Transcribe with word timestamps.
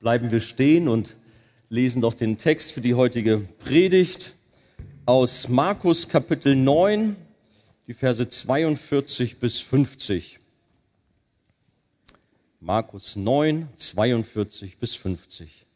bleiben 0.00 0.30
wir 0.30 0.40
stehen 0.40 0.88
und 0.88 1.14
lesen 1.68 2.00
doch 2.00 2.14
den 2.14 2.38
Text 2.38 2.72
für 2.72 2.80
die 2.80 2.94
heutige 2.94 3.38
Predigt 3.58 4.32
aus 5.04 5.48
Markus 5.48 6.08
Kapitel 6.08 6.56
9, 6.56 7.14
die 7.86 7.92
Verse 7.92 8.26
42 8.26 9.38
bis 9.40 9.58
50. 9.60 10.38
Markus 12.60 13.14
9, 13.16 13.68
42 13.76 14.78
bis 14.78 14.96
50. 14.96 15.66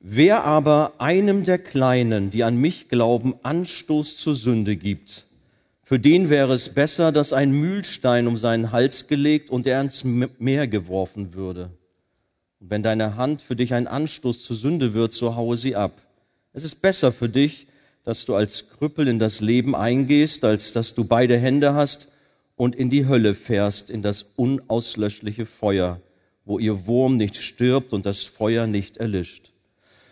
Wer 0.00 0.44
aber 0.44 0.92
einem 0.98 1.44
der 1.44 1.58
Kleinen, 1.58 2.28
die 2.28 2.44
an 2.44 2.58
mich 2.58 2.88
glauben, 2.88 3.34
Anstoß 3.42 4.18
zur 4.18 4.34
Sünde 4.34 4.76
gibt, 4.76 5.24
für 5.82 5.98
den 5.98 6.28
wäre 6.28 6.52
es 6.52 6.74
besser, 6.74 7.12
dass 7.12 7.32
ein 7.32 7.52
Mühlstein 7.52 8.26
um 8.26 8.36
seinen 8.36 8.72
Hals 8.72 9.08
gelegt 9.08 9.48
und 9.48 9.66
er 9.66 9.80
ins 9.80 10.04
Meer 10.04 10.66
geworfen 10.66 11.32
würde. 11.32 11.70
Und 12.62 12.70
wenn 12.70 12.84
deine 12.84 13.16
Hand 13.16 13.40
für 13.40 13.56
dich 13.56 13.74
ein 13.74 13.88
Anstoß 13.88 14.44
zur 14.44 14.54
Sünde 14.54 14.94
wird, 14.94 15.12
so 15.12 15.34
haue 15.34 15.56
sie 15.56 15.74
ab. 15.74 16.00
Es 16.52 16.62
ist 16.62 16.76
besser 16.76 17.10
für 17.10 17.28
dich, 17.28 17.66
dass 18.04 18.24
du 18.24 18.36
als 18.36 18.70
Krüppel 18.70 19.08
in 19.08 19.18
das 19.18 19.40
Leben 19.40 19.74
eingehst, 19.74 20.44
als 20.44 20.72
dass 20.72 20.94
du 20.94 21.04
beide 21.04 21.36
Hände 21.36 21.74
hast 21.74 22.12
und 22.54 22.76
in 22.76 22.88
die 22.88 23.08
Hölle 23.08 23.34
fährst, 23.34 23.90
in 23.90 24.00
das 24.00 24.26
unauslöschliche 24.36 25.44
Feuer, 25.44 26.00
wo 26.44 26.60
ihr 26.60 26.86
Wurm 26.86 27.16
nicht 27.16 27.36
stirbt 27.36 27.92
und 27.92 28.06
das 28.06 28.22
Feuer 28.22 28.68
nicht 28.68 28.96
erlischt. 28.98 29.50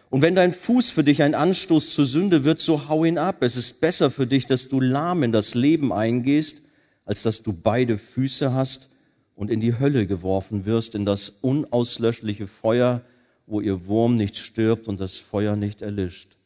Und 0.08 0.22
wenn 0.22 0.34
dein 0.34 0.52
Fuß 0.52 0.90
für 0.90 1.04
dich 1.04 1.22
ein 1.22 1.36
Anstoß 1.36 1.94
zur 1.94 2.06
Sünde 2.06 2.42
wird, 2.42 2.58
so 2.58 2.88
hau 2.88 3.04
ihn 3.04 3.18
ab. 3.18 3.44
Es 3.44 3.54
ist 3.54 3.80
besser 3.80 4.10
für 4.10 4.26
dich, 4.26 4.46
dass 4.46 4.68
du 4.68 4.80
lahm 4.80 5.22
in 5.22 5.30
das 5.30 5.54
Leben 5.54 5.92
eingehst, 5.92 6.62
als 7.04 7.22
dass 7.22 7.44
du 7.44 7.52
beide 7.52 7.96
Füße 7.96 8.52
hast 8.52 8.90
und 9.40 9.50
in 9.50 9.60
die 9.60 9.78
Hölle 9.78 10.06
geworfen 10.06 10.66
wirst, 10.66 10.94
in 10.94 11.06
das 11.06 11.30
unauslöschliche 11.40 12.46
Feuer, 12.46 13.00
wo 13.46 13.62
ihr 13.62 13.86
Wurm 13.86 14.16
nicht 14.16 14.36
stirbt 14.36 14.86
und 14.86 15.00
das 15.00 15.16
Feuer 15.16 15.56
nicht 15.56 15.80
erlischt. 15.80 16.36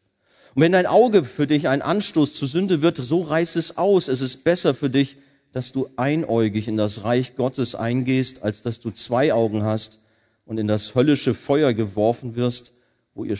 Und 0.55 0.63
wenn 0.63 0.71
dein 0.71 0.87
Auge 0.87 1.25
für 1.25 1.49
dich 1.49 1.67
ein 1.67 1.83
Anstoß 1.83 2.35
zur 2.35 2.47
Sünde 2.47 2.83
wird, 2.83 2.97
so 2.99 3.23
reiß 3.23 3.57
es 3.57 3.79
aus. 3.79 4.07
Es 4.07 4.21
ist 4.21 4.45
besser 4.45 4.75
für 4.75 4.91
dich, 4.91 5.17
dass 5.51 5.73
du 5.73 5.89
einäugig 5.97 6.69
in 6.69 6.77
das 6.77 7.03
Reich 7.03 7.35
Gottes 7.35 7.75
eingehst, 7.75 8.45
als 8.45 8.63
dass 8.63 8.81
du 8.81 8.93
zwei 8.93 9.33
Augen 9.33 9.65
hast 9.65 9.99
und 10.45 10.59
in 10.59 10.69
das 10.69 10.95
höllische 10.95 11.35
Feuer 11.35 11.73
geworfen 11.73 12.37
wirst, 12.37 12.75
wo 13.13 13.25
ihr 13.25 13.39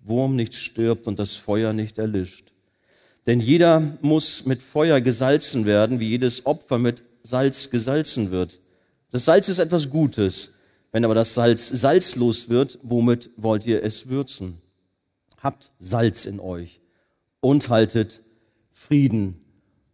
Wurm 0.00 0.36
nicht 0.36 0.54
stirbt 0.54 1.06
und 1.06 1.18
das 1.18 1.34
Feuer 1.34 1.74
nicht 1.74 1.98
erlischt. 1.98 2.54
Denn 3.26 3.40
jeder 3.40 3.98
muss 4.00 4.46
mit 4.46 4.62
Feuer 4.62 5.02
gesalzen 5.02 5.66
werden, 5.66 6.00
wie 6.00 6.08
jedes 6.08 6.46
Opfer 6.46 6.78
mit 6.78 7.02
Salz 7.22 7.68
gesalzen 7.68 8.30
wird. 8.30 8.58
Das 9.16 9.24
Salz 9.24 9.48
ist 9.48 9.60
etwas 9.60 9.88
Gutes. 9.88 10.56
Wenn 10.92 11.02
aber 11.06 11.14
das 11.14 11.32
Salz 11.32 11.66
salzlos 11.68 12.50
wird, 12.50 12.78
womit 12.82 13.30
wollt 13.38 13.64
ihr 13.64 13.82
es 13.82 14.10
würzen? 14.10 14.60
Habt 15.38 15.72
Salz 15.78 16.26
in 16.26 16.38
euch 16.38 16.82
und 17.40 17.70
haltet 17.70 18.20
Frieden 18.72 19.40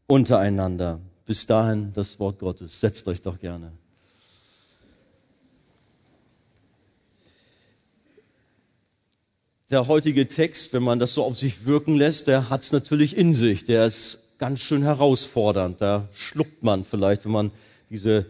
untereinander. 0.08 0.98
Bis 1.24 1.46
dahin 1.46 1.92
das 1.92 2.18
Wort 2.18 2.40
Gottes. 2.40 2.80
Setzt 2.80 3.06
euch 3.06 3.22
doch 3.22 3.38
gerne. 3.38 3.70
der 9.70 9.86
heutige 9.86 10.26
Text, 10.26 10.72
wenn 10.72 10.82
man 10.82 10.98
das 10.98 11.14
so 11.14 11.22
auf 11.22 11.38
sich 11.38 11.64
wirken 11.64 11.94
lässt, 11.94 12.26
der 12.26 12.50
hat 12.50 12.62
es 12.62 12.72
natürlich 12.72 13.16
in 13.16 13.34
sich. 13.34 13.64
Der 13.64 13.86
ist 13.86 14.34
ganz 14.38 14.60
schön 14.60 14.82
herausfordernd. 14.82 15.80
Da 15.80 16.08
schluckt 16.12 16.64
man 16.64 16.84
vielleicht, 16.84 17.24
wenn 17.24 17.32
man 17.32 17.52
diese 17.88 18.26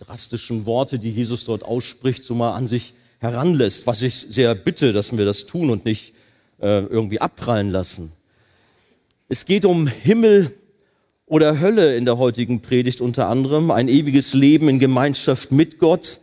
drastischen 0.00 0.66
Worte, 0.66 0.98
die 0.98 1.10
Jesus 1.10 1.44
dort 1.44 1.62
ausspricht, 1.62 2.24
so 2.24 2.34
mal 2.34 2.54
an 2.54 2.66
sich 2.66 2.94
heranlässt. 3.18 3.86
Was 3.86 4.02
ich 4.02 4.14
sehr 4.14 4.54
bitte, 4.54 4.92
dass 4.92 5.16
wir 5.16 5.24
das 5.24 5.46
tun 5.46 5.70
und 5.70 5.84
nicht 5.84 6.14
äh, 6.60 6.84
irgendwie 6.84 7.20
abprallen 7.20 7.70
lassen. 7.70 8.12
Es 9.28 9.44
geht 9.44 9.64
um 9.64 9.86
Himmel 9.86 10.52
oder 11.26 11.60
Hölle 11.60 11.96
in 11.96 12.06
der 12.06 12.18
heutigen 12.18 12.60
Predigt 12.60 13.00
unter 13.00 13.28
anderem. 13.28 13.70
Ein 13.70 13.88
ewiges 13.88 14.32
Leben 14.32 14.68
in 14.68 14.78
Gemeinschaft 14.78 15.52
mit 15.52 15.78
Gott, 15.78 16.20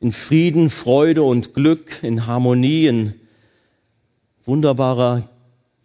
in 0.00 0.12
Frieden, 0.12 0.68
Freude 0.68 1.22
und 1.22 1.54
Glück, 1.54 2.02
in 2.02 2.26
Harmonie, 2.26 2.88
in 2.88 3.14
wunderbarer 4.44 5.28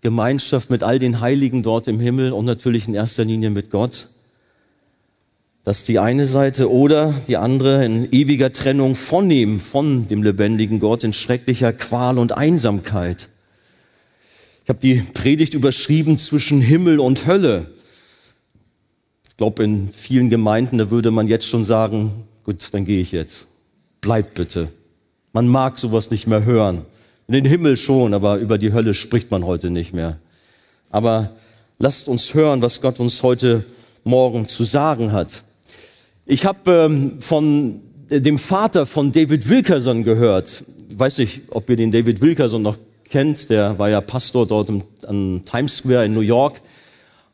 Gemeinschaft 0.01 0.69
mit 0.71 0.81
all 0.83 0.97
den 0.97 1.21
Heiligen 1.21 1.61
dort 1.61 1.87
im 1.87 1.99
Himmel 1.99 2.33
und 2.33 2.45
natürlich 2.45 2.87
in 2.87 2.95
erster 2.95 3.23
Linie 3.23 3.51
mit 3.51 3.69
Gott. 3.69 4.07
Das 5.63 5.83
die 5.83 5.99
eine 5.99 6.25
Seite 6.25 6.71
oder 6.71 7.13
die 7.27 7.37
andere 7.37 7.85
in 7.85 8.11
ewiger 8.11 8.51
Trennung 8.51 8.95
von 8.95 9.29
ihm, 9.29 9.59
von 9.59 10.07
dem 10.07 10.23
lebendigen 10.23 10.79
Gott, 10.79 11.03
in 11.03 11.13
schrecklicher 11.13 11.71
Qual 11.71 12.17
und 12.17 12.35
Einsamkeit. 12.35 13.29
Ich 14.63 14.69
habe 14.69 14.79
die 14.79 15.03
Predigt 15.13 15.53
überschrieben 15.53 16.17
zwischen 16.17 16.61
Himmel 16.61 16.99
und 16.99 17.27
Hölle. 17.27 17.67
Ich 19.29 19.37
glaube, 19.37 19.63
in 19.63 19.89
vielen 19.91 20.31
Gemeinden, 20.31 20.79
da 20.79 20.89
würde 20.89 21.11
man 21.11 21.27
jetzt 21.27 21.45
schon 21.45 21.63
sagen, 21.63 22.11
gut, 22.43 22.67
dann 22.71 22.85
gehe 22.85 23.01
ich 23.01 23.11
jetzt. 23.11 23.45
Bleib 24.01 24.33
bitte. 24.33 24.67
Man 25.31 25.47
mag 25.47 25.77
sowas 25.77 26.09
nicht 26.09 26.25
mehr 26.25 26.43
hören. 26.43 26.85
In 27.27 27.35
den 27.35 27.45
Himmel 27.45 27.77
schon, 27.77 28.15
aber 28.15 28.37
über 28.37 28.57
die 28.57 28.73
Hölle 28.73 28.95
spricht 28.95 29.29
man 29.29 29.45
heute 29.45 29.69
nicht 29.69 29.93
mehr. 29.93 30.19
Aber 30.89 31.35
lasst 31.77 32.07
uns 32.07 32.33
hören, 32.33 32.63
was 32.63 32.81
Gott 32.81 32.99
uns 32.99 33.21
heute 33.21 33.63
Morgen 34.03 34.47
zu 34.47 34.63
sagen 34.63 35.11
hat. 35.11 35.43
Ich 36.31 36.45
habe 36.45 36.71
ähm, 36.89 37.19
von 37.19 37.81
dem 38.09 38.39
Vater 38.39 38.85
von 38.85 39.11
David 39.11 39.49
Wilkerson 39.49 40.05
gehört. 40.05 40.63
Weiß 40.95 41.17
nicht, 41.17 41.41
ob 41.49 41.69
ihr 41.69 41.75
den 41.75 41.91
David 41.91 42.21
Wilkerson 42.21 42.61
noch 42.61 42.77
kennt. 43.09 43.49
Der 43.49 43.77
war 43.77 43.89
ja 43.89 43.99
Pastor 43.99 44.47
dort 44.47 44.69
im, 44.69 44.81
am 45.05 45.41
Times 45.43 45.79
Square 45.79 46.05
in 46.05 46.13
New 46.13 46.21
York. 46.21 46.61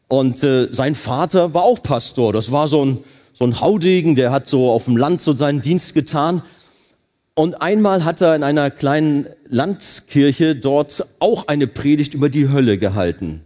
Und 0.07 0.43
äh, 0.43 0.65
sein 0.71 0.95
Vater 0.95 1.53
war 1.53 1.61
auch 1.61 1.83
Pastor. 1.83 2.33
Das 2.33 2.51
war 2.51 2.67
so 2.67 2.83
ein, 2.83 2.97
so 3.33 3.45
ein 3.45 3.61
Haudegen, 3.61 4.15
der 4.15 4.31
hat 4.31 4.47
so 4.47 4.71
auf 4.71 4.85
dem 4.85 4.97
Land 4.97 5.21
so 5.21 5.33
seinen 5.33 5.61
Dienst 5.61 5.93
getan. 5.93 6.41
Und 7.35 7.61
einmal 7.61 8.03
hat 8.03 8.21
er 8.21 8.35
in 8.35 8.41
einer 8.41 8.71
kleinen 8.71 9.27
Landkirche 9.47 10.55
dort 10.55 11.05
auch 11.19 11.47
eine 11.47 11.67
Predigt 11.67 12.15
über 12.15 12.29
die 12.29 12.49
Hölle 12.49 12.79
gehalten. 12.79 13.41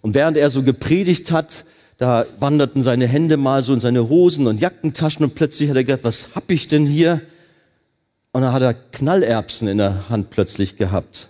Und 0.00 0.14
während 0.14 0.36
er 0.36 0.50
so 0.50 0.64
gepredigt 0.64 1.30
hat, 1.30 1.64
da 1.98 2.26
wanderten 2.38 2.82
seine 2.82 3.06
Hände 3.06 3.36
mal 3.36 3.60
so 3.60 3.74
in 3.74 3.80
seine 3.80 4.08
Hosen 4.08 4.46
und 4.46 4.60
Jackentaschen 4.60 5.24
und 5.24 5.34
plötzlich 5.34 5.68
hat 5.68 5.76
er 5.76 5.84
gedacht, 5.84 6.04
was 6.04 6.28
hab 6.34 6.50
ich 6.50 6.68
denn 6.68 6.86
hier? 6.86 7.20
Und 8.32 8.42
da 8.42 8.52
hat 8.52 8.62
er 8.62 8.72
Knallerbsen 8.72 9.66
in 9.66 9.78
der 9.78 10.08
Hand 10.08 10.30
plötzlich 10.30 10.76
gehabt. 10.76 11.28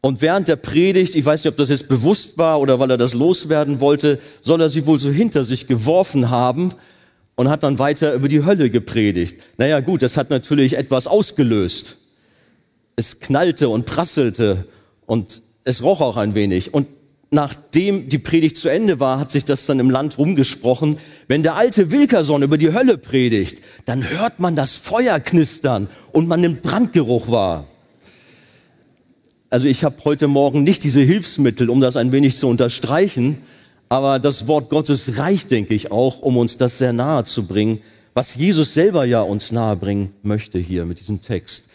Und 0.00 0.22
während 0.22 0.48
der 0.48 0.56
Predigt, 0.56 1.14
ich 1.14 1.24
weiß 1.24 1.44
nicht, 1.44 1.52
ob 1.52 1.58
das 1.58 1.68
jetzt 1.68 1.88
bewusst 1.88 2.38
war 2.38 2.60
oder 2.60 2.78
weil 2.78 2.90
er 2.90 2.96
das 2.96 3.14
loswerden 3.14 3.80
wollte, 3.80 4.18
soll 4.40 4.60
er 4.60 4.70
sie 4.70 4.86
wohl 4.86 4.98
so 5.00 5.10
hinter 5.10 5.44
sich 5.44 5.66
geworfen 5.66 6.30
haben 6.30 6.72
und 7.34 7.48
hat 7.50 7.62
dann 7.62 7.78
weiter 7.78 8.14
über 8.14 8.28
die 8.28 8.44
Hölle 8.44 8.70
gepredigt. 8.70 9.42
Naja 9.58 9.80
gut, 9.80 10.02
das 10.02 10.16
hat 10.16 10.30
natürlich 10.30 10.78
etwas 10.78 11.06
ausgelöst. 11.06 11.98
Es 12.96 13.20
knallte 13.20 13.68
und 13.68 13.84
prasselte 13.84 14.66
und 15.04 15.42
es 15.64 15.82
roch 15.82 16.00
auch 16.00 16.16
ein 16.16 16.34
wenig. 16.34 16.72
Und 16.72 16.86
nachdem 17.30 18.08
die 18.08 18.18
Predigt 18.18 18.56
zu 18.56 18.68
Ende 18.68 19.00
war, 19.00 19.18
hat 19.18 19.30
sich 19.30 19.44
das 19.44 19.66
dann 19.66 19.80
im 19.80 19.90
Land 19.90 20.18
rumgesprochen. 20.18 20.98
Wenn 21.28 21.42
der 21.42 21.56
alte 21.56 21.90
Wilkerson 21.90 22.42
über 22.42 22.58
die 22.58 22.72
Hölle 22.72 22.98
predigt, 22.98 23.62
dann 23.84 24.08
hört 24.08 24.40
man 24.40 24.56
das 24.56 24.74
Feuer 24.74 25.20
knistern 25.20 25.88
und 26.12 26.28
man 26.28 26.40
nimmt 26.40 26.62
Brandgeruch 26.62 27.30
wahr. 27.30 27.66
Also 29.50 29.68
ich 29.68 29.84
habe 29.84 29.96
heute 30.04 30.26
Morgen 30.26 30.64
nicht 30.64 30.82
diese 30.82 31.00
Hilfsmittel, 31.00 31.70
um 31.70 31.80
das 31.80 31.96
ein 31.96 32.10
wenig 32.12 32.36
zu 32.36 32.48
unterstreichen, 32.48 33.38
aber 33.88 34.18
das 34.18 34.48
Wort 34.48 34.68
Gottes 34.70 35.18
reicht, 35.18 35.50
denke 35.50 35.74
ich, 35.74 35.92
auch, 35.92 36.20
um 36.20 36.36
uns 36.36 36.56
das 36.56 36.78
sehr 36.78 36.92
nahe 36.92 37.24
zu 37.24 37.46
bringen, 37.46 37.80
was 38.14 38.34
Jesus 38.34 38.74
selber 38.74 39.04
ja 39.04 39.20
uns 39.20 39.52
nahe 39.52 39.76
bringen 39.76 40.12
möchte 40.22 40.58
hier 40.58 40.84
mit 40.84 41.00
diesem 41.00 41.22
Text. 41.22 41.68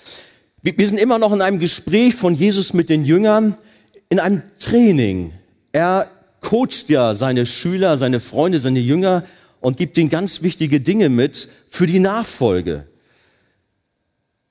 Wir 0.61 0.87
sind 0.87 0.99
immer 0.99 1.19
noch 1.19 1.31
in 1.31 1.41
einem 1.41 1.59
Gespräch 1.59 2.15
von 2.15 2.35
Jesus 2.35 2.73
mit 2.73 2.89
den 2.89 3.05
Jüngern, 3.05 3.55
in 4.09 4.19
einem 4.19 4.41
Training. 4.59 5.31
Er 5.71 6.09
coacht 6.41 6.89
ja 6.89 7.13
seine 7.13 7.45
Schüler, 7.45 7.97
seine 7.97 8.19
Freunde, 8.19 8.59
seine 8.59 8.79
Jünger 8.79 9.23
und 9.61 9.77
gibt 9.77 9.97
ihnen 9.97 10.09
ganz 10.09 10.41
wichtige 10.41 10.79
Dinge 10.79 11.09
mit 11.09 11.49
für 11.69 11.85
die 11.85 11.99
Nachfolge. 11.99 12.87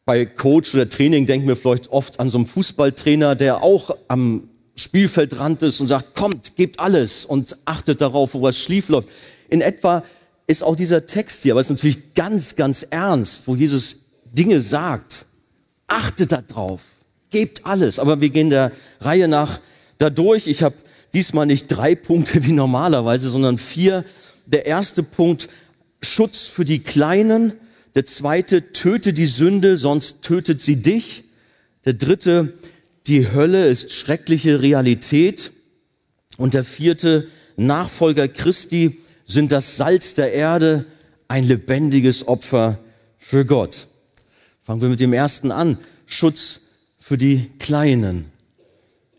Bei 0.04 0.24
Coach 0.24 0.74
oder 0.74 0.88
Training 0.88 1.26
denken 1.26 1.48
wir 1.48 1.56
vielleicht 1.56 1.88
oft 1.88 2.20
an 2.20 2.30
so 2.30 2.38
einen 2.38 2.46
Fußballtrainer, 2.46 3.34
der 3.34 3.62
auch 3.62 3.96
am 4.08 4.48
Spielfeldrand 4.76 5.62
ist 5.62 5.80
und 5.80 5.88
sagt, 5.88 6.14
kommt, 6.14 6.56
gebt 6.56 6.78
alles 6.78 7.24
und 7.24 7.56
achtet 7.64 8.00
darauf, 8.00 8.34
wo 8.34 8.42
was 8.42 8.56
schief 8.56 8.88
läuft. 8.88 9.08
In 9.48 9.60
etwa 9.60 10.04
ist 10.46 10.62
auch 10.62 10.76
dieser 10.76 11.06
Text 11.06 11.42
hier, 11.42 11.52
aber 11.52 11.60
es 11.60 11.66
ist 11.66 11.76
natürlich 11.76 12.14
ganz, 12.14 12.56
ganz 12.56 12.84
ernst, 12.88 13.42
wo 13.46 13.54
Jesus 13.54 13.96
Dinge 14.32 14.60
sagt. 14.60 15.26
Achtet 15.86 16.32
darauf, 16.32 16.80
gebt 17.30 17.66
alles. 17.66 17.98
Aber 17.98 18.20
wir 18.20 18.30
gehen 18.30 18.50
der 18.50 18.72
Reihe 19.00 19.26
nach 19.26 19.60
dadurch. 19.98 20.46
Ich 20.46 20.62
habe 20.62 20.74
diesmal 21.14 21.46
nicht 21.46 21.66
drei 21.68 21.94
Punkte 21.94 22.44
wie 22.44 22.52
normalerweise, 22.52 23.30
sondern 23.30 23.58
vier. 23.58 24.04
Der 24.46 24.66
erste 24.66 25.02
Punkt, 25.02 25.48
Schutz 26.02 26.46
für 26.46 26.64
die 26.64 26.80
Kleinen. 26.80 27.52
Der 27.94 28.04
zweite, 28.04 28.72
töte 28.72 29.12
die 29.12 29.26
Sünde, 29.26 29.76
sonst 29.76 30.22
tötet 30.22 30.60
sie 30.60 30.76
dich. 30.76 31.24
Der 31.84 31.94
dritte, 31.94 32.52
die 33.06 33.32
Hölle 33.32 33.68
ist 33.68 33.92
schreckliche 33.92 34.62
Realität. 34.62 35.50
Und 36.36 36.54
der 36.54 36.64
vierte, 36.64 37.28
Nachfolger 37.56 38.28
Christi 38.28 39.00
sind 39.24 39.50
das 39.50 39.76
Salz 39.76 40.14
der 40.14 40.32
Erde, 40.32 40.84
ein 41.26 41.44
lebendiges 41.44 42.28
Opfer 42.28 42.78
für 43.18 43.44
Gott. 43.44 43.88
Fangen 44.62 44.80
wir 44.80 44.88
mit 44.88 45.00
dem 45.00 45.12
ersten 45.12 45.50
an. 45.50 45.78
Schutz 46.06 46.60
für 46.98 47.18
die 47.18 47.50
Kleinen. 47.58 48.26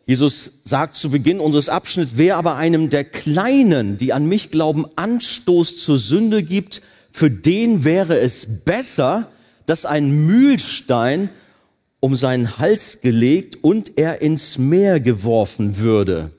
Jesus 0.09 0.53
sagt 0.63 0.95
zu 0.95 1.11
Beginn 1.11 1.39
unseres 1.39 1.69
Abschnitts, 1.69 2.13
wer 2.15 2.37
aber 2.37 2.55
einem 2.55 2.89
der 2.89 3.03
Kleinen, 3.03 3.99
die 3.99 4.11
an 4.11 4.25
mich 4.25 4.49
glauben, 4.49 4.87
Anstoß 4.95 5.77
zur 5.77 5.99
Sünde 5.99 6.41
gibt, 6.41 6.81
für 7.11 7.29
den 7.29 7.83
wäre 7.83 8.19
es 8.19 8.63
besser, 8.65 9.31
dass 9.67 9.85
ein 9.85 10.25
Mühlstein 10.25 11.29
um 11.99 12.15
seinen 12.15 12.57
Hals 12.57 13.01
gelegt 13.01 13.59
und 13.63 13.99
er 13.99 14.23
ins 14.23 14.57
Meer 14.57 14.99
geworfen 14.99 15.77
würde. 15.77 16.31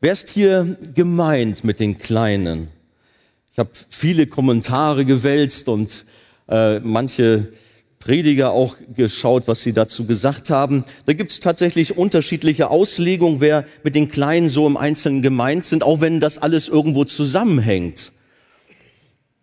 Wer 0.00 0.12
ist 0.12 0.28
hier 0.28 0.76
gemeint 0.96 1.62
mit 1.62 1.78
den 1.78 1.96
Kleinen? 1.96 2.70
Ich 3.52 3.58
habe 3.60 3.70
viele 3.88 4.26
Kommentare 4.26 5.04
gewälzt 5.04 5.68
und 5.68 6.04
äh, 6.48 6.80
manche 6.80 7.52
Prediger 8.06 8.52
auch 8.52 8.76
geschaut, 8.94 9.48
was 9.48 9.64
sie 9.64 9.72
dazu 9.72 10.06
gesagt 10.06 10.48
haben. 10.48 10.84
Da 11.06 11.12
gibt 11.12 11.32
es 11.32 11.40
tatsächlich 11.40 11.96
unterschiedliche 11.98 12.70
Auslegungen, 12.70 13.40
wer 13.40 13.64
mit 13.82 13.96
den 13.96 14.06
Kleinen 14.06 14.48
so 14.48 14.64
im 14.68 14.76
Einzelnen 14.76 15.22
gemeint 15.22 15.64
sind, 15.64 15.82
auch 15.82 16.00
wenn 16.00 16.20
das 16.20 16.38
alles 16.38 16.68
irgendwo 16.68 17.04
zusammenhängt. 17.04 18.12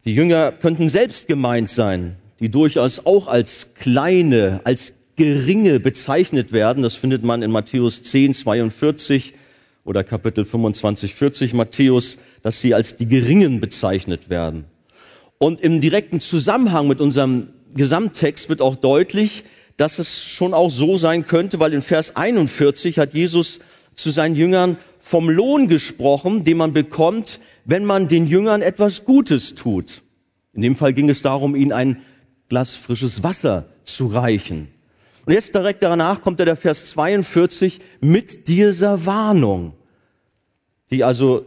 Die 0.06 0.16
Jünger 0.16 0.54
könnten 0.54 0.88
selbst 0.88 1.28
gemeint 1.28 1.70
sein, 1.70 2.16
die 2.40 2.48
durchaus 2.48 3.06
auch 3.06 3.28
als 3.28 3.74
kleine, 3.76 4.62
als 4.64 4.94
geringe 5.18 5.82
bezeichnet 5.82 6.54
werden. 6.54 6.84
Das 6.84 6.96
findet 6.96 7.26
man 7.26 7.42
in 7.42 7.52
Matthäus 7.52 8.02
10, 8.04 8.34
42 8.34 9.34
oder 9.84 10.06
Kapitel 10.06 10.46
25, 10.46 11.14
40 11.14 11.54
Matthäus, 11.54 12.18
dass 12.44 12.62
sie 12.62 12.74
als 12.74 12.96
die 12.96 13.10
Geringen 13.10 13.60
bezeichnet 13.60 14.30
werden. 14.30 14.64
Und 15.38 15.60
im 15.60 15.82
direkten 15.82 16.22
Zusammenhang 16.22 16.88
mit 16.88 17.02
unserem 17.02 17.50
Gesamttext 17.76 18.50
wird 18.50 18.62
auch 18.62 18.76
deutlich, 18.76 19.44
dass 19.78 20.00
es 20.00 20.24
schon 20.26 20.54
auch 20.54 20.70
so 20.70 20.98
sein 20.98 21.26
könnte, 21.26 21.60
weil 21.60 21.74
in 21.74 21.82
Vers 21.82 22.16
41 22.16 23.00
hat 23.00 23.14
Jesus 23.14 23.60
zu 23.94 24.12
seinen 24.12 24.36
Jüngern 24.36 24.78
vom 25.00 25.30
Lohn 25.30 25.68
gesprochen, 25.68 26.44
den 26.44 26.58
man 26.58 26.74
bekommt, 26.74 27.40
wenn 27.66 27.86
man 27.86 28.08
den 28.08 28.28
Jüngern 28.28 28.62
etwas 28.62 29.06
Gutes 29.06 29.56
tut. 29.56 30.02
In 30.54 30.62
dem 30.62 30.76
Fall 30.76 30.94
ging 30.94 31.10
es 31.10 31.22
darum, 31.22 31.56
ihnen 31.56 31.72
ein 31.72 32.02
Glas 32.50 32.76
frisches 32.76 33.24
Wasser 33.24 33.68
zu 33.84 34.08
reichen. 34.08 34.68
Und 35.26 35.34
jetzt 35.34 35.56
direkt 35.56 35.82
danach 35.84 36.22
kommt 36.22 36.40
der 36.40 36.56
Vers 36.56 36.90
42 36.90 37.80
mit 38.02 38.48
dieser 38.48 39.06
Warnung, 39.06 39.74
die 40.92 41.04
also 41.04 41.46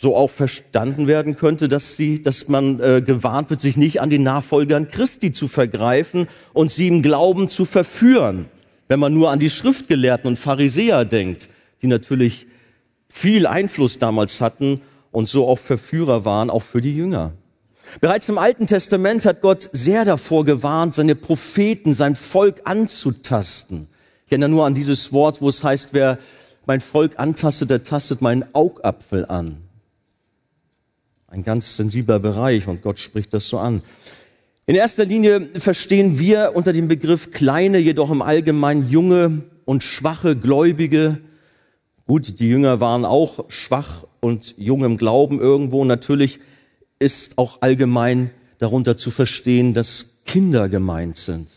so 0.00 0.16
auch 0.16 0.30
verstanden 0.30 1.06
werden 1.08 1.36
könnte, 1.36 1.68
dass 1.68 1.98
sie, 1.98 2.22
dass 2.22 2.48
man 2.48 2.80
äh, 2.80 3.02
gewarnt 3.02 3.50
wird, 3.50 3.60
sich 3.60 3.76
nicht 3.76 4.00
an 4.00 4.08
den 4.08 4.22
Nachfolgern 4.22 4.88
Christi 4.88 5.30
zu 5.30 5.46
vergreifen 5.46 6.26
und 6.54 6.70
sie 6.70 6.88
im 6.88 7.02
Glauben 7.02 7.48
zu 7.48 7.66
verführen. 7.66 8.46
Wenn 8.88 8.98
man 8.98 9.12
nur 9.12 9.30
an 9.30 9.40
die 9.40 9.50
Schriftgelehrten 9.50 10.26
und 10.26 10.38
Pharisäer 10.38 11.04
denkt, 11.04 11.50
die 11.82 11.86
natürlich 11.86 12.46
viel 13.10 13.46
Einfluss 13.46 13.98
damals 13.98 14.40
hatten 14.40 14.80
und 15.10 15.28
so 15.28 15.46
auch 15.46 15.58
Verführer 15.58 16.24
waren, 16.24 16.48
auch 16.48 16.62
für 16.62 16.80
die 16.80 16.96
Jünger. 16.96 17.34
Bereits 18.00 18.26
im 18.30 18.38
Alten 18.38 18.66
Testament 18.66 19.26
hat 19.26 19.42
Gott 19.42 19.68
sehr 19.70 20.06
davor 20.06 20.46
gewarnt, 20.46 20.94
seine 20.94 21.14
Propheten, 21.14 21.92
sein 21.92 22.16
Volk 22.16 22.62
anzutasten. 22.64 23.86
Ich 24.24 24.32
erinnere 24.32 24.48
nur 24.48 24.64
an 24.64 24.74
dieses 24.74 25.12
Wort, 25.12 25.42
wo 25.42 25.50
es 25.50 25.62
heißt, 25.62 25.90
wer 25.92 26.16
mein 26.64 26.80
Volk 26.80 27.18
antastet, 27.18 27.68
der 27.68 27.84
tastet 27.84 28.22
meinen 28.22 28.46
Augapfel 28.54 29.26
an. 29.26 29.58
Ein 31.32 31.44
ganz 31.44 31.76
sensibler 31.76 32.18
Bereich 32.18 32.66
und 32.66 32.82
Gott 32.82 32.98
spricht 32.98 33.32
das 33.32 33.48
so 33.48 33.58
an. 33.58 33.82
In 34.66 34.74
erster 34.74 35.04
Linie 35.04 35.48
verstehen 35.54 36.18
wir 36.18 36.52
unter 36.54 36.72
dem 36.72 36.88
Begriff 36.88 37.30
kleine, 37.30 37.78
jedoch 37.78 38.10
im 38.10 38.20
Allgemeinen 38.20 38.90
junge 38.90 39.44
und 39.64 39.84
schwache 39.84 40.34
Gläubige. 40.34 41.18
Gut, 42.08 42.40
die 42.40 42.48
Jünger 42.48 42.80
waren 42.80 43.04
auch 43.04 43.48
schwach 43.48 44.04
und 44.18 44.56
jung 44.58 44.82
im 44.82 44.96
Glauben 44.96 45.38
irgendwo. 45.38 45.84
Natürlich 45.84 46.40
ist 46.98 47.38
auch 47.38 47.62
allgemein 47.62 48.32
darunter 48.58 48.96
zu 48.96 49.12
verstehen, 49.12 49.72
dass 49.72 50.06
Kinder 50.26 50.68
gemeint 50.68 51.16
sind. 51.16 51.48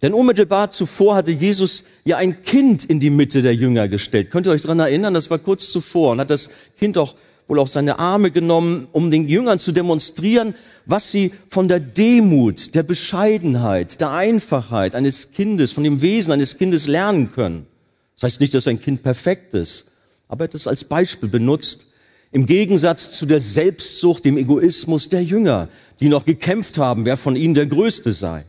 Denn 0.00 0.14
unmittelbar 0.14 0.70
zuvor 0.70 1.14
hatte 1.16 1.30
Jesus 1.30 1.84
ja 2.04 2.16
ein 2.16 2.42
Kind 2.42 2.86
in 2.86 3.00
die 3.00 3.10
Mitte 3.10 3.42
der 3.42 3.54
Jünger 3.54 3.86
gestellt. 3.86 4.30
Könnt 4.30 4.46
ihr 4.46 4.52
euch 4.52 4.62
dran 4.62 4.80
erinnern? 4.80 5.12
Das 5.12 5.28
war 5.28 5.38
kurz 5.38 5.70
zuvor 5.70 6.12
und 6.12 6.20
hat 6.20 6.30
das 6.30 6.48
Kind 6.78 6.96
auch 6.96 7.16
wohl 7.48 7.58
auf 7.58 7.70
seine 7.70 7.98
Arme 7.98 8.30
genommen, 8.30 8.86
um 8.92 9.10
den 9.10 9.26
Jüngern 9.26 9.58
zu 9.58 9.72
demonstrieren, 9.72 10.54
was 10.84 11.10
sie 11.10 11.32
von 11.48 11.66
der 11.66 11.80
Demut, 11.80 12.74
der 12.74 12.82
Bescheidenheit, 12.82 14.00
der 14.00 14.10
Einfachheit 14.10 14.94
eines 14.94 15.32
Kindes, 15.32 15.72
von 15.72 15.82
dem 15.82 16.02
Wesen 16.02 16.32
eines 16.32 16.58
Kindes 16.58 16.86
lernen 16.86 17.32
können. 17.32 17.66
Das 18.14 18.24
heißt 18.24 18.40
nicht, 18.40 18.54
dass 18.54 18.68
ein 18.68 18.80
Kind 18.80 19.02
perfekt 19.02 19.54
ist, 19.54 19.92
aber 20.28 20.44
er 20.44 20.48
hat 20.48 20.54
es 20.54 20.66
als 20.66 20.84
Beispiel 20.84 21.28
benutzt, 21.28 21.86
im 22.30 22.44
Gegensatz 22.44 23.12
zu 23.12 23.24
der 23.24 23.40
Selbstsucht, 23.40 24.26
dem 24.26 24.36
Egoismus 24.36 25.08
der 25.08 25.24
Jünger, 25.24 25.68
die 26.00 26.10
noch 26.10 26.26
gekämpft 26.26 26.76
haben, 26.76 27.06
wer 27.06 27.16
von 27.16 27.36
ihnen 27.36 27.54
der 27.54 27.66
Größte 27.66 28.12
sei. 28.12 28.44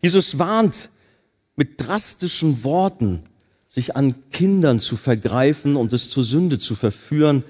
Jesus 0.00 0.38
warnt 0.38 0.88
mit 1.56 1.80
drastischen 1.80 2.64
Worten, 2.64 3.24
sich 3.66 3.96
an 3.96 4.14
Kindern 4.30 4.80
zu 4.80 4.96
vergreifen 4.96 5.76
und 5.76 5.92
es 5.92 6.08
zur 6.08 6.24
Sünde 6.24 6.58
zu 6.58 6.74
verführen, 6.74 7.44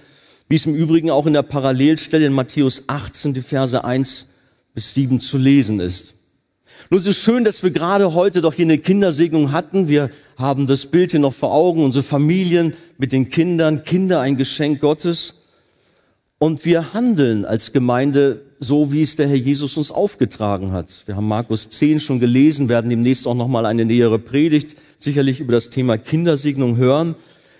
wie 0.48 0.56
es 0.56 0.66
im 0.66 0.74
Übrigen 0.74 1.10
auch 1.10 1.26
in 1.26 1.32
der 1.32 1.42
Parallelstelle 1.42 2.26
in 2.26 2.32
Matthäus 2.32 2.84
18, 2.86 3.34
die 3.34 3.42
Verse 3.42 3.84
1 3.84 4.26
bis 4.74 4.94
7 4.94 5.20
zu 5.20 5.38
lesen 5.38 5.80
ist. 5.80 6.14
Nur 6.90 7.00
so 7.00 7.12
schön, 7.12 7.44
dass 7.44 7.62
wir 7.62 7.70
gerade 7.70 8.14
heute 8.14 8.40
doch 8.40 8.54
hier 8.54 8.64
eine 8.64 8.78
Kindersegnung 8.78 9.52
hatten. 9.52 9.88
Wir 9.88 10.10
haben 10.36 10.66
das 10.66 10.86
Bild 10.86 11.10
hier 11.10 11.20
noch 11.20 11.34
vor 11.34 11.52
Augen, 11.52 11.84
unsere 11.84 12.02
Familien 12.02 12.74
mit 12.96 13.12
den 13.12 13.28
Kindern, 13.28 13.82
Kinder 13.82 14.20
ein 14.20 14.36
Geschenk 14.36 14.80
Gottes. 14.80 15.34
Und 16.38 16.64
wir 16.64 16.94
handeln 16.94 17.44
als 17.44 17.72
Gemeinde 17.72 18.42
so, 18.60 18.92
wie 18.92 19.02
es 19.02 19.16
der 19.16 19.28
Herr 19.28 19.36
Jesus 19.36 19.76
uns 19.76 19.90
aufgetragen 19.90 20.72
hat. 20.72 21.02
Wir 21.06 21.16
haben 21.16 21.28
Markus 21.28 21.68
10 21.70 22.00
schon 22.00 22.20
gelesen, 22.20 22.68
werden 22.68 22.90
demnächst 22.90 23.26
auch 23.26 23.34
nochmal 23.34 23.66
eine 23.66 23.84
nähere 23.84 24.18
Predigt 24.18 24.76
sicherlich 24.96 25.40
über 25.40 25.52
das 25.52 25.70
Thema 25.70 25.99
Kindersegnung 25.99 26.76
hören. 26.76 27.16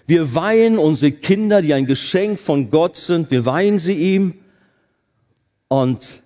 Wir 0.09 0.35
weihen 0.35 0.79
unsere 0.79 1.13
Kinder, 1.13 1.61
die 1.61 1.75
ein 1.75 1.85
Geschenk 1.85 2.41
von 2.41 2.71
Gott 2.71 2.97
sind, 2.97 3.31
wir 3.31 3.45
weihen 3.45 3.79
sie 3.79 3.93
ihm. 3.93 4.33
Und 5.69 6.23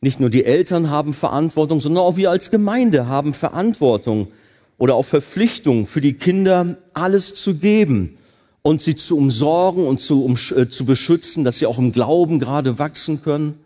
nicht 0.00 0.18
nur 0.18 0.30
die 0.30 0.44
Eltern 0.44 0.90
haben 0.90 1.14
Verantwortung, 1.14 1.78
sondern 1.78 2.02
auch 2.02 2.16
wir 2.16 2.32
als 2.32 2.50
Gemeinde 2.50 3.06
haben 3.06 3.34
Verantwortung 3.34 4.32
oder 4.78 4.96
auch 4.96 5.04
Verpflichtung 5.04 5.86
für 5.86 6.00
die 6.00 6.14
Kinder, 6.14 6.76
alles 6.92 7.36
zu 7.36 7.54
geben 7.54 8.18
und 8.62 8.82
sie 8.82 8.96
zu 8.96 9.16
umsorgen 9.16 9.86
und 9.86 10.00
zu, 10.00 10.24
um, 10.24 10.36
äh, 10.56 10.68
zu 10.68 10.84
beschützen, 10.84 11.44
dass 11.44 11.60
sie 11.60 11.66
auch 11.66 11.78
im 11.78 11.92
Glauben 11.92 12.40
gerade 12.40 12.80
wachsen 12.80 13.22
können. 13.22 13.60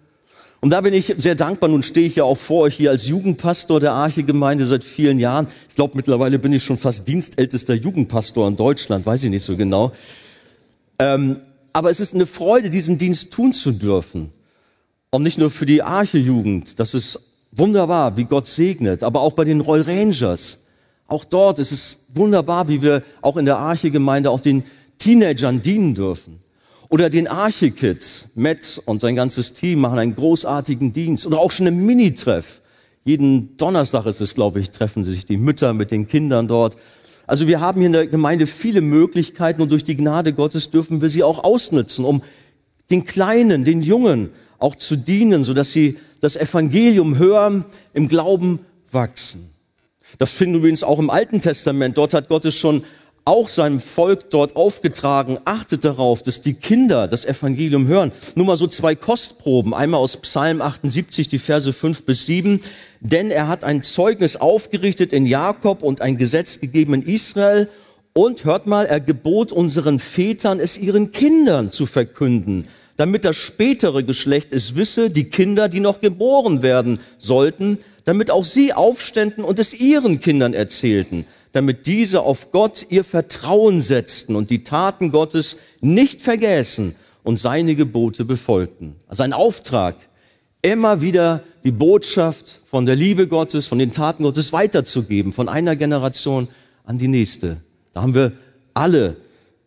Und 0.63 0.71
da 0.71 0.81
bin 0.81 0.95
ich 0.95 1.13
sehr 1.19 1.35
dankbar. 1.35 1.69
Nun 1.69 1.83
stehe 1.83 2.07
ich 2.07 2.15
ja 2.15 2.23
auch 2.23 2.37
vor 2.37 2.63
euch 2.63 2.77
hier 2.77 2.93
als 2.93 3.09
Jugendpastor 3.09 3.81
der 3.81 3.95
Arche-Gemeinde 3.95 4.65
seit 4.65 4.85
vielen 4.85 5.19
Jahren. 5.19 5.49
Ich 5.69 5.75
glaube, 5.75 5.97
mittlerweile 5.97 6.39
bin 6.39 6.53
ich 6.53 6.63
schon 6.63 6.79
fast 6.79 7.09
dienstältester 7.09 7.75
Jugendpastor 7.75 8.47
in 8.47 8.55
Deutschland, 8.55 9.05
weiß 9.05 9.25
ich 9.25 9.31
nicht 9.31 9.43
so 9.43 9.57
genau. 9.57 9.91
Ähm, 11.01 11.39
aber 11.73 11.91
es 11.91 11.99
ist 11.99 12.15
eine 12.15 12.27
Freude, 12.27 12.71
diesen 12.71 12.97
Dienst 12.97 13.33
tun 13.33 13.53
zu 13.53 13.73
dürfen. 13.73 14.31
Und 15.11 15.25
nicht 15.25 15.37
nur 15.37 15.51
für 15.51 15.67
die 15.67 15.83
Arche-Jugend, 15.83 16.79
das 16.79 16.95
ist 16.95 17.19
wunderbar, 17.51 18.17
wie 18.17 18.25
Gott 18.25 18.47
segnet, 18.47 19.03
aber 19.03 19.21
auch 19.21 19.33
bei 19.33 19.45
den 19.45 19.61
Roll 19.61 19.81
Rangers. 19.81 20.61
Auch 21.09 21.25
dort 21.25 21.59
ist 21.59 21.73
es 21.73 22.05
wunderbar, 22.15 22.69
wie 22.69 22.83
wir 22.83 23.03
auch 23.21 23.37
in 23.37 23.47
der 23.47 23.59
Arche-Gemeinde 23.59 24.31
auch 24.31 24.41
den 24.41 24.63
Teenagern 24.99 25.61
dienen 25.61 25.97
dürfen. 25.97 26.42
Oder 26.93 27.09
den 27.09 27.27
Arche-Kids. 27.27 28.29
Matt 28.35 28.83
und 28.85 29.01
sein 29.01 29.17
ganzes 29.17 29.55
Team 29.55 29.81
machen 29.81 29.99
einen 29.99 30.15
großartigen 30.15 30.93
Dienst. 30.93 31.27
Oder 31.27 31.39
auch 31.39 31.51
schon 31.51 31.67
im 31.67 31.87
Mini-Treff. 31.87 32.61
Jeden 33.03 33.57
Donnerstag 33.57 34.05
ist 34.05 34.21
es, 34.21 34.35
glaube 34.35 34.61
ich, 34.61 34.73
treffen 34.73 35.03
sich 35.03 35.25
die 35.25 35.39
Mütter 35.39 35.73
mit 35.73 35.91
den 35.91 36.07
Kindern 36.07 36.49
dort. 36.49 36.77
Also 37.27 37.49
wir 37.49 37.61
haben 37.61 37.81
hier 37.81 37.87
in 37.87 37.95
der 37.95 38.07
Gemeinde 38.09 38.47
viele 38.47 38.83
Möglichkeiten 38.83 39.63
und 39.63 39.73
durch 39.73 39.85
die 39.85 39.97
Gnade 39.97 40.35
Gottes 40.35 40.69
dürfen 40.69 41.01
wir 41.01 41.09
sie 41.09 41.23
auch 41.23 41.43
ausnutzen, 41.43 42.05
um 42.05 42.23
den 42.91 43.05
Kleinen, 43.05 43.65
den 43.65 43.81
Jungen 43.81 44.29
auch 44.59 44.77
zu 44.77 44.97
dienen, 44.97 45.45
so 45.45 45.55
dass 45.55 45.73
sie 45.73 45.97
das 46.21 46.37
Evangelium 46.37 47.17
hören, 47.17 47.65
im 47.95 48.07
Glauben 48.07 48.59
wachsen. 48.91 49.49
Das 50.19 50.31
finden 50.31 50.57
wir 50.57 50.59
übrigens 50.59 50.85
auch 50.85 50.99
im 50.99 51.09
Alten 51.09 51.41
Testament. 51.41 51.97
Dort 51.97 52.13
hat 52.13 52.29
Gott 52.29 52.45
es 52.45 52.55
schon 52.55 52.85
auch 53.25 53.49
seinem 53.49 53.79
Volk 53.79 54.31
dort 54.31 54.57
aufgetragen, 54.57 55.39
achtet 55.45 55.85
darauf, 55.85 56.23
dass 56.23 56.41
die 56.41 56.55
Kinder 56.55 57.07
das 57.07 57.25
Evangelium 57.25 57.87
hören. 57.87 58.11
Nur 58.35 58.47
mal 58.47 58.57
so 58.57 58.67
zwei 58.67 58.97
Kostproben. 58.97 59.75
Einmal 59.75 60.01
aus 60.01 60.17
Psalm 60.17 60.61
78, 60.61 61.29
die 61.29 61.39
Verse 61.39 61.73
5 61.73 62.05
bis 62.05 62.27
7. 62.27 62.61
Denn 63.01 63.31
er 63.31 63.47
hat 63.47 63.63
ein 63.63 63.83
Zeugnis 63.83 64.37
aufgerichtet 64.37 65.13
in 65.13 65.27
Jakob 65.27 65.83
und 65.83 66.01
ein 66.01 66.17
Gesetz 66.17 66.59
gegeben 66.59 66.95
in 66.95 67.03
Israel. 67.03 67.69
Und 68.13 68.45
hört 68.45 68.67
mal, 68.67 68.87
er 68.87 69.01
gebot 69.01 69.53
unseren 69.53 69.99
Vätern, 69.99 70.61
es 70.61 70.77
ihren 70.77 71.13
Kindern 71.13 71.71
zu 71.71 71.87
verkünden, 71.87 72.67
damit 72.97 73.25
das 73.25 73.37
spätere 73.37 74.03
Geschlecht 74.03 74.53
es 74.53 74.77
wisse, 74.77 75.09
die 75.09 75.31
Kinder, 75.31 75.71
die 75.71 75.81
noch 75.81 76.01
geboren 76.03 76.61
werden 76.61 77.01
sollten, 77.17 77.79
damit 78.05 78.31
auch 78.31 78.45
sie 78.45 78.75
aufständen 78.75 79.45
und 79.45 79.59
es 79.59 79.73
ihren 79.73 80.21
Kindern 80.21 80.53
erzählten 80.53 81.25
damit 81.53 81.87
diese 81.87 82.23
auf 82.23 82.51
Gott 82.51 82.87
ihr 82.89 83.05
Vertrauen 83.05 83.81
setzten 83.81 84.37
und 84.37 84.51
die 84.51 84.65
Taten 84.65 85.13
Gottes 85.13 85.59
nicht 85.81 86.23
vergessen 86.23 86.97
und 87.23 87.39
seine 87.39 87.75
Gebote 87.75 88.25
befolgten. 88.25 88.97
Also 89.07 89.23
ein 89.23 89.33
Auftrag, 89.33 89.97
immer 90.63 91.01
wieder 91.01 91.43
die 91.65 91.73
Botschaft 91.73 92.61
von 92.67 92.87
der 92.87 92.97
Liebe 92.97 93.29
Gottes, 93.29 93.67
von 93.67 93.79
den 93.79 93.93
Taten 93.93 94.25
Gottes 94.25 94.53
weiterzugeben, 94.53 95.33
von 95.33 95.49
einer 95.49 95.77
Generation 95.77 96.49
an 96.85 96.99
die 96.99 97.09
nächste. 97.09 97.59
Da 97.93 98.03
haben 98.03 98.15
wir 98.15 98.33
alle 98.75 99.17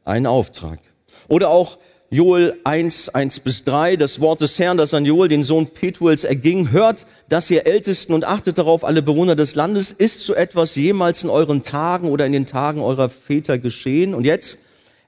einen 0.03 0.25
Auftrag. 0.25 0.79
Oder 1.27 1.49
auch 1.49 1.77
Joel 2.11 2.59
1, 2.63 3.09
1 3.09 3.39
bis 3.39 3.63
3, 3.63 3.95
das 3.95 4.21
Wort 4.21 4.41
des 4.41 4.59
Herrn, 4.59 4.77
das 4.77 4.93
an 4.93 5.05
Joel, 5.05 5.27
den 5.27 5.43
Sohn 5.43 5.67
Petuels, 5.67 6.23
erging. 6.23 6.71
Hört, 6.71 7.07
dass 7.29 7.49
ihr 7.49 7.65
Ältesten 7.65 8.13
und 8.13 8.25
achtet 8.25 8.59
darauf, 8.59 8.83
alle 8.83 9.01
Bewohner 9.01 9.35
des 9.35 9.55
Landes, 9.55 9.91
ist 9.91 10.21
so 10.21 10.35
etwas 10.35 10.75
jemals 10.75 11.23
in 11.23 11.31
euren 11.31 11.63
Tagen 11.63 12.09
oder 12.09 12.25
in 12.27 12.31
den 12.31 12.45
Tagen 12.45 12.79
eurer 12.79 13.09
Väter 13.09 13.57
geschehen? 13.57 14.13
Und 14.13 14.23
jetzt 14.23 14.59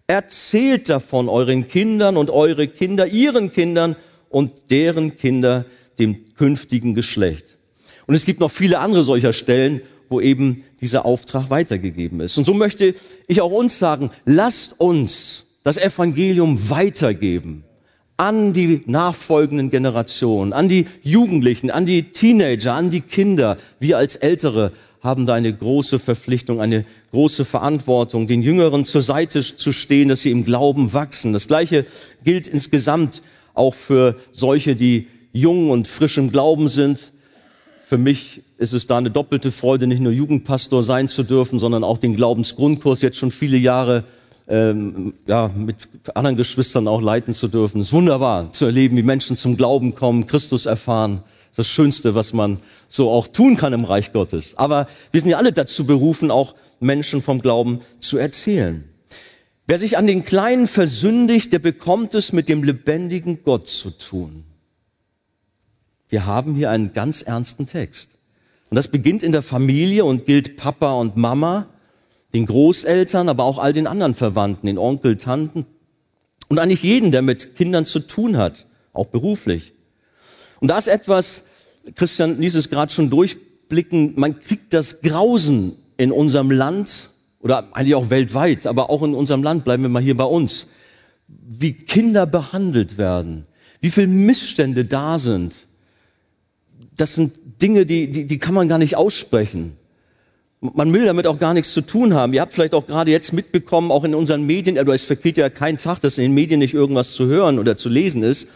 erzählt 0.08 0.90
davon 0.90 1.30
euren 1.30 1.68
Kindern 1.68 2.18
und 2.18 2.32
eure 2.32 2.68
Kinder, 2.68 3.06
ihren 3.06 3.52
Kindern 3.52 3.96
und 4.30 4.72
deren 4.72 5.16
Kinder, 5.16 5.66
dem 6.00 6.34
künftigen 6.36 6.96
Geschlecht. 6.96 7.58
Und 8.08 8.16
es 8.16 8.26
gibt 8.26 8.40
noch 8.40 8.52
viele 8.52 8.80
andere 8.80 9.04
solcher 9.04 9.34
Stellen, 9.34 9.82
wo 10.10 10.20
eben 10.20 10.64
dieser 10.82 11.06
Auftrag 11.06 11.50
weitergegeben 11.50 12.22
ist. 12.22 12.38
Und 12.38 12.46
so 12.46 12.54
möchte 12.54 12.96
ich 13.28 13.42
auch 13.42 13.52
uns 13.52 13.78
sagen, 13.78 14.10
lasst 14.26 14.80
uns 14.80 15.47
das 15.68 15.76
Evangelium 15.76 16.70
weitergeben 16.70 17.66
an 18.16 18.54
die 18.54 18.84
nachfolgenden 18.86 19.70
Generationen, 19.70 20.54
an 20.54 20.70
die 20.70 20.88
Jugendlichen, 21.04 21.72
an 21.72 21.86
die 21.86 22.04
Teenager, 22.04 22.74
an 22.74 22.90
die 22.90 23.02
Kinder. 23.02 23.58
Wir 23.78 23.98
als 23.98 24.16
Ältere 24.16 24.72
haben 25.02 25.26
da 25.26 25.34
eine 25.34 25.54
große 25.54 26.00
Verpflichtung, 26.00 26.62
eine 26.62 26.86
große 27.12 27.44
Verantwortung, 27.44 28.28
den 28.28 28.42
Jüngeren 28.42 28.86
zur 28.86 29.02
Seite 29.02 29.42
zu 29.42 29.74
stehen, 29.74 30.08
dass 30.08 30.22
sie 30.22 30.32
im 30.32 30.46
Glauben 30.46 30.94
wachsen. 30.94 31.34
Das 31.34 31.50
Gleiche 31.50 31.86
gilt 32.24 32.48
insgesamt 32.48 33.22
auch 33.54 33.74
für 33.74 34.16
solche, 34.32 34.74
die 34.74 35.08
jung 35.34 35.70
und 35.70 35.90
frisch 35.90 36.18
im 36.18 36.32
Glauben 36.32 36.70
sind. 36.70 37.12
Für 37.84 37.98
mich 37.98 38.42
ist 38.58 38.72
es 38.72 38.88
da 38.88 39.00
eine 39.00 39.12
doppelte 39.12 39.52
Freude, 39.52 39.86
nicht 39.86 40.02
nur 40.02 40.14
Jugendpastor 40.14 40.82
sein 40.82 41.10
zu 41.10 41.24
dürfen, 41.24 41.60
sondern 41.60 41.84
auch 41.84 41.98
den 41.98 42.16
Glaubensgrundkurs 42.16 43.02
jetzt 43.02 43.18
schon 43.18 43.32
viele 43.32 43.58
Jahre 43.58 44.06
ähm, 44.48 45.14
ja, 45.26 45.50
mit 45.50 45.76
anderen 46.16 46.38
Geschwistern 46.38 46.88
auch 46.88 47.02
leiten 47.02 47.34
zu 47.34 47.48
dürfen. 47.48 47.82
Es 47.82 47.88
ist 47.88 47.94
wunderbar 47.94 48.52
zu 48.52 48.66
erleben, 48.66 48.96
wie 48.98 49.04
Menschen 49.04 49.36
zum 49.36 49.58
Glauben 49.58 49.96
kommen, 49.96 50.28
Christus 50.28 50.66
erfahren. 50.66 51.24
Das 51.56 51.68
Schönste, 51.68 52.14
was 52.14 52.34
man 52.34 52.60
so 52.88 53.10
auch 53.10 53.28
tun 53.28 53.58
kann 53.58 53.74
im 53.74 53.84
Reich 53.84 54.14
Gottes. 54.14 54.56
Aber 54.58 54.88
wir 55.12 55.22
sind 55.22 55.32
ja 55.32 55.38
alle 55.38 55.52
dazu 55.52 55.86
berufen, 55.86 56.30
auch 56.30 56.54
Menschen 56.80 57.22
vom 57.22 57.42
Glauben 57.42 57.82
zu 58.00 58.18
erzählen. 58.18 58.84
Wer 59.66 59.80
sich 59.80 59.98
an 59.98 60.08
den 60.08 60.24
Kleinen 60.24 60.68
versündigt, 60.68 61.52
der 61.52 61.60
bekommt 61.60 62.14
es 62.14 62.32
mit 62.32 62.48
dem 62.48 62.64
lebendigen 62.64 63.44
Gott 63.44 63.68
zu 63.68 63.90
tun. 63.90 64.44
Wir 66.10 66.26
haben 66.26 66.56
hier 66.56 66.70
einen 66.70 66.94
ganz 66.94 67.22
ernsten 67.22 67.68
Text. 67.68 68.12
Und 68.70 68.76
das 68.76 68.88
beginnt 68.88 69.24
in 69.24 69.32
der 69.32 69.42
Familie 69.42 70.06
und 70.06 70.26
gilt 70.26 70.58
Papa 70.58 70.94
und 70.94 71.18
Mama 71.18 71.68
den 72.34 72.46
Großeltern, 72.46 73.30
aber 73.30 73.44
auch 73.44 73.58
all 73.58 73.74
den 73.74 73.88
anderen 73.88 74.16
Verwandten, 74.16 74.68
den 74.68 74.78
Onkel, 74.78 75.18
Tanten 75.18 75.66
und 76.50 76.60
eigentlich 76.60 76.84
jeden, 76.84 77.12
der 77.12 77.22
mit 77.22 77.56
Kindern 77.56 77.86
zu 77.86 78.00
tun 78.00 78.38
hat, 78.38 78.66
auch 78.94 79.08
beruflich. 79.08 79.74
Und 80.60 80.70
da 80.70 80.78
ist 80.78 80.88
etwas, 80.88 81.44
Christian 81.96 82.40
ließ 82.40 82.56
es 82.56 82.70
gerade 82.70 82.92
schon 82.92 83.10
durchblicken, 83.10 84.14
man 84.16 84.40
kriegt 84.40 84.74
das 84.74 85.02
Grausen 85.02 85.78
in 85.98 86.12
unserem 86.12 86.52
Land 86.52 87.10
oder 87.40 87.70
eigentlich 87.74 87.96
auch 87.96 88.10
weltweit, 88.10 88.66
aber 88.66 88.90
auch 88.90 89.04
in 89.04 89.14
unserem 89.14 89.44
Land, 89.44 89.64
bleiben 89.64 89.84
wir 89.84 89.90
mal 89.90 90.02
hier 90.02 90.18
bei 90.18 90.24
uns, 90.24 90.68
wie 91.28 91.74
Kinder 91.74 92.26
behandelt 92.26 92.98
werden, 92.98 93.46
wie 93.82 93.92
viele 93.92 94.08
Missstände 94.08 94.86
da 94.86 95.20
sind. 95.20 95.68
Das 96.96 97.16
sind 97.16 97.62
Dinge, 97.62 97.86
die, 97.86 98.12
die, 98.12 98.26
die 98.26 98.40
kann 98.40 98.54
man 98.54 98.68
gar 98.68 98.80
nicht 98.80 98.96
aussprechen. 98.96 99.78
Man 100.60 100.92
will 100.92 101.06
damit 101.06 101.28
auch 101.28 101.38
gar 101.38 101.54
nichts 101.54 101.72
zu 101.72 101.82
tun 101.82 102.16
haben. 102.16 102.34
Ihr 102.34 102.42
habt 102.42 102.52
vielleicht 102.52 102.74
auch 102.74 102.88
gerade 102.88 103.12
jetzt 103.12 103.32
mitbekommen, 103.32 103.92
auch 103.92 104.04
in 104.04 104.16
unseren 104.16 104.44
Medien, 104.44 104.78
also 104.80 104.92
es 104.92 105.04
vergeht 105.04 105.38
ja 105.38 105.50
kein 105.52 105.78
Tag, 105.78 106.00
dass 106.00 106.18
in 106.18 106.24
den 106.24 106.34
Medien 106.34 106.60
nicht 106.60 106.74
irgendwas 106.74 107.14
zu 107.14 107.28
hören 107.28 107.60
oder 107.60 107.78
zu 107.78 107.90
lesen 107.90 108.24
ist. 108.24 108.48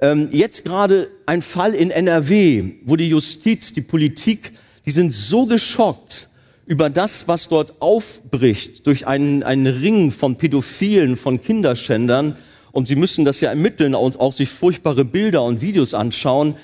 Ähm, 0.00 0.28
jetzt 0.30 0.64
gerade 0.64 1.08
ein 1.26 1.42
Fall 1.42 1.74
in 1.74 1.90
NRW, 1.90 2.74
wo 2.84 2.94
die 2.94 3.08
Justiz, 3.08 3.72
die 3.72 3.80
Politik, 3.80 4.52
die 4.86 4.92
sind 4.92 5.12
so 5.12 5.46
geschockt 5.46 6.28
über 6.64 6.90
das, 6.90 7.26
was 7.26 7.48
dort 7.48 7.82
aufbricht 7.82 8.86
durch 8.86 9.08
einen, 9.08 9.42
einen 9.42 9.66
Ring 9.66 10.12
von 10.12 10.36
Pädophilen, 10.36 11.16
von 11.16 11.42
Kinderschändern. 11.42 12.36
Und 12.70 12.86
sie 12.86 12.96
müssen 12.96 13.24
das 13.24 13.40
ja 13.40 13.50
ermitteln 13.50 13.96
und 13.96 14.20
auch 14.20 14.32
sich 14.32 14.48
furchtbare 14.48 15.04
Bilder 15.04 15.42
und 15.42 15.60
Videos 15.60 15.92
anschauen 15.92 16.54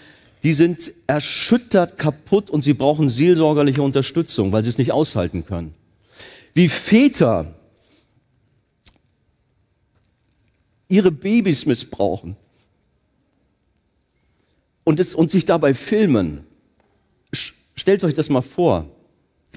die 0.42 0.52
sind 0.52 0.92
erschüttert, 1.06 1.98
kaputt 1.98 2.50
und 2.50 2.62
sie 2.62 2.74
brauchen 2.74 3.08
seelsorgerliche 3.08 3.82
Unterstützung, 3.82 4.52
weil 4.52 4.62
sie 4.62 4.70
es 4.70 4.78
nicht 4.78 4.92
aushalten 4.92 5.44
können. 5.44 5.74
Wie 6.54 6.68
Väter 6.68 7.54
ihre 10.88 11.10
Babys 11.10 11.66
missbrauchen 11.66 12.36
und, 14.84 14.98
es, 15.00 15.14
und 15.14 15.30
sich 15.30 15.44
dabei 15.44 15.74
filmen. 15.74 16.46
Stellt 17.74 18.02
euch 18.04 18.14
das 18.14 18.28
mal 18.30 18.40
vor. 18.40 18.88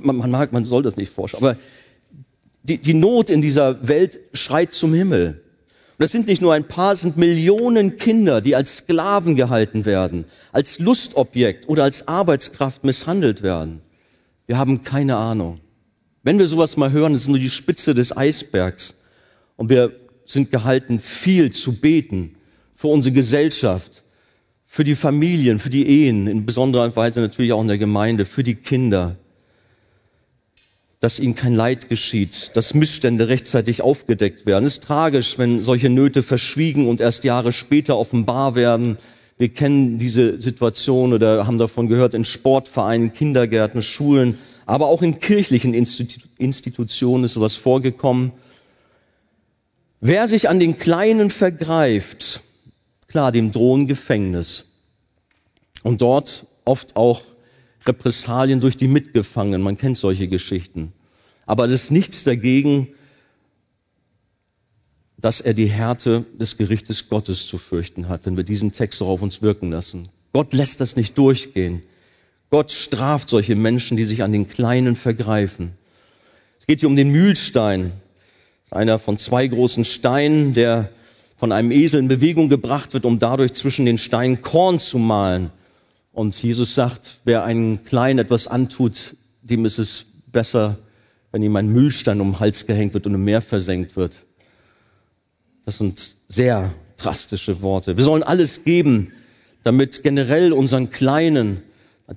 Man, 0.02 0.18
man 0.18 0.30
mag, 0.30 0.52
man 0.52 0.66
soll 0.66 0.84
das 0.84 0.98
nicht 0.98 1.12
forschen, 1.12 1.38
aber 1.38 1.58
die, 2.64 2.78
die 2.78 2.94
Not 2.94 3.30
in 3.30 3.42
dieser 3.42 3.88
Welt 3.88 4.20
schreit 4.34 4.74
zum 4.74 4.94
Himmel. 4.94 5.42
Und 6.02 6.06
das 6.06 6.14
sind 6.14 6.26
nicht 6.26 6.42
nur 6.42 6.52
ein 6.52 6.68
paar, 6.68 6.94
es 6.94 7.02
sind 7.02 7.18
Millionen 7.18 7.96
Kinder, 7.96 8.42
die 8.42 8.56
als 8.56 8.78
Sklaven 8.78 9.36
gehalten 9.36 9.86
werden, 9.86 10.26
als 10.52 10.80
Lustobjekt 10.80 11.70
oder 11.70 11.84
als 11.84 12.08
Arbeitskraft 12.08 12.84
misshandelt 12.84 13.44
werden. 13.44 13.82
Wir 14.48 14.58
haben 14.58 14.84
keine 14.84 15.18
Ahnung. 15.18 15.60
Wenn 16.24 16.40
wir 16.40 16.48
sowas 16.48 16.76
mal 16.76 16.92
hören, 16.92 17.14
ist 17.14 17.28
nur 17.28 17.38
die 17.38 17.52
Spitze 17.52 17.94
des 17.94 18.18
Eisbergs. 18.18 18.96
Und 19.58 19.70
wir 19.70 19.92
sind 20.26 20.50
gehalten, 20.50 21.00
viel 21.00 21.52
zu 21.52 21.74
beten 21.74 22.34
für 22.74 22.88
unsere 22.88 23.14
Gesellschaft, 23.14 24.02
für 24.66 24.84
die 24.84 24.96
Familien, 24.96 25.60
für 25.60 25.70
die 25.70 25.86
Ehen, 25.86 26.26
in 26.26 26.48
besonderer 26.48 26.96
Weise 26.96 27.22
natürlich 27.22 27.54
auch 27.54 27.62
in 27.62 27.68
der 27.68 27.78
Gemeinde, 27.78 28.26
für 28.26 28.42
die 28.42 28.56
Kinder 28.56 29.18
dass 31.02 31.20
ihnen 31.20 31.34
kein 31.34 31.56
Leid 31.56 31.90
geschieht, 31.90 32.52
dass 32.56 32.76
Missstände 32.76 33.28
rechtzeitig 33.28 33.82
aufgedeckt 33.82 34.46
werden. 34.46 34.66
Es 34.66 34.74
ist 34.74 34.84
tragisch, 34.84 35.40
wenn 35.40 35.64
solche 35.64 35.90
Nöte 35.90 36.22
verschwiegen 36.22 36.88
und 36.88 37.02
erst 37.02 37.24
Jahre 37.24 37.52
später 37.52 37.98
offenbar 37.98 38.54
werden. 38.54 38.98
Wir 39.40 39.50
kennen 39.50 39.98
diese 39.98 40.40
Situation 40.40 41.12
oder 41.12 41.48
haben 41.48 41.58
davon 41.58 41.88
gehört 41.88 42.14
in 42.14 42.24
Sportvereinen, 42.24 43.14
Kindergärten, 43.14 43.82
Schulen, 43.82 44.38
aber 44.68 44.88
auch 44.88 45.02
in 45.02 45.20
kirchlichen 45.20 45.74
Institu 45.74 46.20
Institutionen 46.38 47.24
ist 47.24 47.34
sowas 47.34 47.56
vorgekommen. 47.56 48.32
Wer 50.02 50.28
sich 50.28 50.50
an 50.50 50.60
den 50.60 50.78
Kleinen 50.78 51.32
vergreift, 51.32 52.42
klar, 53.08 53.32
dem 53.32 53.52
drohen 53.52 53.88
Gefängnis. 53.88 54.78
Und 55.82 56.02
dort 56.04 56.46
oft 56.64 56.96
auch 56.96 57.24
Repressalien 57.86 58.60
durch 58.60 58.78
die 58.78 58.88
Mitgefangenen. 58.88 59.62
Man 59.62 59.78
kennt 59.78 59.98
solche 59.98 60.28
Geschichten. 60.28 60.94
Aber 61.46 61.66
es 61.66 61.72
ist 61.72 61.92
nichts 61.92 62.24
dagegen, 62.24 62.90
dass 65.18 65.42
er 65.42 65.54
die 65.54 65.68
Härte 65.68 66.26
des 66.40 66.58
Gerichtes 66.58 67.10
Gottes 67.10 67.48
zu 67.48 67.58
fürchten 67.58 68.10
hat, 68.10 68.26
wenn 68.26 68.38
wir 68.38 68.44
diesen 68.44 68.72
Text 68.72 69.02
auch 69.02 69.08
auf 69.08 69.22
uns 69.22 69.42
wirken 69.42 69.72
lassen. 69.72 70.10
Gott 70.34 70.54
lässt 70.54 70.82
das 70.82 70.96
nicht 70.96 71.18
durchgehen. 71.18 71.84
Gott 72.50 72.72
straft 72.72 73.30
solche 73.30 73.56
Menschen, 73.56 73.98
die 73.98 74.06
sich 74.06 74.24
an 74.24 74.32
den 74.32 74.48
Kleinen 74.48 74.96
vergreifen. 74.96 75.74
Es 76.60 76.68
geht 76.68 76.80
hier 76.80 76.90
um 76.90 76.96
den 76.96 77.10
Mühlstein. 77.10 77.92
Einer 78.72 79.00
von 79.00 79.18
zwei 79.18 79.48
großen 79.48 79.86
Steinen, 79.86 80.54
der 80.54 80.90
von 81.38 81.52
einem 81.52 81.72
Esel 81.72 82.00
in 82.00 82.08
Bewegung 82.08 82.50
gebracht 82.50 82.94
wird, 82.94 83.06
um 83.06 83.20
dadurch 83.20 83.54
zwischen 83.54 83.86
den 83.86 83.98
Steinen 83.98 84.42
Korn 84.42 84.80
zu 84.80 84.98
mahlen. 84.98 85.52
Und 86.22 86.40
Jesus 86.44 86.76
sagt, 86.76 87.18
wer 87.24 87.44
einen 87.46 87.84
Kleinen 87.84 88.20
etwas 88.20 88.46
antut, 88.46 89.16
dem 89.42 89.66
ist 89.66 89.80
es 89.80 90.06
besser, 90.32 90.78
wenn 91.32 91.42
ihm 91.42 91.56
ein 91.56 91.70
Müllstein 91.70 92.22
um 92.22 92.34
den 92.34 92.40
Hals 92.40 92.68
gehängt 92.68 92.94
wird 92.94 93.08
und 93.08 93.16
im 93.16 93.24
Meer 93.24 93.42
versenkt 93.42 93.96
wird. 93.96 94.24
Das 95.66 95.80
sind 95.80 96.14
sehr 96.28 96.72
drastische 96.98 97.64
Worte. 97.64 97.98
Wir 97.98 98.04
sollen 98.04 98.22
alles 98.22 98.64
geben, 98.64 99.14
damit 99.64 100.04
generell 100.04 100.54
unseren 100.54 100.92
Kleinen, 100.92 101.64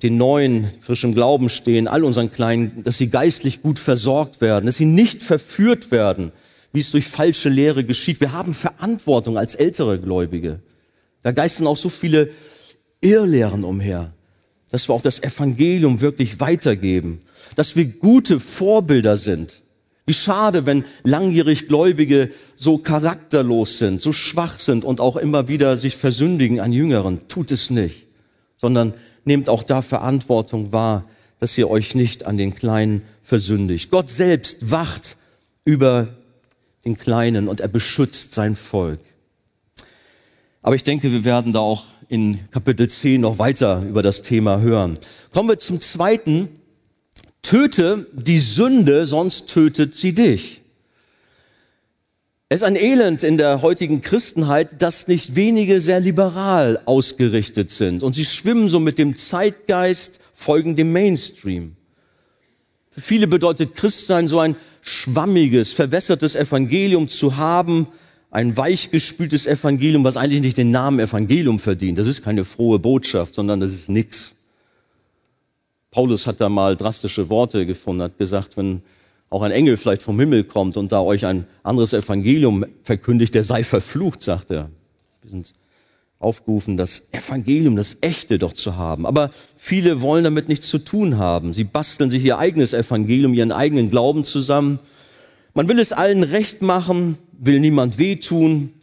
die 0.03 0.11
Neuen, 0.11 0.67
frisch 0.81 1.03
im 1.03 1.15
Glauben 1.15 1.49
stehen, 1.49 1.87
all 1.87 2.03
unseren 2.03 2.31
Kleinen, 2.31 2.83
dass 2.83 2.99
sie 2.99 3.07
geistlich 3.07 3.63
gut 3.63 3.79
versorgt 3.79 4.39
werden, 4.39 4.67
dass 4.67 4.77
sie 4.77 4.85
nicht 4.85 5.23
verführt 5.23 5.89
werden, 5.89 6.31
wie 6.73 6.79
es 6.79 6.91
durch 6.91 7.07
falsche 7.07 7.49
Lehre 7.49 7.83
geschieht. 7.83 8.21
Wir 8.21 8.33
haben 8.33 8.53
Verantwortung 8.53 9.35
als 9.35 9.55
ältere 9.55 9.97
Gläubige. 9.97 10.59
Da 11.23 11.31
geistern 11.31 11.65
auch 11.65 11.77
so 11.77 11.89
viele 11.89 12.29
Irrlehren 13.01 13.63
umher, 13.63 14.13
dass 14.71 14.89
wir 14.89 14.93
auch 14.93 15.01
das 15.01 15.21
Evangelium 15.21 16.01
wirklich 16.01 16.39
weitergeben, 16.39 17.21
dass 17.55 17.75
wir 17.75 17.85
gute 17.85 18.39
Vorbilder 18.39 19.17
sind. 19.17 19.61
Wie 20.05 20.13
schade, 20.13 20.65
wenn 20.65 20.85
langjährig 21.03 21.67
Gläubige 21.67 22.29
so 22.55 22.77
charakterlos 22.77 23.79
sind, 23.79 24.01
so 24.01 24.13
schwach 24.13 24.59
sind 24.59 24.85
und 24.85 25.01
auch 25.01 25.15
immer 25.15 25.47
wieder 25.47 25.77
sich 25.77 25.95
versündigen 25.95 26.59
an 26.59 26.71
Jüngeren. 26.71 27.27
Tut 27.27 27.51
es 27.51 27.69
nicht, 27.71 28.05
sondern 28.57 28.93
nehmt 29.23 29.49
auch 29.49 29.63
da 29.63 29.81
Verantwortung 29.81 30.71
wahr, 30.71 31.05
dass 31.39 31.57
ihr 31.57 31.69
euch 31.69 31.95
nicht 31.95 32.25
an 32.25 32.37
den 32.37 32.53
Kleinen 32.53 33.01
versündigt. 33.23 33.89
Gott 33.89 34.09
selbst 34.09 34.69
wacht 34.69 35.17
über 35.63 36.09
den 36.85 36.97
Kleinen 36.97 37.47
und 37.47 37.59
er 37.59 37.67
beschützt 37.67 38.33
sein 38.33 38.55
Volk. 38.55 38.99
Aber 40.61 40.75
ich 40.75 40.83
denke, 40.83 41.11
wir 41.11 41.25
werden 41.25 41.51
da 41.51 41.59
auch 41.59 41.85
in 42.09 42.39
Kapitel 42.51 42.89
10 42.89 43.21
noch 43.21 43.39
weiter 43.39 43.83
über 43.87 44.03
das 44.03 44.21
Thema 44.21 44.59
hören. 44.59 44.97
Kommen 45.33 45.49
wir 45.49 45.59
zum 45.59 45.81
zweiten. 45.81 46.49
Töte 47.41 48.07
die 48.13 48.39
Sünde, 48.39 49.05
sonst 49.05 49.47
tötet 49.47 49.95
sie 49.95 50.13
dich. 50.13 50.61
Es 52.49 52.61
ist 52.61 52.67
ein 52.67 52.75
Elend 52.75 53.23
in 53.23 53.37
der 53.37 53.61
heutigen 53.61 54.01
Christenheit, 54.01 54.81
dass 54.81 55.07
nicht 55.07 55.35
wenige 55.35 55.81
sehr 55.81 55.99
liberal 55.99 56.79
ausgerichtet 56.85 57.71
sind 57.71 58.03
und 58.03 58.13
sie 58.13 58.25
schwimmen 58.25 58.69
so 58.69 58.79
mit 58.79 58.97
dem 58.97 59.15
Zeitgeist, 59.15 60.19
folgen 60.33 60.75
dem 60.75 60.91
Mainstream. 60.91 61.75
Für 62.91 63.01
viele 63.01 63.27
bedeutet 63.27 63.75
Christsein 63.75 64.27
so 64.27 64.39
ein 64.39 64.55
schwammiges, 64.81 65.73
verwässertes 65.73 66.35
Evangelium 66.35 67.09
zu 67.09 67.37
haben, 67.37 67.87
ein 68.35 68.57
weichgespültes 68.57 69.47
Evangelium, 69.47 70.03
was 70.03 70.17
eigentlich 70.17 70.41
nicht 70.41 70.57
den 70.57 70.69
Namen 70.69 70.99
Evangelium 70.99 71.57
verdient. 71.57 71.97
Das 71.97 72.05
ist 72.05 72.21
keine 72.21 72.43
frohe 72.43 72.79
Botschaft, 72.79 73.33
sondern 73.33 73.61
das 73.61 73.71
ist 73.71 73.87
nix. 73.87 74.35
Paulus 75.89 76.27
hat 76.27 76.41
da 76.41 76.49
mal 76.49 76.75
drastische 76.75 77.29
Worte 77.29 77.65
gefunden, 77.65 78.01
hat 78.01 78.17
gesagt, 78.17 78.57
wenn 78.57 78.81
auch 79.29 79.41
ein 79.41 79.51
Engel 79.51 79.77
vielleicht 79.77 80.01
vom 80.01 80.19
Himmel 80.19 80.43
kommt 80.43 80.75
und 80.75 80.91
da 80.91 80.99
euch 80.99 81.25
ein 81.25 81.47
anderes 81.63 81.93
Evangelium 81.93 82.65
verkündigt, 82.83 83.33
der 83.33 83.45
sei 83.45 83.63
verflucht, 83.63 84.21
sagt 84.21 84.51
er. 84.51 84.69
Wir 85.21 85.31
sind 85.31 85.53
aufgerufen, 86.19 86.75
das 86.75 87.07
Evangelium, 87.13 87.77
das 87.77 87.95
Echte 88.01 88.37
doch 88.37 88.51
zu 88.51 88.75
haben. 88.75 89.05
Aber 89.05 89.29
viele 89.55 90.01
wollen 90.01 90.25
damit 90.25 90.49
nichts 90.49 90.67
zu 90.67 90.79
tun 90.79 91.17
haben. 91.17 91.53
Sie 91.53 91.63
basteln 91.63 92.11
sich 92.11 92.25
ihr 92.25 92.37
eigenes 92.37 92.73
Evangelium, 92.73 93.33
ihren 93.33 93.53
eigenen 93.53 93.89
Glauben 93.89 94.25
zusammen. 94.25 94.79
Man 95.57 95.69
will 95.69 95.79
es 95.79 95.93
allen 95.93 96.23
recht 96.23 96.61
machen, 96.61 97.17
will 97.31 97.61
niemand 97.61 97.97
wehtun. 97.97 98.73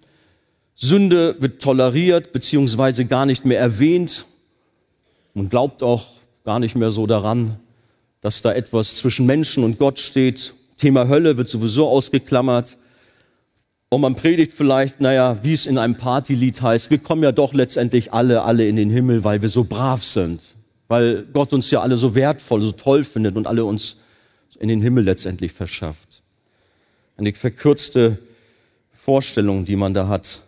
Sünde 0.75 1.37
wird 1.38 1.61
toleriert 1.61 2.33
beziehungsweise 2.33 3.05
gar 3.05 3.26
nicht 3.26 3.45
mehr 3.45 3.61
erwähnt. 3.61 4.25
Man 5.35 5.50
glaubt 5.50 5.83
auch 5.83 6.14
gar 6.45 6.59
nicht 6.59 6.75
mehr 6.75 6.91
so 6.91 7.07
daran, 7.07 7.57
dass 8.23 8.41
da 8.41 8.55
etwas 8.55 8.97
zwischen 8.97 9.26
Menschen 9.26 9.64
und 9.64 9.79
Gott 9.79 9.99
steht. 9.99 10.55
Thema 10.79 11.09
Hölle 11.09 11.37
wird 11.37 11.49
sowieso 11.49 11.88
ausgeklammert. 11.88 12.79
Und 13.91 14.00
man 14.00 14.14
predigt 14.14 14.52
vielleicht, 14.52 15.02
naja, 15.02 15.41
wie 15.43 15.52
es 15.52 15.67
in 15.67 15.76
einem 15.76 15.97
Partylied 15.97 16.62
heißt, 16.62 16.91
wir 16.91 16.99
kommen 16.99 17.23
ja 17.23 17.33
doch 17.33 17.52
letztendlich 17.52 18.14
alle, 18.14 18.45
alle 18.45 18.67
in 18.67 18.76
den 18.76 18.88
Himmel, 18.88 19.25
weil 19.25 19.43
wir 19.43 19.50
so 19.50 19.64
brav 19.64 20.02
sind. 20.02 20.41
Weil 20.88 21.26
Gott 21.35 21.52
uns 21.52 21.71
ja 21.71 21.83
alle 21.83 21.99
so 21.99 22.14
wertvoll, 22.14 22.62
so 22.62 22.73
toll 22.73 23.05
findet 23.05 23.37
und 23.37 23.47
alle 23.47 23.67
uns 23.67 23.99
in 24.59 24.69
den 24.69 24.81
Himmel 24.81 25.05
letztendlich 25.05 25.52
verschafft. 25.52 26.12
Eine 27.16 27.33
verkürzte 27.35 28.18
Vorstellung, 28.92 29.64
die 29.64 29.77
man 29.77 29.94
da 29.94 30.09
hat. 30.09 30.40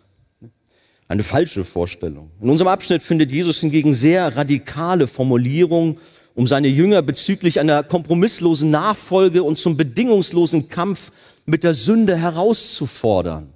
Eine 1.07 1.23
falsche 1.23 1.63
Vorstellung. 1.63 2.31
In 2.41 2.49
unserem 2.49 2.69
Abschnitt 2.69 3.03
findet 3.03 3.31
Jesus 3.31 3.59
hingegen 3.59 3.93
sehr 3.93 4.35
radikale 4.35 5.07
Formulierungen, 5.07 5.97
um 6.33 6.47
seine 6.47 6.67
Jünger 6.67 7.01
bezüglich 7.01 7.59
einer 7.59 7.83
kompromisslosen 7.83 8.71
Nachfolge 8.71 9.43
und 9.43 9.57
zum 9.57 9.77
bedingungslosen 9.77 10.67
Kampf 10.67 11.11
mit 11.45 11.63
der 11.63 11.73
Sünde 11.73 12.17
herauszufordern. 12.17 13.49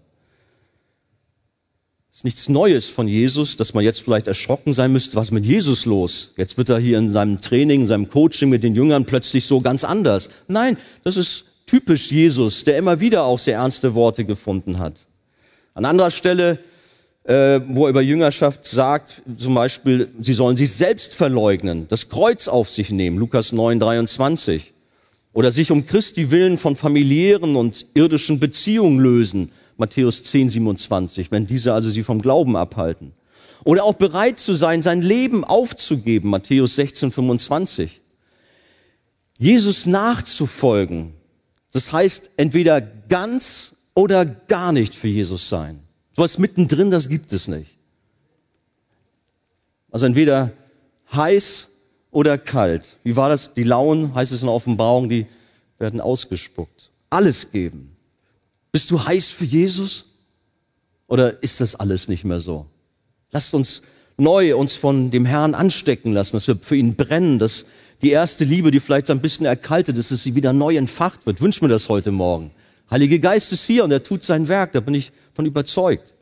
Das 2.12 2.20
ist 2.20 2.24
nichts 2.26 2.50
Neues 2.50 2.90
von 2.90 3.08
Jesus, 3.08 3.56
dass 3.56 3.74
man 3.74 3.84
jetzt 3.84 4.02
vielleicht 4.02 4.28
erschrocken 4.28 4.74
sein 4.74 4.92
müsste, 4.92 5.16
was 5.16 5.32
mit 5.32 5.46
Jesus 5.46 5.86
los? 5.86 6.34
Jetzt 6.38 6.58
wird 6.58 6.70
er 6.70 6.78
hier 6.78 6.98
in 6.98 7.14
seinem 7.14 7.40
Training, 7.40 7.82
in 7.82 7.88
seinem 7.88 8.10
Coaching 8.10 8.50
mit 8.50 8.64
den 8.64 8.76
Jüngern 8.76 9.06
plötzlich 9.06 9.46
so 9.46 9.62
ganz 9.62 9.84
anders. 9.84 10.30
Nein, 10.48 10.78
das 11.04 11.18
ist 11.18 11.46
typisch 11.70 12.12
Jesus, 12.12 12.64
der 12.64 12.78
immer 12.78 13.00
wieder 13.00 13.24
auch 13.24 13.38
sehr 13.38 13.58
ernste 13.58 13.94
Worte 13.94 14.26
gefunden 14.26 14.80
hat. 14.80 15.06
An 15.76 15.86
anderer 15.86 16.10
Stelle, 16.10 16.60
äh, 17.26 17.62
wo 17.68 17.86
er 17.86 17.92
über 17.92 18.02
Jüngerschaft 18.02 18.66
sagt, 18.66 19.22
zum 19.38 19.54
Beispiel, 19.54 20.10
sie 20.20 20.34
sollen 20.34 20.58
sich 20.58 20.74
selbst 20.74 21.14
verleugnen, 21.14 21.88
das 21.88 22.10
Kreuz 22.10 22.48
auf 22.48 22.72
sich 22.72 22.90
nehmen, 22.90 23.18
Lukas 23.20 23.52
9, 23.52 23.80
23 23.80 24.74
oder 25.32 25.52
sich 25.52 25.72
um 25.72 25.86
Christi 25.86 26.32
willen 26.32 26.58
von 26.58 26.76
familiären 26.76 27.56
und 27.56 27.86
irdischen 27.94 28.40
Beziehungen 28.40 29.00
lösen, 29.00 29.52
Matthäus 29.78 30.24
10, 30.24 30.50
27, 30.50 31.32
wenn 31.32 31.46
diese 31.46 31.74
also 31.74 31.92
sie 31.92 32.04
vom 32.04 32.20
Glauben 32.22 32.58
abhalten. 32.58 33.14
Oder 33.64 33.84
auch 33.84 33.94
bereit 33.94 34.40
zu 34.40 34.56
sein, 34.56 34.82
sein 34.82 35.02
Leben 35.04 35.44
aufzugeben, 35.44 36.32
Matthäus 36.32 36.76
16, 36.76 37.12
25. 37.12 38.02
Jesus 39.38 39.86
nachzufolgen, 39.86 41.14
das 41.72 41.92
heißt 41.92 42.32
entweder 42.38 42.82
ganz 42.82 43.76
oder 43.94 44.26
gar 44.26 44.72
nicht 44.72 44.96
für 44.96 45.08
Jesus 45.08 45.50
sein. 45.50 45.80
So 46.16 46.24
was 46.24 46.38
mittendrin, 46.38 46.92
das 46.92 47.10
gibt 47.10 47.32
es 47.32 47.48
nicht. 47.48 47.78
Also 49.92 50.06
entweder 50.06 50.52
heiß 51.14 51.68
oder 52.12 52.38
kalt. 52.38 52.98
Wie 53.04 53.16
war 53.16 53.30
das? 53.30 53.54
Die 53.54 53.64
Lauen, 53.64 54.14
heißt 54.16 54.32
es 54.32 54.42
in 54.42 54.48
der 54.48 54.56
Offenbarung, 54.56 55.10
die 55.10 55.26
werden 55.78 56.02
ausgespuckt. 56.02 56.92
Alles 57.10 57.52
geben. 57.52 57.96
Bist 58.72 58.92
du 58.92 59.04
heiß 59.04 59.30
für 59.30 59.46
Jesus? 59.46 60.06
Oder 61.08 61.42
ist 61.42 61.60
das 61.60 61.76
alles 61.76 62.08
nicht 62.08 62.24
mehr 62.24 62.40
so? 62.40 62.68
Lasst 63.32 63.54
uns 63.54 63.82
neu 64.18 64.56
uns 64.56 64.76
von 64.76 65.12
dem 65.12 65.26
Herrn 65.26 65.56
anstecken 65.56 66.14
lassen, 66.14 66.36
dass 66.36 66.48
wir 66.48 66.58
für 66.58 66.76
ihn 66.76 66.96
brennen, 66.96 67.40
dass 67.40 67.66
die 68.02 68.12
erste 68.12 68.46
Liebe, 68.46 68.72
die 68.72 68.80
vielleicht 68.80 69.08
so 69.08 69.14
ein 69.14 69.22
bisschen 69.22 69.46
erkaltet 69.46 69.98
ist, 69.98 70.12
dass 70.12 70.24
sie 70.24 70.36
wieder 70.36 70.54
neu 70.54 70.76
entfacht 70.78 71.26
wird. 71.26 71.42
Wünsch 71.42 71.62
mir 71.62 71.68
das 71.68 71.90
heute 71.90 72.12
Morgen. 72.12 72.52
Heilige 72.90 73.20
Geist 73.20 73.52
ist 73.52 73.66
hier 73.66 73.84
und 73.84 73.92
er 73.92 74.04
tut 74.04 74.24
sein 74.24 74.48
Werk, 74.48 74.72
da 74.72 74.80
bin 74.80 74.94
ich 74.94 75.12
von 75.34 75.46
überzeugt. 75.46 76.14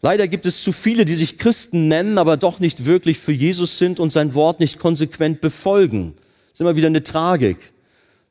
Leider 0.00 0.28
gibt 0.28 0.46
es 0.46 0.62
zu 0.62 0.70
viele, 0.70 1.04
die 1.04 1.16
sich 1.16 1.38
Christen 1.38 1.88
nennen, 1.88 2.18
aber 2.18 2.36
doch 2.36 2.60
nicht 2.60 2.86
wirklich 2.86 3.18
für 3.18 3.32
Jesus 3.32 3.78
sind 3.78 3.98
und 3.98 4.10
sein 4.10 4.32
Wort 4.34 4.60
nicht 4.60 4.78
konsequent 4.78 5.40
befolgen. 5.40 6.14
Das 6.16 6.54
ist 6.54 6.60
immer 6.60 6.76
wieder 6.76 6.86
eine 6.86 7.02
Tragik. 7.02 7.58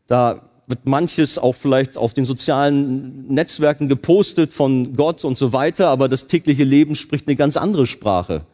Da 0.08 0.50
wird 0.66 0.86
manches 0.86 1.38
auch 1.38 1.56
vielleicht 1.56 1.98
auf 1.98 2.14
den 2.14 2.24
sozialen 2.24 3.28
Netzwerken 3.28 3.90
gepostet 3.90 4.54
von 4.54 4.96
Gott 4.96 5.26
und 5.26 5.38
so 5.38 5.52
weiter, 5.52 5.90
aber 5.90 6.08
das 6.08 6.28
tägliche 6.28 6.64
Leben 6.64 6.96
spricht 6.96 7.28
eine 7.28 7.36
ganz 7.36 7.58
andere 7.58 7.86
Sprache. 7.86 8.46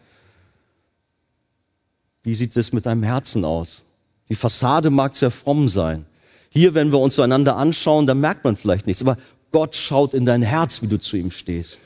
Wie 2.23 2.35
sieht 2.35 2.55
es 2.55 2.71
mit 2.71 2.85
deinem 2.85 3.03
Herzen 3.03 3.43
aus? 3.43 3.83
Die 4.29 4.35
Fassade 4.35 4.89
mag 4.89 5.15
sehr 5.15 5.31
fromm 5.31 5.67
sein. 5.67 6.05
Hier, 6.49 6.73
wenn 6.73 6.91
wir 6.91 6.99
uns 6.99 7.19
einander 7.19 7.57
anschauen, 7.57 8.05
da 8.05 8.13
merkt 8.13 8.45
man 8.45 8.55
vielleicht 8.55 8.87
nichts, 8.87 9.01
aber 9.01 9.17
Gott 9.51 9.75
schaut 9.75 10.13
in 10.13 10.25
dein 10.25 10.41
Herz, 10.41 10.81
wie 10.81 10.87
du 10.87 10.99
zu 10.99 11.17
ihm 11.17 11.31
stehst. 11.31 11.79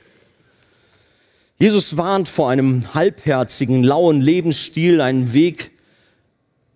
Jesus 1.57 1.97
warnt 1.97 2.27
vor 2.27 2.51
einem 2.51 2.93
halbherzigen, 2.93 3.83
lauen 3.83 4.21
Lebensstil, 4.21 5.01
einen 5.01 5.33
Weg, 5.33 5.71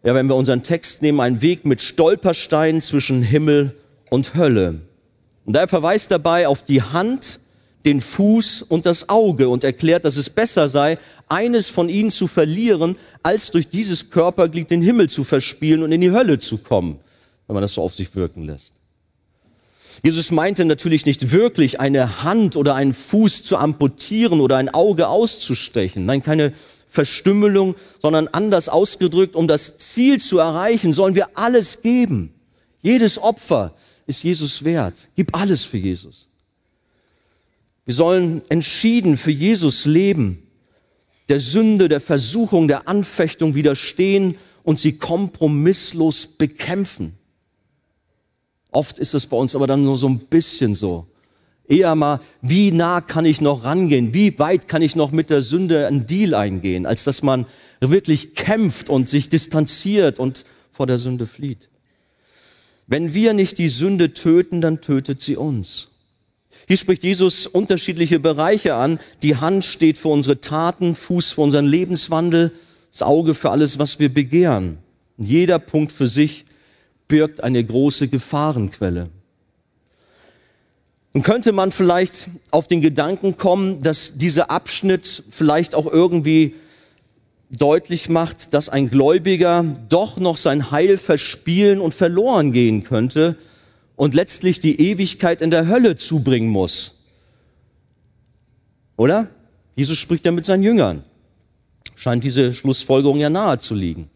ja, 0.03 0.15
wenn 0.15 0.27
wir 0.27 0.35
unseren 0.35 0.63
Text 0.63 1.03
nehmen, 1.03 1.19
einen 1.19 1.43
Weg 1.43 1.65
mit 1.65 1.81
Stolpersteinen 1.81 2.81
zwischen 2.81 3.21
Himmel 3.21 3.75
und 4.09 4.33
Hölle. 4.33 4.81
Und 5.45 5.55
er 5.55 5.67
verweist 5.67 6.09
dabei 6.09 6.47
auf 6.47 6.63
die 6.63 6.81
Hand, 6.81 7.39
den 7.85 8.01
Fuß 8.01 8.63
und 8.63 8.85
das 8.85 9.09
Auge 9.09 9.49
und 9.49 9.63
erklärt, 9.63 10.05
dass 10.05 10.17
es 10.17 10.29
besser 10.29 10.69
sei, 10.69 10.97
eines 11.27 11.69
von 11.69 11.89
ihnen 11.89 12.11
zu 12.11 12.27
verlieren, 12.27 12.95
als 13.23 13.51
durch 13.51 13.69
dieses 13.69 14.09
Körperglied 14.09 14.69
den 14.69 14.81
Himmel 14.81 15.09
zu 15.09 15.23
verspielen 15.23 15.83
und 15.83 15.91
in 15.91 16.01
die 16.01 16.11
Hölle 16.11 16.39
zu 16.39 16.57
kommen, 16.57 16.99
wenn 17.47 17.53
man 17.55 17.61
das 17.61 17.73
so 17.73 17.81
auf 17.81 17.95
sich 17.95 18.15
wirken 18.15 18.45
lässt. 18.45 18.73
Jesus 20.03 20.31
meinte 20.31 20.65
natürlich 20.65 21.05
nicht 21.05 21.31
wirklich 21.31 21.79
eine 21.79 22.23
Hand 22.23 22.55
oder 22.55 22.75
einen 22.75 22.93
Fuß 22.93 23.43
zu 23.43 23.57
amputieren 23.57 24.39
oder 24.39 24.57
ein 24.57 24.73
Auge 24.73 25.09
auszustechen. 25.09 26.05
Nein, 26.05 26.23
keine 26.23 26.53
Verstümmelung, 26.87 27.75
sondern 27.99 28.27
anders 28.27 28.67
ausgedrückt, 28.67 29.35
um 29.35 29.47
das 29.47 29.77
Ziel 29.77 30.19
zu 30.19 30.39
erreichen, 30.39 30.93
sollen 30.93 31.15
wir 31.15 31.37
alles 31.37 31.81
geben. 31.81 32.33
Jedes 32.81 33.17
Opfer 33.17 33.73
ist 34.07 34.23
Jesus 34.23 34.63
wert. 34.63 35.09
Gib 35.15 35.35
alles 35.35 35.63
für 35.63 35.77
Jesus. 35.77 36.27
Wir 37.85 37.93
sollen 37.93 38.41
entschieden 38.49 39.17
für 39.17 39.31
Jesus 39.31 39.85
leben, 39.85 40.43
der 41.29 41.39
Sünde, 41.39 41.89
der 41.89 42.01
Versuchung, 42.01 42.67
der 42.67 42.87
Anfechtung 42.87 43.55
widerstehen 43.55 44.35
und 44.63 44.79
sie 44.79 44.97
kompromisslos 44.97 46.27
bekämpfen. 46.27 47.13
Oft 48.69 48.99
ist 48.99 49.13
es 49.13 49.25
bei 49.25 49.37
uns 49.37 49.55
aber 49.55 49.67
dann 49.67 49.83
nur 49.83 49.97
so 49.97 50.07
ein 50.07 50.19
bisschen 50.19 50.75
so. 50.75 51.07
Eher 51.67 51.95
mal, 51.95 52.19
wie 52.41 52.71
nah 52.71 53.01
kann 53.01 53.25
ich 53.25 53.39
noch 53.39 53.63
rangehen? 53.63 54.13
Wie 54.13 54.37
weit 54.39 54.67
kann 54.67 54.81
ich 54.81 54.95
noch 54.95 55.11
mit 55.11 55.29
der 55.29 55.41
Sünde 55.41 55.87
einen 55.87 56.05
Deal 56.05 56.33
eingehen, 56.33 56.85
als 56.85 57.03
dass 57.03 57.21
man 57.21 57.45
wirklich 57.79 58.35
kämpft 58.35 58.89
und 58.89 59.09
sich 59.09 59.29
distanziert 59.29 60.19
und 60.19 60.45
vor 60.71 60.85
der 60.87 60.97
Sünde 60.97 61.27
flieht. 61.27 61.69
Wenn 62.87 63.13
wir 63.13 63.33
nicht 63.33 63.57
die 63.57 63.69
Sünde 63.69 64.13
töten, 64.13 64.59
dann 64.59 64.81
tötet 64.81 65.21
sie 65.21 65.37
uns. 65.37 65.90
Hier 66.67 66.77
spricht 66.77 67.03
Jesus 67.03 67.47
unterschiedliche 67.47 68.19
Bereiche 68.19 68.75
an. 68.75 68.99
Die 69.23 69.37
Hand 69.37 69.65
steht 69.65 69.97
für 69.97 70.09
unsere 70.09 70.41
Taten, 70.41 70.95
Fuß 70.95 71.33
für 71.33 71.41
unseren 71.41 71.65
Lebenswandel, 71.65 72.51
das 72.91 73.01
Auge 73.01 73.33
für 73.33 73.51
alles, 73.51 73.79
was 73.79 73.99
wir 73.99 74.13
begehren. 74.13 74.77
jeder 75.17 75.59
Punkt 75.59 75.91
für 75.91 76.07
sich 76.07 76.45
birgt 77.07 77.43
eine 77.43 77.63
große 77.63 78.07
Gefahrenquelle. 78.07 79.09
Und 81.13 81.23
könnte 81.23 81.51
man 81.51 81.71
vielleicht 81.71 82.29
auf 82.51 82.67
den 82.67 82.81
Gedanken 82.81 83.37
kommen, 83.37 83.81
dass 83.81 84.13
dieser 84.15 84.49
Abschnitt 84.49 85.23
vielleicht 85.29 85.75
auch 85.75 85.85
irgendwie 85.85 86.55
deutlich 87.49 88.07
macht, 88.07 88.53
dass 88.53 88.69
ein 88.69 88.89
Gläubiger 88.89 89.65
doch 89.89 90.17
noch 90.17 90.37
sein 90.37 90.71
Heil 90.71 90.97
verspielen 90.97 91.81
und 91.81 91.93
verloren 91.93 92.53
gehen 92.53 92.83
könnte 92.83 93.35
und 94.01 94.15
letztlich 94.15 94.59
die 94.59 94.81
Ewigkeit 94.81 95.43
in 95.43 95.51
der 95.51 95.67
Hölle 95.67 95.95
zubringen 95.95 96.49
muss. 96.49 96.95
Oder? 98.97 99.27
Jesus 99.75 99.99
spricht 99.99 100.25
ja 100.25 100.31
mit 100.31 100.43
seinen 100.43 100.63
Jüngern. 100.63 101.03
Scheint 101.93 102.23
diese 102.23 102.51
Schlussfolgerung 102.51 103.19
ja 103.19 103.29
nahe 103.29 103.59
zu 103.59 103.75
liegen. 103.75 104.09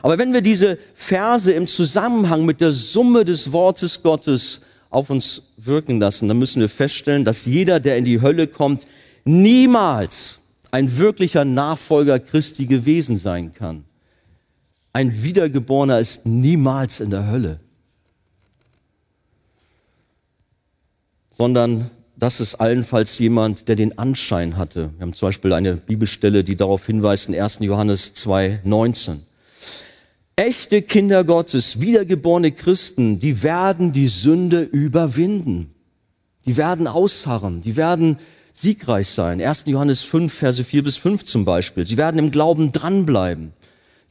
Aber 0.00 0.16
wenn 0.16 0.32
wir 0.32 0.42
diese 0.42 0.78
Verse 0.94 1.50
im 1.50 1.66
Zusammenhang 1.66 2.44
mit 2.44 2.60
der 2.60 2.70
Summe 2.70 3.24
des 3.24 3.50
Wortes 3.50 4.04
Gottes 4.04 4.60
auf 4.90 5.10
uns 5.10 5.42
wirken 5.56 5.98
lassen, 5.98 6.28
dann 6.28 6.38
müssen 6.38 6.60
wir 6.60 6.68
feststellen, 6.68 7.24
dass 7.24 7.44
jeder, 7.44 7.80
der 7.80 7.96
in 7.96 8.04
die 8.04 8.20
Hölle 8.20 8.46
kommt, 8.46 8.86
niemals 9.24 10.38
ein 10.70 10.98
wirklicher 10.98 11.44
Nachfolger 11.44 12.20
Christi 12.20 12.66
gewesen 12.66 13.16
sein 13.16 13.52
kann. 13.52 13.82
Ein 14.92 15.24
Wiedergeborener 15.24 15.98
ist 15.98 16.26
niemals 16.26 17.00
in 17.00 17.10
der 17.10 17.28
Hölle, 17.28 17.58
sondern 21.32 21.90
das 22.16 22.40
ist 22.40 22.56
allenfalls 22.56 23.18
jemand, 23.18 23.68
der 23.68 23.74
den 23.74 23.98
Anschein 23.98 24.56
hatte. 24.56 24.90
Wir 24.96 25.02
haben 25.02 25.14
zum 25.14 25.28
Beispiel 25.28 25.52
eine 25.52 25.74
Bibelstelle, 25.74 26.44
die 26.44 26.56
darauf 26.56 26.86
hinweist 26.86 27.28
in 27.28 27.34
1. 27.34 27.58
Johannes 27.60 28.14
2, 28.14 28.60
19. 28.62 29.22
Echte 30.36 30.82
Kinder 30.82 31.24
Gottes, 31.24 31.80
wiedergeborene 31.80 32.52
Christen, 32.52 33.18
die 33.18 33.42
werden 33.42 33.92
die 33.92 34.08
Sünde 34.08 34.62
überwinden. 34.62 35.74
Die 36.46 36.56
werden 36.56 36.86
ausharren, 36.86 37.60
die 37.62 37.76
werden 37.76 38.18
siegreich 38.52 39.08
sein. 39.08 39.40
1. 39.40 39.64
Johannes 39.66 40.02
5, 40.02 40.32
Verse 40.32 40.62
4 40.62 40.84
bis 40.84 40.96
5 40.96 41.24
zum 41.24 41.44
Beispiel. 41.44 41.86
Sie 41.86 41.96
werden 41.96 42.18
im 42.18 42.30
Glauben 42.30 42.72
dranbleiben. 42.72 43.52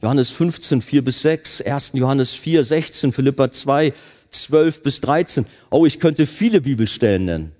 Johannes 0.02 0.30
15, 0.30 0.82
4 0.82 1.04
bis 1.04 1.22
6, 1.22 1.62
1. 1.62 1.92
Johannes 1.94 2.32
4, 2.32 2.64
16, 2.64 3.12
Philippa 3.12 3.52
2, 3.52 3.92
12 4.32 4.82
bis 4.82 5.00
13. 5.00 5.46
Oh, 5.70 5.86
ich 5.86 6.00
könnte 6.00 6.26
viele 6.26 6.60
Bibelstellen 6.60 7.24
nennen. 7.24 7.52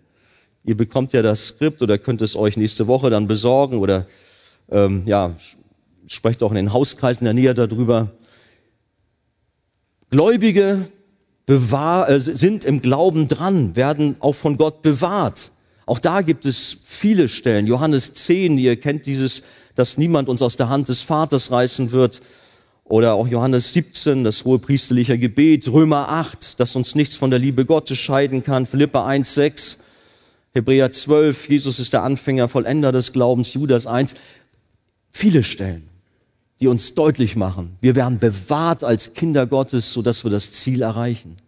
Ihr 0.64 0.76
bekommt 0.76 1.12
ja 1.12 1.22
das 1.22 1.48
Skript 1.48 1.82
oder 1.82 1.98
könnt 1.98 2.22
es 2.22 2.36
euch 2.36 2.56
nächste 2.56 2.86
Woche 2.86 3.10
dann 3.10 3.26
besorgen 3.26 3.78
oder 3.78 4.06
ähm, 4.70 5.02
ja, 5.06 5.34
sprecht 6.06 6.42
auch 6.42 6.50
in 6.50 6.56
den 6.56 6.72
Hauskreisen 6.72 7.24
der 7.24 7.34
Nähe 7.34 7.54
darüber. 7.54 8.12
Gläubige 10.10 10.86
bewahr, 11.46 12.08
äh, 12.08 12.20
sind 12.20 12.64
im 12.64 12.82
Glauben 12.82 13.28
dran, 13.28 13.76
werden 13.76 14.16
auch 14.20 14.34
von 14.34 14.56
Gott 14.56 14.82
bewahrt. 14.82 15.50
Auch 15.86 15.98
da 15.98 16.22
gibt 16.22 16.46
es 16.46 16.76
viele 16.84 17.28
Stellen. 17.28 17.66
Johannes 17.66 18.14
10, 18.14 18.56
ihr 18.58 18.78
kennt 18.78 19.06
dieses, 19.06 19.42
dass 19.74 19.98
niemand 19.98 20.28
uns 20.28 20.42
aus 20.42 20.56
der 20.56 20.68
Hand 20.68 20.88
des 20.88 21.02
Vaters 21.02 21.50
reißen 21.50 21.92
wird. 21.92 22.22
Oder 22.92 23.14
auch 23.14 23.26
Johannes 23.26 23.72
17, 23.72 24.22
das 24.22 24.44
hohe 24.44 24.58
priesterliche 24.58 25.16
Gebet. 25.16 25.66
Römer 25.66 26.10
8, 26.10 26.60
dass 26.60 26.76
uns 26.76 26.94
nichts 26.94 27.16
von 27.16 27.30
der 27.30 27.38
Liebe 27.38 27.64
Gottes 27.64 27.96
scheiden 27.96 28.44
kann. 28.44 28.66
Philippa 28.66 29.06
1, 29.06 29.32
6. 29.32 29.78
Hebräer 30.52 30.92
12, 30.92 31.48
Jesus 31.48 31.78
ist 31.78 31.94
der 31.94 32.02
Anfänger, 32.02 32.48
Vollender 32.48 32.92
des 32.92 33.14
Glaubens. 33.14 33.54
Judas 33.54 33.86
1. 33.86 34.14
Viele 35.10 35.42
Stellen 35.42 35.88
die 36.60 36.68
uns 36.68 36.94
deutlich 36.94 37.34
machen, 37.34 37.76
wir 37.80 37.96
werden 37.96 38.20
bewahrt 38.20 38.84
als 38.84 39.14
Kinder 39.14 39.48
Gottes, 39.48 39.92
sodass 39.92 40.22
wir 40.22 40.30
das 40.30 40.52
Ziel 40.52 40.82
erreichen. 40.82 41.38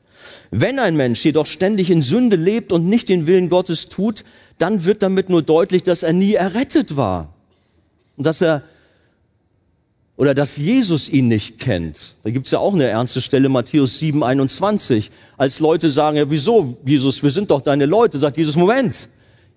Wenn 0.51 0.81
ein 0.81 0.97
Mensch 0.97 1.25
jedoch 1.25 1.47
ständig 1.47 1.89
in 1.91 2.03
Sünde 2.03 2.35
lebt 2.35 2.73
und 2.73 2.87
nicht 2.87 3.09
den 3.09 3.29
Willen 3.29 3.49
Gottes 3.49 3.89
tut, 3.89 4.25
dann 4.59 4.85
wird 4.85 5.05
damit 5.05 5.29
nur 5.29 5.43
deutlich, 5.43 5.85
dass 5.85 6.03
er 6.03 6.15
nie 6.15 6.35
errettet 6.35 6.97
war. 6.97 7.33
Und 8.17 8.27
dass 8.27 8.41
er 8.41 8.65
oder 10.17 10.35
dass 10.35 10.57
Jesus 10.57 11.09
ihn 11.09 11.29
nicht 11.29 11.59
kennt. 11.59 12.15
Da 12.23 12.31
gibt's 12.31 12.51
ja 12.51 12.61
auch 12.61 12.75
eine 12.75 12.85
ernste 12.85 13.21
Stelle, 13.21 13.49
Matthäus 13.49 13.99
7, 13.99 14.23
21. 14.23 15.11
Als 15.37 15.59
Leute 15.59 15.91
sagen, 15.91 16.17
ja 16.17 16.31
wieso, 16.31 16.77
Jesus, 16.85 17.23
wir 17.23 17.31
sind 17.31 17.51
doch 17.51 17.61
deine 17.61 17.87
Leute, 17.87 18.19
sagt 18.19 18.37
Jesus, 18.37 18.57
Moment, 18.57 19.09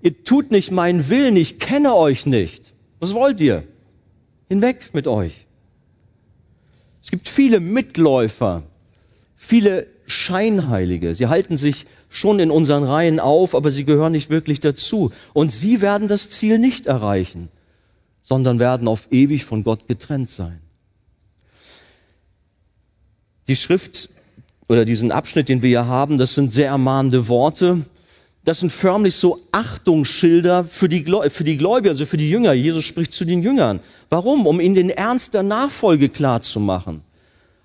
ihr 0.01 0.23
tut 0.23 0.51
nicht 0.51 0.71
meinen 0.71 1.09
Willen, 1.09 1.35
ich 1.35 1.59
kenne 1.59 1.93
euch 1.93 2.25
nicht. 2.25 2.73
Was 2.99 3.13
wollt 3.13 3.39
ihr? 3.39 3.63
Hinweg 4.49 4.93
mit 4.93 5.07
euch. 5.07 5.45
Es 7.03 7.11
gibt 7.11 7.27
viele 7.29 7.59
Mitläufer, 7.59 8.63
viele 9.35 9.87
Scheinheilige. 10.07 11.13
Sie 11.13 11.27
halten 11.27 11.55
sich 11.55 11.85
schon 12.09 12.39
in 12.39 12.49
unseren 12.49 12.83
Reihen 12.83 13.19
auf, 13.19 13.53
aber 13.53 13.69
sie 13.71 13.85
gehören 13.85 14.13
nicht 14.13 14.29
wirklich 14.29 14.59
dazu. 14.59 15.11
Und 15.33 15.51
sie 15.51 15.81
werden 15.81 16.07
das 16.07 16.31
Ziel 16.31 16.57
nicht 16.57 16.87
erreichen, 16.87 17.49
sondern 18.27 18.59
werden 18.59 18.87
auf 18.87 19.07
ewig 19.11 19.45
von 19.45 19.63
Gott 19.63 19.87
getrennt 19.87 20.29
sein. 20.29 20.59
Die 23.47 23.55
Schrift 23.55 24.09
oder 24.67 24.83
diesen 24.83 25.11
Abschnitt, 25.11 25.47
den 25.47 25.61
wir 25.61 25.69
hier 25.69 25.85
haben, 25.87 26.17
das 26.17 26.35
sind 26.35 26.51
sehr 26.51 26.67
ermahnende 26.67 27.29
Worte 27.29 27.85
das 28.47 28.61
sind 28.61 28.71
förmlich 28.71 29.13
so 29.13 29.41
Achtungsschilder 29.51 30.63
für 30.63 30.87
die, 30.87 31.03
für 31.29 31.43
die 31.43 31.57
Gläubiger, 31.57 31.91
also 31.91 32.05
für 32.05 32.15
die 32.15 32.29
Jünger. 32.29 32.53
Jesus 32.53 32.85
spricht 32.85 33.11
zu 33.11 33.25
den 33.25 33.43
Jüngern. 33.43 33.81
Warum? 34.09 34.47
Um 34.47 34.61
ihnen 34.61 34.73
den 34.73 34.89
Ernst 34.89 35.33
der 35.33 35.43
Nachfolge 35.43 36.07
klar 36.07 36.39
zu 36.39 36.61
machen. 36.61 37.01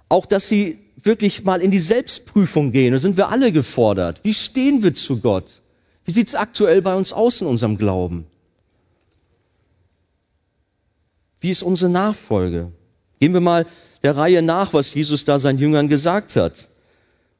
Auch, 0.09 0.27
dass 0.27 0.49
sie 0.49 0.81
wirklich 1.01 1.45
mal 1.45 1.61
in 1.61 1.71
die 1.71 1.79
Selbstprüfung 1.79 2.73
gehen. 2.73 2.93
Da 2.93 2.99
sind 2.99 3.17
wir 3.17 3.29
alle 3.29 3.53
gefordert. 3.53 4.19
Wie 4.25 4.35
stehen 4.35 4.83
wir 4.83 4.93
zu 4.93 5.21
Gott? 5.21 5.61
Wie 6.05 6.11
sieht 6.11 6.27
es 6.27 6.35
aktuell 6.35 6.83
bei 6.83 6.97
uns 6.97 7.13
aus 7.13 7.41
in 7.41 7.47
unserem 7.47 7.79
Glauben? 7.79 8.27
Wie 11.43 11.51
ist 11.51 11.65
unsere 11.65 11.91
Nachfolge? 11.91 12.71
Gehen 13.19 13.35
wir 13.35 13.41
mal 13.41 13.67
der 14.05 14.17
Reihe 14.17 14.43
nach, 14.43 14.73
was 14.73 14.95
Jesus 14.95 15.25
da 15.25 15.41
seinen 15.41 15.59
Jüngern 15.59 15.89
gesagt 15.89 16.37
hat. 16.37 16.69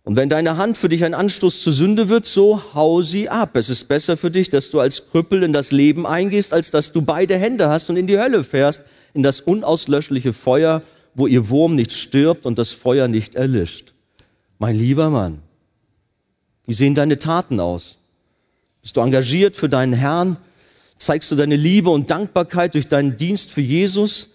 Und 0.03 0.17
wenn 0.17 0.29
deine 0.29 0.57
Hand 0.57 0.77
für 0.77 0.89
dich 0.89 1.05
ein 1.05 1.15
Anstoß 1.15 1.61
zur 1.61 1.73
Sünde 1.73 2.09
wird, 2.09 2.27
so 2.27 2.61
hau 2.75 3.03
sie 3.03 3.29
ab. 3.29 3.55
Es 3.55 3.69
ist 3.69 3.87
besser 3.87 4.17
für 4.17 4.33
dich, 4.33 4.49
dass 4.49 4.71
du 4.71 4.81
als 4.81 5.07
Krüppel 5.07 5.45
in 5.45 5.53
das 5.53 5.71
Leben 5.71 6.05
eingehst, 6.05 6.53
als 6.53 6.73
dass 6.73 6.91
du 6.91 7.03
beide 7.03 7.39
Hände 7.39 7.69
hast 7.69 7.91
und 7.91 7.97
in 7.97 8.09
die 8.09 8.19
Hölle 8.19 8.43
fährst, 8.43 8.81
in 9.15 9.23
das 9.23 9.41
unauslöschliche 9.41 10.33
Feuer, 10.33 10.83
wo 11.15 11.29
ihr 11.29 11.49
Wurm 11.49 11.77
nicht 11.77 11.93
stirbt 11.93 12.45
und 12.45 12.59
das 12.59 12.73
Feuer 12.73 13.07
nicht 13.07 13.37
erlischt. 13.37 13.93
Mein 14.59 14.77
lieber 14.77 15.11
Mann, 15.11 15.39
wie 16.67 16.75
sehen 16.75 16.97
deine 16.97 17.21
Taten 17.21 17.61
aus? 17.61 17.99
Bist 18.81 18.97
du 18.97 19.01
engagiert 19.01 19.55
für 19.55 19.69
deinen 19.69 19.93
Herrn? 19.93 20.39
Zeigst 21.05 21.31
du 21.31 21.37
deine 21.37 21.57
Liebe 21.57 21.91
und 21.91 22.11
Dankbarkeit 22.11 22.75
durch 22.75 22.89
deinen 22.89 23.17
Dienst 23.17 23.51
für 23.51 23.61
Jesus? 23.61 24.31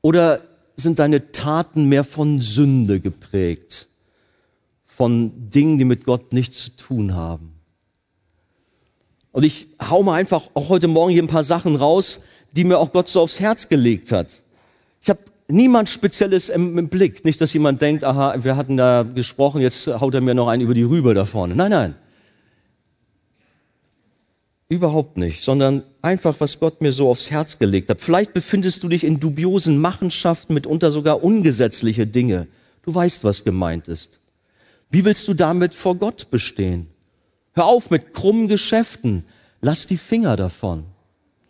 Oder 0.00 0.40
sind 0.76 0.98
deine 0.98 1.32
Taten 1.32 1.88
mehr 1.88 2.04
von 2.04 2.40
Sünde 2.40 3.00
geprägt? 3.00 3.86
von 5.02 5.32
Dingen, 5.50 5.78
die 5.78 5.84
mit 5.84 6.04
Gott 6.04 6.32
nichts 6.32 6.62
zu 6.62 6.70
tun 6.76 7.14
haben. 7.14 7.54
Und 9.32 9.42
ich 9.42 9.66
hau 9.80 10.02
mal 10.02 10.14
einfach 10.14 10.50
auch 10.54 10.68
heute 10.68 10.86
Morgen 10.86 11.10
hier 11.10 11.22
ein 11.22 11.28
paar 11.28 11.42
Sachen 11.42 11.76
raus, 11.76 12.20
die 12.52 12.64
mir 12.64 12.78
auch 12.78 12.92
Gott 12.92 13.08
so 13.08 13.22
aufs 13.22 13.40
Herz 13.40 13.68
gelegt 13.68 14.12
hat. 14.12 14.42
Ich 15.00 15.08
habe 15.08 15.20
niemand 15.48 15.88
Spezielles 15.88 16.50
im, 16.50 16.76
im, 16.78 16.88
Blick. 16.88 17.24
Nicht, 17.24 17.40
dass 17.40 17.54
jemand 17.54 17.80
denkt, 17.80 18.04
aha, 18.04 18.44
wir 18.44 18.56
hatten 18.56 18.76
da 18.76 19.02
gesprochen, 19.02 19.62
jetzt 19.62 19.86
haut 19.86 20.14
er 20.14 20.20
mir 20.20 20.34
noch 20.34 20.48
einen 20.48 20.62
über 20.62 20.74
die 20.74 20.82
Rübe 20.82 21.14
da 21.14 21.24
vorne. 21.24 21.56
Nein, 21.56 21.70
nein. 21.70 21.94
Überhaupt 24.68 25.16
nicht, 25.16 25.42
sondern 25.42 25.84
einfach, 26.02 26.36
was 26.40 26.60
Gott 26.60 26.80
mir 26.80 26.92
so 26.92 27.08
aufs 27.08 27.30
Herz 27.30 27.58
gelegt 27.58 27.88
hat. 27.88 28.00
Vielleicht 28.00 28.34
befindest 28.34 28.82
du 28.82 28.88
dich 28.88 29.04
in 29.04 29.20
dubiosen 29.20 29.78
Machenschaften, 29.78 30.54
mitunter 30.54 30.90
sogar 30.90 31.22
ungesetzliche 31.22 32.06
Dinge. 32.06 32.48
Du 32.82 32.94
weißt, 32.94 33.24
was 33.24 33.44
gemeint 33.44 33.88
ist. 33.88 34.18
Wie 34.90 35.04
willst 35.04 35.26
du 35.28 35.34
damit 35.34 35.74
vor 35.74 35.96
Gott 35.96 36.30
bestehen? 36.30 36.88
Hör 37.54 37.66
auf 37.66 37.90
mit 37.90 38.12
krummen 38.12 38.48
Geschäften. 38.48 39.24
Lass 39.60 39.86
die 39.86 39.96
Finger 39.96 40.36
davon. 40.36 40.84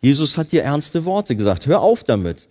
Jesus 0.03 0.37
hat 0.37 0.53
dir 0.53 0.63
ernste 0.63 1.05
Worte 1.05 1.35
gesagt. 1.35 1.67
Hör 1.67 1.81
auf 1.81 2.05
damit. 2.05 2.49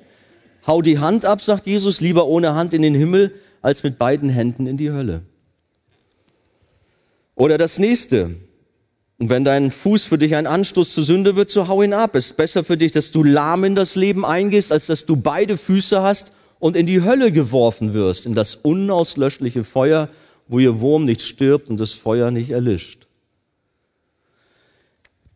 Hau 0.66 0.82
die 0.82 1.00
Hand 1.00 1.26
ab, 1.26 1.42
sagt 1.42 1.68
Jesus, 1.68 2.02
lieber 2.02 2.26
ohne 2.28 2.56
Hand 2.56 2.74
in 2.74 2.82
den 2.82 2.96
Himmel 2.96 3.34
als 3.62 3.84
mit 3.84 3.98
beiden 3.98 4.30
Händen 4.30 4.68
in 4.68 4.78
die 4.78 4.92
Hölle. 4.92 5.22
Oder 7.36 7.58
das 7.58 7.78
nächste. 7.78 8.36
Und 9.22 9.30
wenn 9.30 9.46
dein 9.46 9.70
Fuß 9.70 10.06
für 10.06 10.18
dich 10.18 10.36
ein 10.36 10.48
Anstoß 10.48 10.96
zur 10.96 11.04
Sünde 11.04 11.36
wird, 11.36 11.52
so 11.52 11.68
hau 11.68 11.84
ihn 11.84 11.94
ab. 11.94 12.16
Es 12.16 12.32
ist 12.32 12.38
besser 12.38 12.64
für 12.64 12.76
dich, 12.76 12.92
dass 12.92 13.12
du 13.12 13.24
lahm 13.24 13.64
in 13.66 13.76
das 13.76 13.94
Leben 13.94 14.26
eingehst, 14.26 14.72
als 14.72 14.88
dass 14.88 15.06
du 15.06 15.16
beide 15.16 15.58
Füße 15.58 16.02
hast 16.02 16.32
und 16.58 16.76
in 16.76 16.88
die 16.88 17.04
Hölle 17.04 17.32
geworfen 17.32 17.94
wirst, 17.94 18.26
in 18.26 18.34
das 18.34 18.56
unauslöschliche 18.56 19.64
Feuer, 19.64 20.10
wo 20.48 20.58
ihr 20.58 20.80
Wurm 20.80 21.06
nicht 21.06 21.22
stirbt 21.22 21.70
und 21.70 21.80
das 21.80 21.92
Feuer 21.92 22.32
nicht 22.32 22.50
erlischt. 22.50 23.06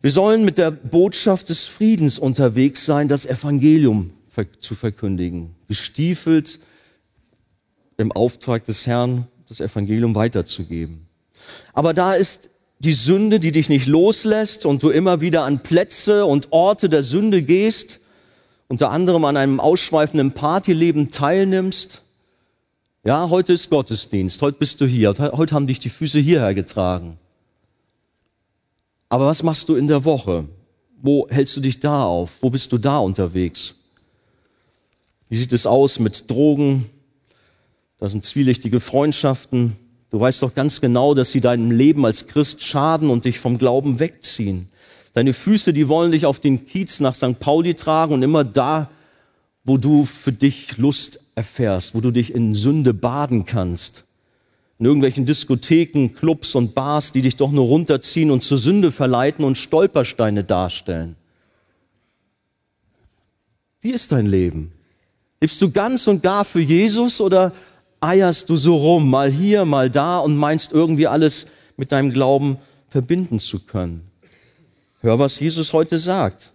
Wir 0.01 0.09
sollen 0.09 0.45
mit 0.45 0.57
der 0.57 0.71
Botschaft 0.71 1.49
des 1.49 1.65
Friedens 1.65 2.17
unterwegs 2.17 2.87
sein, 2.87 3.07
das 3.07 3.27
Evangelium 3.27 4.13
zu 4.61 4.73
verkündigen, 4.73 5.53
gestiefelt 5.67 6.57
im 7.97 8.11
Auftrag 8.11 8.65
des 8.65 8.87
Herrn, 8.87 9.27
das 9.47 9.59
Evangelium 9.59 10.15
weiterzugeben. 10.15 11.05
Aber 11.73 11.93
da 11.93 12.15
ist 12.15 12.49
die 12.79 12.93
Sünde, 12.93 13.39
die 13.39 13.51
dich 13.51 13.69
nicht 13.69 13.87
loslässt 13.87 14.65
und 14.65 14.83
du 14.83 14.89
immer 14.89 15.21
wieder 15.21 15.43
an 15.43 15.63
Plätze 15.63 16.25
und 16.25 16.51
Orte 16.51 16.89
der 16.89 17.03
Sünde 17.03 17.41
gehst, 17.41 17.99
unter 18.67 18.91
anderem 18.91 19.25
an 19.25 19.37
einem 19.37 19.59
ausschweifenden 19.59 20.33
Partyleben 20.33 21.09
teilnimmst. 21.09 22.01
Ja, 23.03 23.29
heute 23.29 23.53
ist 23.53 23.69
Gottesdienst, 23.69 24.41
heute 24.41 24.57
bist 24.57 24.81
du 24.81 24.85
hier, 24.85 25.13
heute 25.17 25.55
haben 25.55 25.67
dich 25.67 25.79
die 25.79 25.89
Füße 25.89 26.19
hierher 26.19 26.53
getragen. 26.53 27.17
Aber 29.09 29.27
was 29.27 29.43
machst 29.43 29.69
du 29.69 29.75
in 29.75 29.87
der 29.87 30.03
Woche? 30.03 30.45
Wo 31.01 31.27
hältst 31.29 31.55
du 31.55 31.61
dich 31.61 31.79
da 31.79 32.03
auf? 32.03 32.31
Wo 32.41 32.49
bist 32.49 32.71
du 32.71 32.77
da 32.77 32.97
unterwegs? 32.97 33.75
Wie 35.29 35.37
sieht 35.37 35.53
es 35.53 35.65
aus 35.67 35.99
mit 35.99 36.29
Drogen? 36.29 36.89
Da 37.97 38.09
sind 38.09 38.23
zwielichtige 38.23 38.79
Freundschaften. 38.79 39.75
Du 40.15 40.21
weißt 40.21 40.43
doch 40.43 40.55
ganz 40.55 40.79
genau, 40.79 41.13
dass 41.13 41.33
sie 41.33 41.41
deinem 41.41 41.71
Leben 41.71 42.05
als 42.05 42.25
Christ 42.25 42.63
schaden 42.63 43.09
und 43.09 43.25
dich 43.25 43.37
vom 43.37 43.57
Glauben 43.57 43.99
wegziehen. 43.99 44.69
Deine 45.11 45.33
Füße, 45.33 45.73
die 45.73 45.89
wollen 45.89 46.13
dich 46.13 46.25
auf 46.25 46.39
den 46.39 46.65
Kiez 46.65 47.01
nach 47.01 47.15
St. 47.15 47.37
Pauli 47.37 47.73
tragen 47.73 48.13
und 48.13 48.23
immer 48.23 48.45
da, 48.45 48.89
wo 49.65 49.77
du 49.77 50.05
für 50.05 50.31
dich 50.31 50.77
Lust 50.77 51.19
erfährst, 51.35 51.95
wo 51.95 51.99
du 51.99 52.11
dich 52.11 52.33
in 52.33 52.53
Sünde 52.53 52.93
baden 52.93 53.43
kannst. 53.43 54.05
In 54.79 54.85
irgendwelchen 54.85 55.25
Diskotheken, 55.25 56.13
Clubs 56.15 56.55
und 56.55 56.73
Bars, 56.75 57.11
die 57.11 57.21
dich 57.21 57.35
doch 57.35 57.51
nur 57.51 57.65
runterziehen 57.65 58.31
und 58.31 58.39
zur 58.39 58.57
Sünde 58.57 58.93
verleiten 58.93 59.43
und 59.43 59.57
Stolpersteine 59.57 60.45
darstellen. 60.45 61.17
Wie 63.81 63.91
ist 63.91 64.13
dein 64.13 64.27
Leben? 64.27 64.71
Lebst 65.41 65.61
du 65.61 65.71
ganz 65.71 66.07
und 66.07 66.23
gar 66.23 66.45
für 66.45 66.61
Jesus 66.61 67.19
oder 67.19 67.51
eierst 68.05 68.49
du 68.49 68.57
so 68.57 68.75
rum, 68.75 69.09
mal 69.09 69.31
hier, 69.31 69.65
mal 69.65 69.89
da 69.89 70.19
und 70.19 70.37
meinst 70.37 70.71
irgendwie 70.71 71.07
alles 71.07 71.47
mit 71.77 71.91
deinem 71.91 72.11
Glauben 72.11 72.57
verbinden 72.89 73.39
zu 73.39 73.59
können? 73.59 74.09
Hör, 75.01 75.19
was 75.19 75.39
Jesus 75.39 75.73
heute 75.73 75.99
sagt. 75.99 76.51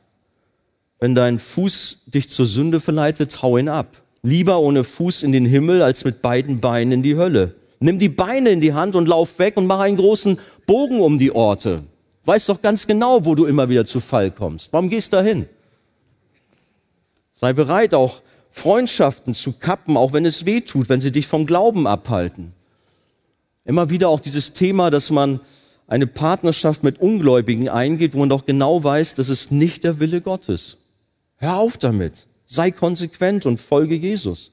Wenn 0.99 1.15
dein 1.15 1.39
Fuß 1.39 2.03
dich 2.07 2.29
zur 2.29 2.47
Sünde 2.47 2.81
verleitet, 2.81 3.43
hau 3.43 3.57
ihn 3.57 3.69
ab. 3.69 4.03
Lieber 4.23 4.61
ohne 4.61 4.85
Fuß 4.85 5.23
in 5.23 5.33
den 5.33 5.47
Himmel 5.47 5.83
als 5.83 6.05
mit 6.05 6.21
beiden 6.21 6.61
Beinen 6.61 6.93
in 6.93 7.03
die 7.03 7.17
Hölle. 7.17 7.55
Nimm 7.81 7.99
die 7.99 8.11
Beine 8.11 8.51
in 8.51 8.61
die 8.61 8.75
Hand 8.75 8.95
und 8.95 9.09
lauf 9.09 9.39
weg 9.39 9.57
und 9.57 9.67
mach 9.67 9.81
einen 9.81 9.97
großen 9.97 10.39
Bogen 10.67 11.01
um 11.01 11.19
die 11.19 11.33
Orte. 11.33 11.83
Weißt 12.27 12.49
doch 12.51 12.61
ganz 12.61 12.87
genau, 12.87 13.25
wo 13.25 13.35
du 13.35 13.47
immer 13.47 13.71
wieder 13.71 13.87
zu 13.87 13.99
Fall 14.01 14.31
kommst. 14.31 14.73
Warum 14.73 14.91
gehst 14.91 15.13
du 15.13 15.17
dahin? 15.17 15.47
Sei 17.35 17.55
bereit, 17.55 17.95
auch 17.95 18.21
Freundschaften 18.51 19.35
zu 19.35 19.53
kappen, 19.53 19.97
auch 19.97 20.13
wenn 20.13 20.27
es 20.27 20.45
weh 20.45 20.61
tut, 20.61 20.89
wenn 20.89 21.01
sie 21.01 21.13
dich 21.13 21.27
vom 21.27 21.47
Glauben 21.47 21.87
abhalten. 21.87 22.53
Immer 23.65 23.91
wieder 23.91 24.09
auch 24.09 24.21
dieses 24.21 24.53
Thema, 24.53 24.91
dass 24.91 25.11
man 25.11 25.41
eine 25.87 26.07
Partnerschaft 26.07 26.83
mit 26.83 27.01
Ungläubigen 27.01 27.69
eingeht, 27.69 28.15
wo 28.15 28.19
man 28.19 28.29
doch 28.29 28.47
genau 28.47 28.83
weiß, 28.83 29.15
das 29.15 29.29
ist 29.29 29.51
nicht 29.51 29.85
der 29.85 30.01
Wille 30.01 30.21
Gottes. 30.21 30.79
Hör 31.37 31.57
auf 31.57 31.79
damit. 31.79 32.27
Sei 32.47 32.71
konsequent 32.71 33.47
und 33.47 33.61
folge 33.61 33.95
Jesus. 33.95 34.53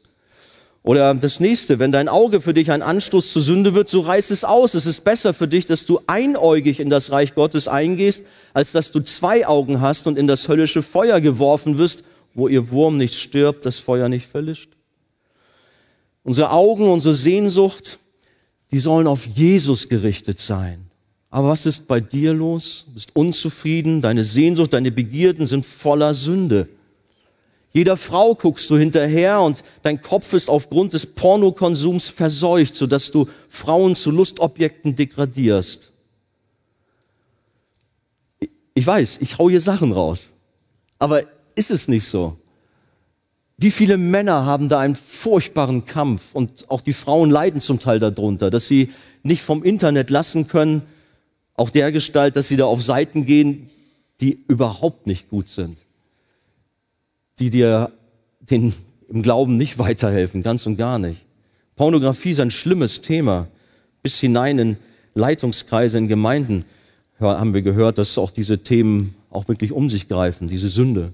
Oder 0.83 1.13
das 1.15 1.39
nächste, 1.39 1.79
wenn 1.79 1.91
dein 1.91 2.07
Auge 2.07 2.39
für 2.39 2.53
dich 2.53 2.71
ein 2.71 2.81
Anstoß 2.81 3.33
zur 3.33 3.41
Sünde 3.41 3.73
wird, 3.73 3.89
so 3.89 3.99
reiß 3.99 4.31
es 4.31 4.45
aus. 4.45 4.73
Es 4.73 4.85
ist 4.85 5.03
besser 5.03 5.33
für 5.33 5.47
dich, 5.47 5.65
dass 5.65 5.85
du 5.85 5.99
einäugig 6.07 6.79
in 6.79 6.89
das 6.89 7.11
Reich 7.11 7.35
Gottes 7.35 7.67
eingehst, 7.67 8.23
als 8.53 8.71
dass 8.71 8.91
du 8.91 9.01
zwei 9.01 9.45
Augen 9.45 9.81
hast 9.81 10.07
und 10.07 10.17
in 10.17 10.27
das 10.27 10.47
höllische 10.47 10.81
Feuer 10.81 11.19
geworfen 11.19 11.77
wirst 11.77 12.03
wo 12.37 12.47
ihr 12.47 12.69
Wurm 12.69 12.97
nicht 12.97 13.15
stirbt, 13.15 13.65
das 13.65 13.79
Feuer 13.79 14.07
nicht 14.09 14.27
verlischt. 14.27 14.69
Unsere 16.23 16.51
Augen, 16.51 16.87
unsere 16.87 17.15
Sehnsucht, 17.15 17.97
die 18.69 18.77
sollen 18.77 19.07
auf 19.07 19.25
Jesus 19.25 19.89
gerichtet 19.89 20.39
sein. 20.39 20.91
Aber 21.31 21.49
was 21.49 21.65
ist 21.65 21.87
bei 21.87 21.99
dir 21.99 22.33
los? 22.33 22.83
Du 22.85 22.93
bist 22.93 23.15
unzufrieden, 23.15 24.01
deine 24.01 24.23
Sehnsucht, 24.23 24.73
deine 24.73 24.91
Begierden 24.91 25.47
sind 25.47 25.65
voller 25.65 26.13
Sünde. 26.13 26.69
Jeder 27.73 27.97
Frau 27.97 28.35
guckst 28.35 28.69
du 28.69 28.77
hinterher 28.77 29.41
und 29.41 29.63
dein 29.81 29.99
Kopf 29.99 30.33
ist 30.33 30.47
aufgrund 30.47 30.93
des 30.93 31.07
Pornokonsums 31.07 32.07
verseucht, 32.07 32.75
sodass 32.75 33.09
du 33.09 33.27
Frauen 33.49 33.95
zu 33.95 34.11
Lustobjekten 34.11 34.95
degradierst. 34.95 35.91
Ich 38.75 38.85
weiß, 38.85 39.17
ich 39.21 39.39
hau 39.39 39.49
hier 39.49 39.61
Sachen 39.61 39.91
raus. 39.91 40.29
Aber 40.99 41.23
ist 41.57 41.71
es 41.71 41.87
nicht 41.87 42.05
so. 42.05 42.37
Wie 43.57 43.71
viele 43.71 43.97
Männer 43.97 44.45
haben 44.45 44.69
da 44.69 44.79
einen 44.79 44.95
furchtbaren 44.95 45.85
Kampf 45.85 46.33
und 46.33 46.69
auch 46.69 46.81
die 46.81 46.93
Frauen 46.93 47.31
leiden 47.31 47.59
zum 47.59 47.79
Teil 47.79 47.99
darunter, 47.99 48.51
dass 48.51 48.67
sie 48.67 48.91
nicht 49.23 49.41
vom 49.41 49.63
Internet 49.63 50.11
lassen 50.11 50.47
können, 50.47 50.83
auch 51.55 51.71
der 51.71 51.91
Gestalt, 51.91 52.35
dass 52.35 52.47
sie 52.47 52.55
da 52.55 52.65
auf 52.65 52.83
Seiten 52.83 53.25
gehen, 53.25 53.69
die 54.21 54.39
überhaupt 54.47 55.07
nicht 55.07 55.29
gut 55.29 55.47
sind, 55.47 55.79
die 57.39 57.49
dir 57.49 57.91
den, 58.39 58.73
im 59.09 59.23
Glauben 59.23 59.57
nicht 59.57 59.79
weiterhelfen, 59.79 60.43
ganz 60.43 60.67
und 60.67 60.77
gar 60.77 60.99
nicht. 60.99 61.25
Pornografie 61.75 62.31
ist 62.31 62.39
ein 62.39 62.51
schlimmes 62.51 63.01
Thema, 63.01 63.47
bis 64.03 64.19
hinein 64.19 64.59
in 64.59 64.77
Leitungskreise 65.15 65.97
in 65.97 66.07
Gemeinden 66.07 66.65
haben 67.19 67.55
wir 67.55 67.63
gehört, 67.63 67.97
dass 67.97 68.19
auch 68.19 68.29
diese 68.29 68.59
Themen 68.59 69.15
auch 69.31 69.47
wirklich 69.47 69.71
um 69.71 69.89
sich 69.89 70.07
greifen, 70.07 70.47
diese 70.47 70.69
Sünde. 70.69 71.11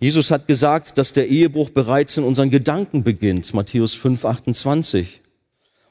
Jesus 0.00 0.30
hat 0.30 0.46
gesagt, 0.46 0.96
dass 0.96 1.12
der 1.12 1.28
Ehebruch 1.28 1.68
bereits 1.68 2.16
in 2.16 2.24
unseren 2.24 2.48
Gedanken 2.48 3.04
beginnt. 3.04 3.52
Matthäus 3.52 3.92
5, 3.94 4.24
28. 4.24 5.20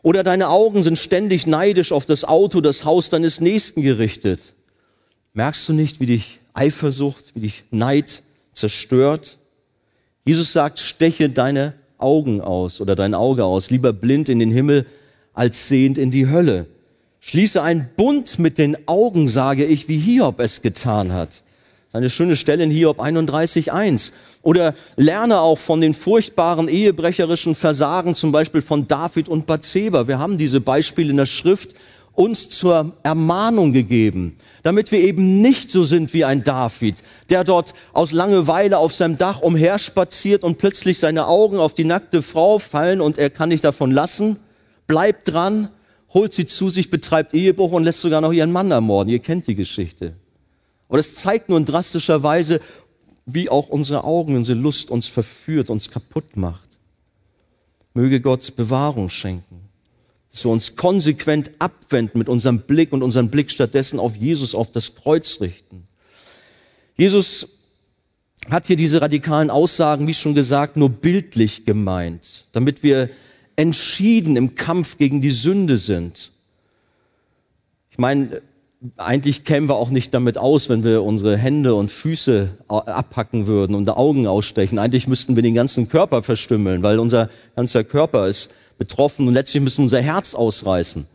Oder 0.02 0.24
deine 0.24 0.50
Augen 0.50 0.82
sind 0.82 0.98
ständig 0.98 1.45
neidisch 1.45 1.91
auf 1.91 2.06
das 2.06 2.26
Auto, 2.26 2.60
das 2.60 2.86
Haus 2.86 3.10
deines 3.10 3.39
Nächsten 3.39 3.84
gerichtet. 3.84 4.54
Merkst 5.34 5.69
du 5.69 5.74
nicht, 5.74 6.00
wie 6.00 6.08
dich 6.08 6.39
Eifersucht, 6.54 7.36
wie 7.36 7.41
dich 7.41 7.65
Neid 7.69 8.24
zerstört? 8.52 9.38
Jesus 10.26 10.54
sagt, 10.54 10.80
steche 10.80 11.30
deine 11.30 11.76
Augen 12.00 12.41
aus 12.41 12.82
oder 12.82 12.95
dein 12.95 13.13
Auge 13.13 13.45
aus, 13.45 13.69
lieber 13.69 13.93
blind 13.93 14.28
in 14.28 14.39
den 14.39 14.52
Himmel 14.52 14.88
als 15.34 15.67
sehend 15.67 16.00
in 16.00 16.10
die 16.10 16.28
Hölle. 16.28 16.65
Schließe 17.19 17.62
einen 17.62 17.89
Bund 17.95 18.39
mit 18.39 18.58
den 18.58 18.88
Augen, 18.88 19.28
sage 19.28 19.65
ich, 19.65 19.88
wie 19.88 19.98
Hiob 19.98 20.39
es 20.39 20.63
getan 20.63 21.13
hat. 21.13 21.43
Eine 21.91 22.12
schöne 22.12 22.36
Stelle 22.36 22.63
in 22.63 22.69
Hiob 22.69 22.99
31.1. 22.99 24.12
Oder 24.43 24.75
lerne 24.95 25.39
auch 25.39 25.58
von 25.58 25.82
den 25.82 25.95
furchtbaren 25.95 26.67
ehebrecherischen 26.67 27.56
Versagen, 27.56 28.13
zum 28.13 28.32
Beispiel 28.32 28.62
von 28.62 28.88
David 28.88 29.28
und 29.28 29.47
Bathseba. 29.47 30.08
Wir 30.08 30.19
haben 30.19 30.38
diese 30.38 30.62
Beispiele 30.62 31.10
in 31.10 31.17
der 31.17 31.25
Schrift 31.25 31.73
uns 32.13 32.49
zur 32.49 32.93
Ermahnung 33.02 33.73
gegeben, 33.73 34.36
damit 34.62 34.91
wir 34.91 34.99
eben 34.99 35.41
nicht 35.41 35.71
so 35.71 35.84
sind 35.84 36.13
wie 36.13 36.25
ein 36.25 36.43
David, 36.43 37.02
der 37.32 37.43
dort 37.43 37.73
aus 37.93 38.12
Langeweile 38.12 38.78
auf 38.78 38.93
seinem 38.93 39.17
Dach 39.17 39.41
umherspaziert 39.41 40.43
und 40.43 40.60
plötzlich 40.60 40.99
seine 40.99 41.25
Augen 41.25 41.58
auf 41.58 41.73
die 41.73 41.86
nackte 41.86 42.21
Frau 42.21 42.60
fallen 42.60 43.02
und 43.02 43.17
er 43.17 43.32
kann 43.32 43.49
nicht 43.49 43.63
davon 43.63 43.89
lassen, 43.89 44.38
bleibt 44.86 45.32
dran, 45.32 45.69
holt 46.13 46.34
sie 46.34 46.45
zu 46.45 46.69
sich, 46.69 46.91
betreibt 46.91 47.34
Ehebruch 47.34 47.71
und 47.71 47.84
lässt 47.84 48.02
sogar 48.02 48.21
noch 48.21 48.34
ihren 48.34 48.52
Mann 48.52 48.69
ermorden. 48.69 49.12
Ihr 49.12 49.19
kennt 49.19 49.47
die 49.47 49.56
Geschichte. 49.56 50.13
Aber 50.89 50.97
das 50.97 51.15
zeigt 51.15 51.47
nur 51.47 51.58
in 51.58 51.65
drastischer 51.65 52.23
Weise, 52.23 52.60
wie 53.25 53.47
auch 53.47 53.69
unsere 53.69 54.04
Augen, 54.04 54.36
unsere 54.36 54.60
Lust 54.60 54.89
uns 54.89 55.08
verführt, 55.08 55.69
uns 55.69 55.89
kaputt 55.89 56.36
macht. 56.36 56.67
Möge 57.93 58.19
Gott 58.21 58.56
Bewahrung 58.56 59.10
schenken, 59.10 59.69
dass 60.32 60.43
wir 60.43 60.52
uns 60.52 60.75
konsequent 60.75 61.52
abwenden 61.60 62.17
mit 62.17 62.28
unserem 62.28 62.62
Blick 62.62 62.91
und 62.91 63.04
unseren 63.04 63.30
Blick 63.30 63.52
stattdessen 63.52 63.99
auf 63.99 64.15
Jesus, 64.15 64.56
auf 64.56 64.71
das 64.71 64.95
Kreuz 64.95 65.41
richten. 65.41 65.88
Jesus 66.97 67.47
hat 68.49 68.65
hier 68.67 68.75
diese 68.75 69.02
radikalen 69.02 69.52
Aussagen, 69.52 70.08
wie 70.08 70.13
schon 70.13 70.34
gesagt, 70.34 70.75
nur 70.75 70.89
bildlich 70.89 71.65
gemeint, 71.65 72.45
damit 72.52 72.82
wir 72.82 73.10
entschieden 73.56 74.38
im 74.38 74.56
Kampf 74.56 74.97
gegen 74.97 75.21
die 75.21 75.32
Sünde 75.32 75.78
sind. 75.78 76.32
Ich 77.91 77.97
meine, 77.97 78.41
eigentlich 78.95 79.43
kämen 79.43 79.67
wir 79.67 79.75
auch 79.75 79.89
nicht 79.89 80.13
damit 80.13 80.37
aus, 80.37 80.69
wenn 80.69 80.83
wir 80.83 81.03
unsere 81.03 81.37
Hände 81.37 81.75
und 81.75 81.91
Füße 81.91 82.49
abpacken 82.67 83.45
würden 83.45 83.75
und 83.75 83.89
Augen 83.89 84.25
ausstechen. 84.25 84.79
Eigentlich 84.79 85.07
müssten 85.07 85.35
wir 85.35 85.43
den 85.43 85.53
ganzen 85.53 85.89
Körper 85.89 86.23
verstümmeln, 86.23 86.81
weil 86.81 86.99
unser 86.99 87.29
ganzer 87.55 87.83
Körper 87.83 88.27
ist 88.27 88.49
betroffen 88.77 89.27
und 89.27 89.33
letztlich 89.33 89.61
müssen 89.61 89.79
wir 89.79 89.83
unser 89.83 90.01
Herz 90.01 90.33
ausreißen. 90.33 91.05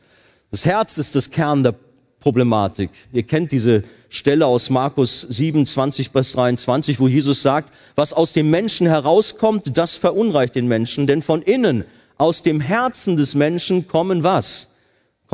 Das 0.51 0.67
Herz 0.67 0.99
ist 0.99 1.15
das 1.15 1.31
Kern 1.31 1.63
der 1.63 1.75
Problematik. 2.21 2.91
Ihr 3.13 3.23
kennt 3.23 3.51
diese 3.51 3.83
Stelle 4.11 4.47
aus 4.47 4.69
Markus 4.69 5.23
27 5.23 6.11
bis 6.11 6.33
23, 6.33 7.01
wo 7.01 7.09
Jesus 7.09 7.43
sagt, 7.43 7.73
was 7.95 8.13
aus 8.13 8.33
dem 8.35 8.51
Menschen 8.51 8.87
herauskommt, 8.87 9.77
das 9.77 9.97
verunreicht 9.97 10.55
den 10.55 10.69
Menschen, 10.69 11.07
denn 11.07 11.23
von 11.23 11.43
innen, 11.43 11.85
aus 12.19 12.43
dem 12.43 12.61
Herzen 12.61 13.17
des 13.17 13.35
Menschen 13.35 13.89
kommen 13.89 14.23
was? 14.23 14.69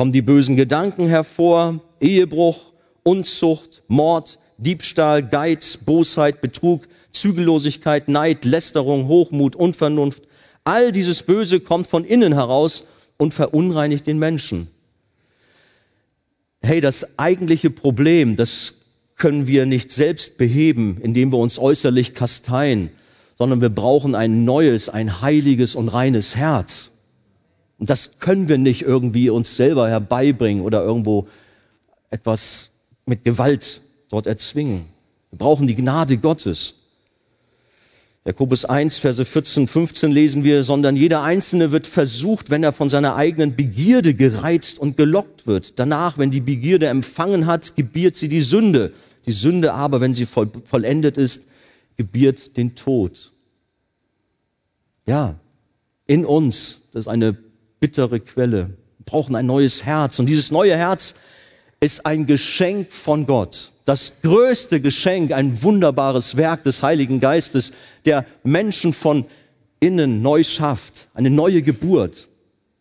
Kommen 0.01 0.13
die 0.13 0.23
bösen 0.23 0.55
Gedanken 0.55 1.07
hervor, 1.07 1.79
Ehebruch, 1.99 2.71
Unzucht, 3.03 3.83
Mord, 3.87 4.39
Diebstahl, 4.57 5.21
Geiz, 5.21 5.77
Bosheit, 5.77 6.41
Betrug, 6.41 6.87
Zügellosigkeit, 7.11 8.07
Neid, 8.07 8.43
Lästerung, 8.43 9.07
Hochmut, 9.07 9.55
Unvernunft. 9.55 10.23
All 10.63 10.91
dieses 10.91 11.21
Böse 11.21 11.59
kommt 11.59 11.85
von 11.85 12.03
innen 12.03 12.33
heraus 12.33 12.85
und 13.17 13.35
verunreinigt 13.35 14.07
den 14.07 14.17
Menschen. 14.17 14.69
Hey, 16.63 16.81
das 16.81 17.19
eigentliche 17.19 17.69
Problem, 17.69 18.35
das 18.35 18.73
können 19.17 19.45
wir 19.45 19.67
nicht 19.67 19.91
selbst 19.91 20.35
beheben, 20.35 20.97
indem 20.99 21.31
wir 21.31 21.37
uns 21.37 21.59
äußerlich 21.59 22.15
kasteien, 22.15 22.89
sondern 23.35 23.61
wir 23.61 23.69
brauchen 23.69 24.15
ein 24.15 24.45
neues, 24.45 24.89
ein 24.89 25.21
heiliges 25.21 25.75
und 25.75 25.89
reines 25.89 26.35
Herz. 26.35 26.90
Und 27.81 27.89
das 27.89 28.19
können 28.19 28.47
wir 28.47 28.59
nicht 28.59 28.83
irgendwie 28.83 29.31
uns 29.31 29.55
selber 29.55 29.89
herbeibringen 29.89 30.63
oder 30.63 30.83
irgendwo 30.83 31.27
etwas 32.11 32.69
mit 33.07 33.25
Gewalt 33.25 33.81
dort 34.09 34.27
erzwingen. 34.27 34.85
Wir 35.31 35.39
brauchen 35.39 35.65
die 35.65 35.73
Gnade 35.73 36.17
Gottes. 36.17 36.75
Jakobus 38.23 38.65
1, 38.65 38.99
Verse 38.99 39.25
14, 39.25 39.67
15 39.67 40.11
lesen 40.11 40.43
wir, 40.43 40.63
sondern 40.63 40.95
jeder 40.95 41.23
Einzelne 41.23 41.71
wird 41.71 41.87
versucht, 41.87 42.51
wenn 42.51 42.63
er 42.63 42.71
von 42.71 42.87
seiner 42.87 43.15
eigenen 43.15 43.55
Begierde 43.55 44.13
gereizt 44.13 44.77
und 44.77 44.95
gelockt 44.95 45.47
wird. 45.47 45.79
Danach, 45.79 46.19
wenn 46.19 46.29
die 46.29 46.39
Begierde 46.39 46.85
empfangen 46.85 47.47
hat, 47.47 47.75
gebiert 47.75 48.15
sie 48.15 48.27
die 48.27 48.43
Sünde. 48.43 48.93
Die 49.25 49.31
Sünde 49.31 49.73
aber, 49.73 50.01
wenn 50.01 50.13
sie 50.13 50.27
voll, 50.27 50.51
vollendet 50.65 51.17
ist, 51.17 51.45
gebiert 51.97 52.57
den 52.57 52.75
Tod. 52.75 53.31
Ja, 55.07 55.39
in 56.05 56.25
uns, 56.25 56.81
das 56.91 57.05
ist 57.05 57.07
eine 57.07 57.35
bittere 57.81 58.21
Quelle. 58.21 58.69
Wir 58.99 59.05
brauchen 59.05 59.35
ein 59.35 59.47
neues 59.47 59.83
Herz. 59.83 60.19
Und 60.19 60.27
dieses 60.27 60.51
neue 60.51 60.77
Herz 60.77 61.15
ist 61.81 62.05
ein 62.05 62.27
Geschenk 62.27 62.91
von 62.93 63.25
Gott. 63.25 63.71
Das 63.83 64.13
größte 64.21 64.79
Geschenk, 64.79 65.33
ein 65.33 65.63
wunderbares 65.63 66.37
Werk 66.37 66.63
des 66.63 66.83
Heiligen 66.83 67.19
Geistes, 67.19 67.71
der 68.05 68.25
Menschen 68.43 68.93
von 68.93 69.25
innen 69.79 70.21
neu 70.21 70.43
schafft. 70.43 71.07
Eine 71.15 71.31
neue 71.31 71.63
Geburt. 71.63 72.29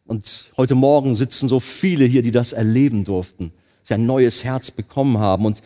Und 0.06 0.50
heute 0.56 0.74
Morgen 0.74 1.14
sitzen 1.14 1.48
so 1.48 1.60
viele 1.60 2.04
hier, 2.04 2.22
die 2.22 2.30
das 2.30 2.52
erleben 2.52 3.04
durften. 3.04 3.52
Sie 3.82 3.94
ein 3.94 4.06
neues 4.06 4.44
Herz 4.44 4.70
bekommen 4.70 5.16
haben. 5.16 5.46
Und 5.46 5.62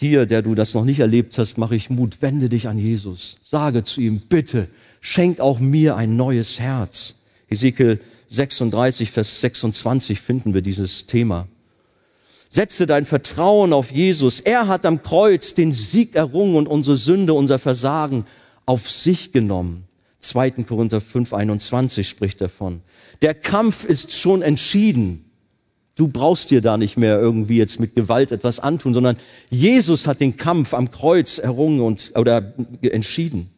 dir, 0.00 0.26
der 0.26 0.42
du 0.42 0.54
das 0.54 0.74
noch 0.74 0.84
nicht 0.84 1.00
erlebt 1.00 1.36
hast, 1.38 1.58
mache 1.58 1.74
ich 1.74 1.90
Mut. 1.90 2.22
Wende 2.22 2.48
dich 2.48 2.68
an 2.68 2.78
Jesus. 2.78 3.38
Sage 3.42 3.82
zu 3.82 4.00
ihm, 4.00 4.20
bitte, 4.20 4.68
schenkt 5.00 5.40
auch 5.40 5.58
mir 5.58 5.96
ein 5.96 6.14
neues 6.14 6.60
Herz. 6.60 7.16
Ezekiel 7.48 8.00
36, 8.28 9.10
Vers 9.10 9.40
26 9.40 10.20
finden 10.20 10.54
wir 10.54 10.62
dieses 10.62 11.06
Thema. 11.06 11.46
Setze 12.48 12.86
dein 12.86 13.04
Vertrauen 13.04 13.72
auf 13.72 13.90
Jesus. 13.90 14.40
Er 14.40 14.68
hat 14.68 14.86
am 14.86 15.02
Kreuz 15.02 15.54
den 15.54 15.72
Sieg 15.72 16.14
errungen 16.14 16.56
und 16.56 16.68
unsere 16.68 16.96
Sünde, 16.96 17.34
unser 17.34 17.58
Versagen 17.58 18.24
auf 18.66 18.90
sich 18.90 19.32
genommen. 19.32 19.84
2. 20.20 20.50
Korinther 20.64 21.00
5, 21.00 21.32
21 21.32 22.08
spricht 22.08 22.40
davon. 22.40 22.82
Der 23.22 23.34
Kampf 23.34 23.84
ist 23.84 24.12
schon 24.12 24.42
entschieden. 24.42 25.24
Du 25.94 26.08
brauchst 26.08 26.50
dir 26.50 26.60
da 26.60 26.76
nicht 26.76 26.96
mehr 26.96 27.18
irgendwie 27.18 27.56
jetzt 27.56 27.80
mit 27.80 27.94
Gewalt 27.94 28.30
etwas 28.30 28.60
antun, 28.60 28.92
sondern 28.92 29.16
Jesus 29.50 30.06
hat 30.06 30.20
den 30.20 30.36
Kampf 30.36 30.74
am 30.74 30.90
Kreuz 30.90 31.38
errungen 31.38 31.80
und, 31.80 32.12
oder 32.14 32.54
entschieden. 32.82 33.50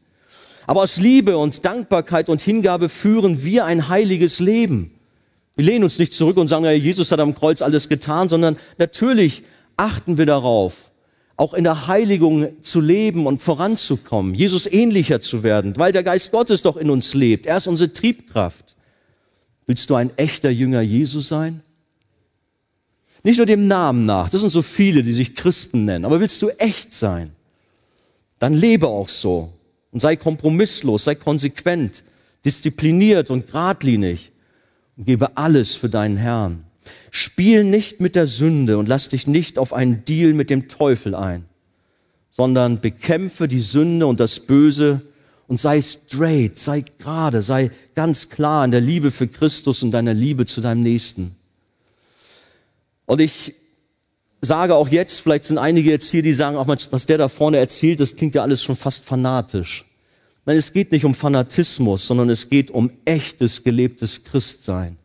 Aber 0.68 0.82
aus 0.82 0.98
Liebe 0.98 1.38
und 1.38 1.64
Dankbarkeit 1.64 2.28
und 2.28 2.42
Hingabe 2.42 2.90
führen 2.90 3.42
wir 3.42 3.64
ein 3.64 3.88
heiliges 3.88 4.38
Leben. 4.38 4.90
Wir 5.56 5.64
lehnen 5.64 5.82
uns 5.82 5.98
nicht 5.98 6.12
zurück 6.12 6.36
und 6.36 6.48
sagen, 6.48 6.66
ja, 6.66 6.72
Jesus 6.72 7.10
hat 7.10 7.20
am 7.20 7.34
Kreuz 7.34 7.62
alles 7.62 7.88
getan, 7.88 8.28
sondern 8.28 8.58
natürlich 8.76 9.44
achten 9.78 10.18
wir 10.18 10.26
darauf, 10.26 10.90
auch 11.38 11.54
in 11.54 11.64
der 11.64 11.86
Heiligung 11.86 12.60
zu 12.60 12.82
leben 12.82 13.26
und 13.26 13.40
voranzukommen, 13.40 14.34
Jesus 14.34 14.66
ähnlicher 14.66 15.20
zu 15.20 15.42
werden, 15.42 15.72
weil 15.78 15.90
der 15.90 16.02
Geist 16.02 16.32
Gottes 16.32 16.60
doch 16.60 16.76
in 16.76 16.90
uns 16.90 17.14
lebt. 17.14 17.46
Er 17.46 17.56
ist 17.56 17.66
unsere 17.66 17.94
Triebkraft. 17.94 18.76
Willst 19.64 19.88
du 19.88 19.94
ein 19.94 20.10
echter 20.18 20.50
Jünger 20.50 20.82
Jesu 20.82 21.20
sein? 21.20 21.62
Nicht 23.22 23.38
nur 23.38 23.46
dem 23.46 23.68
Namen 23.68 24.04
nach, 24.04 24.28
das 24.28 24.42
sind 24.42 24.50
so 24.50 24.60
viele, 24.60 25.02
die 25.02 25.14
sich 25.14 25.34
Christen 25.34 25.86
nennen, 25.86 26.04
aber 26.04 26.20
willst 26.20 26.42
du 26.42 26.50
echt 26.58 26.92
sein? 26.92 27.32
Dann 28.38 28.52
lebe 28.52 28.86
auch 28.86 29.08
so 29.08 29.54
und 29.92 30.00
sei 30.00 30.16
kompromisslos, 30.16 31.04
sei 31.04 31.14
konsequent, 31.14 32.02
diszipliniert 32.44 33.30
und 33.30 33.46
geradlinig 33.46 34.32
und 34.96 35.04
gebe 35.04 35.36
alles 35.36 35.76
für 35.76 35.88
deinen 35.88 36.16
Herrn. 36.16 36.64
Spiel 37.10 37.64
nicht 37.64 38.00
mit 38.00 38.14
der 38.14 38.26
Sünde 38.26 38.78
und 38.78 38.88
lass 38.88 39.08
dich 39.08 39.26
nicht 39.26 39.58
auf 39.58 39.72
einen 39.72 40.04
Deal 40.04 40.34
mit 40.34 40.50
dem 40.50 40.68
Teufel 40.68 41.14
ein, 41.14 41.44
sondern 42.30 42.80
bekämpfe 42.80 43.48
die 43.48 43.60
Sünde 43.60 44.06
und 44.06 44.20
das 44.20 44.40
Böse 44.40 45.02
und 45.46 45.58
sei 45.58 45.80
straight, 45.80 46.56
sei 46.56 46.84
gerade, 46.98 47.42
sei 47.42 47.70
ganz 47.94 48.28
klar 48.28 48.64
in 48.64 48.70
der 48.70 48.80
Liebe 48.80 49.10
für 49.10 49.28
Christus 49.28 49.82
und 49.82 49.90
deiner 49.90 50.14
Liebe 50.14 50.44
zu 50.46 50.60
deinem 50.60 50.82
Nächsten. 50.82 51.34
Und 53.06 53.20
ich 53.20 53.54
sage 54.40 54.74
auch 54.74 54.88
jetzt, 54.88 55.20
vielleicht 55.20 55.44
sind 55.44 55.58
einige 55.58 55.90
jetzt 55.90 56.10
hier, 56.10 56.22
die 56.22 56.32
sagen, 56.32 56.56
auch 56.56 56.68
was 56.68 57.06
der 57.06 57.18
da 57.18 57.28
vorne 57.28 57.58
erzählt, 57.58 58.00
das 58.00 58.16
klingt 58.16 58.34
ja 58.34 58.42
alles 58.42 58.62
schon 58.62 58.76
fast 58.76 59.04
fanatisch. 59.04 59.84
Nein, 60.46 60.56
es 60.56 60.72
geht 60.72 60.92
nicht 60.92 61.04
um 61.04 61.14
Fanatismus, 61.14 62.06
sondern 62.06 62.30
es 62.30 62.48
geht 62.48 62.70
um 62.70 62.90
echtes, 63.04 63.64
gelebtes 63.64 64.24
Christsein, 64.24 64.96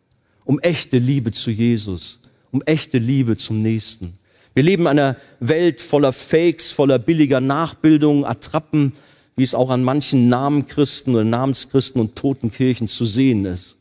um 0.46 0.60
echte 0.60 0.98
Liebe 1.00 1.32
zu 1.32 1.52
Jesus, 1.52 2.20
um 2.52 2.62
echte 2.62 2.98
Liebe 2.98 3.36
zum 3.36 3.62
Nächsten. 3.62 4.18
Wir 4.54 4.64
leben 4.64 4.84
in 4.84 4.90
einer 4.90 5.18
Welt 5.40 5.82
voller 5.82 6.14
Fakes, 6.14 6.72
voller 6.72 7.00
billiger 7.00 7.42
Nachbildungen, 7.42 8.24
Attrappen, 8.24 8.94
wie 9.36 9.44
es 9.44 9.56
auch 9.56 9.70
an 9.70 9.84
manchen 9.84 10.28
Namenchristen 10.28 11.16
oder 11.16 11.24
Namenschristen 11.24 12.00
und 12.00 12.16
toten 12.16 12.52
Kirchen 12.52 12.88
zu 12.88 13.06
sehen 13.06 13.46
ist. 13.46 13.78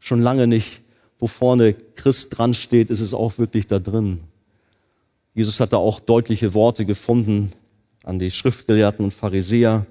Schon 0.00 0.20
lange 0.20 0.46
nicht, 0.46 0.80
wo 1.18 1.28
vorne 1.28 1.74
Christ 1.94 2.36
dran 2.36 2.54
steht, 2.54 2.90
ist 2.90 3.00
es 3.00 3.14
auch 3.14 3.38
wirklich 3.38 3.68
da 3.68 3.78
drin. 3.78 4.20
Jesus 5.34 5.58
hat 5.58 5.72
da 5.72 5.78
auch 5.78 5.98
deutliche 5.98 6.54
Worte 6.54 6.86
gefunden 6.86 7.50
an 8.04 8.20
die 8.20 8.30
Schriftgelehrten 8.30 9.04
und 9.04 9.12
Pharisäer. 9.12 9.84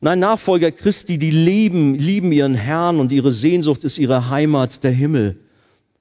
Nein, 0.00 0.18
Nachfolger 0.18 0.72
Christi, 0.72 1.16
die 1.18 1.30
lieben, 1.30 1.94
lieben 1.94 2.32
ihren 2.32 2.54
Herrn 2.54 2.98
und 2.98 3.12
ihre 3.12 3.30
Sehnsucht 3.30 3.84
ist 3.84 3.98
ihre 3.98 4.30
Heimat, 4.30 4.82
der 4.82 4.90
Himmel. 4.90 5.38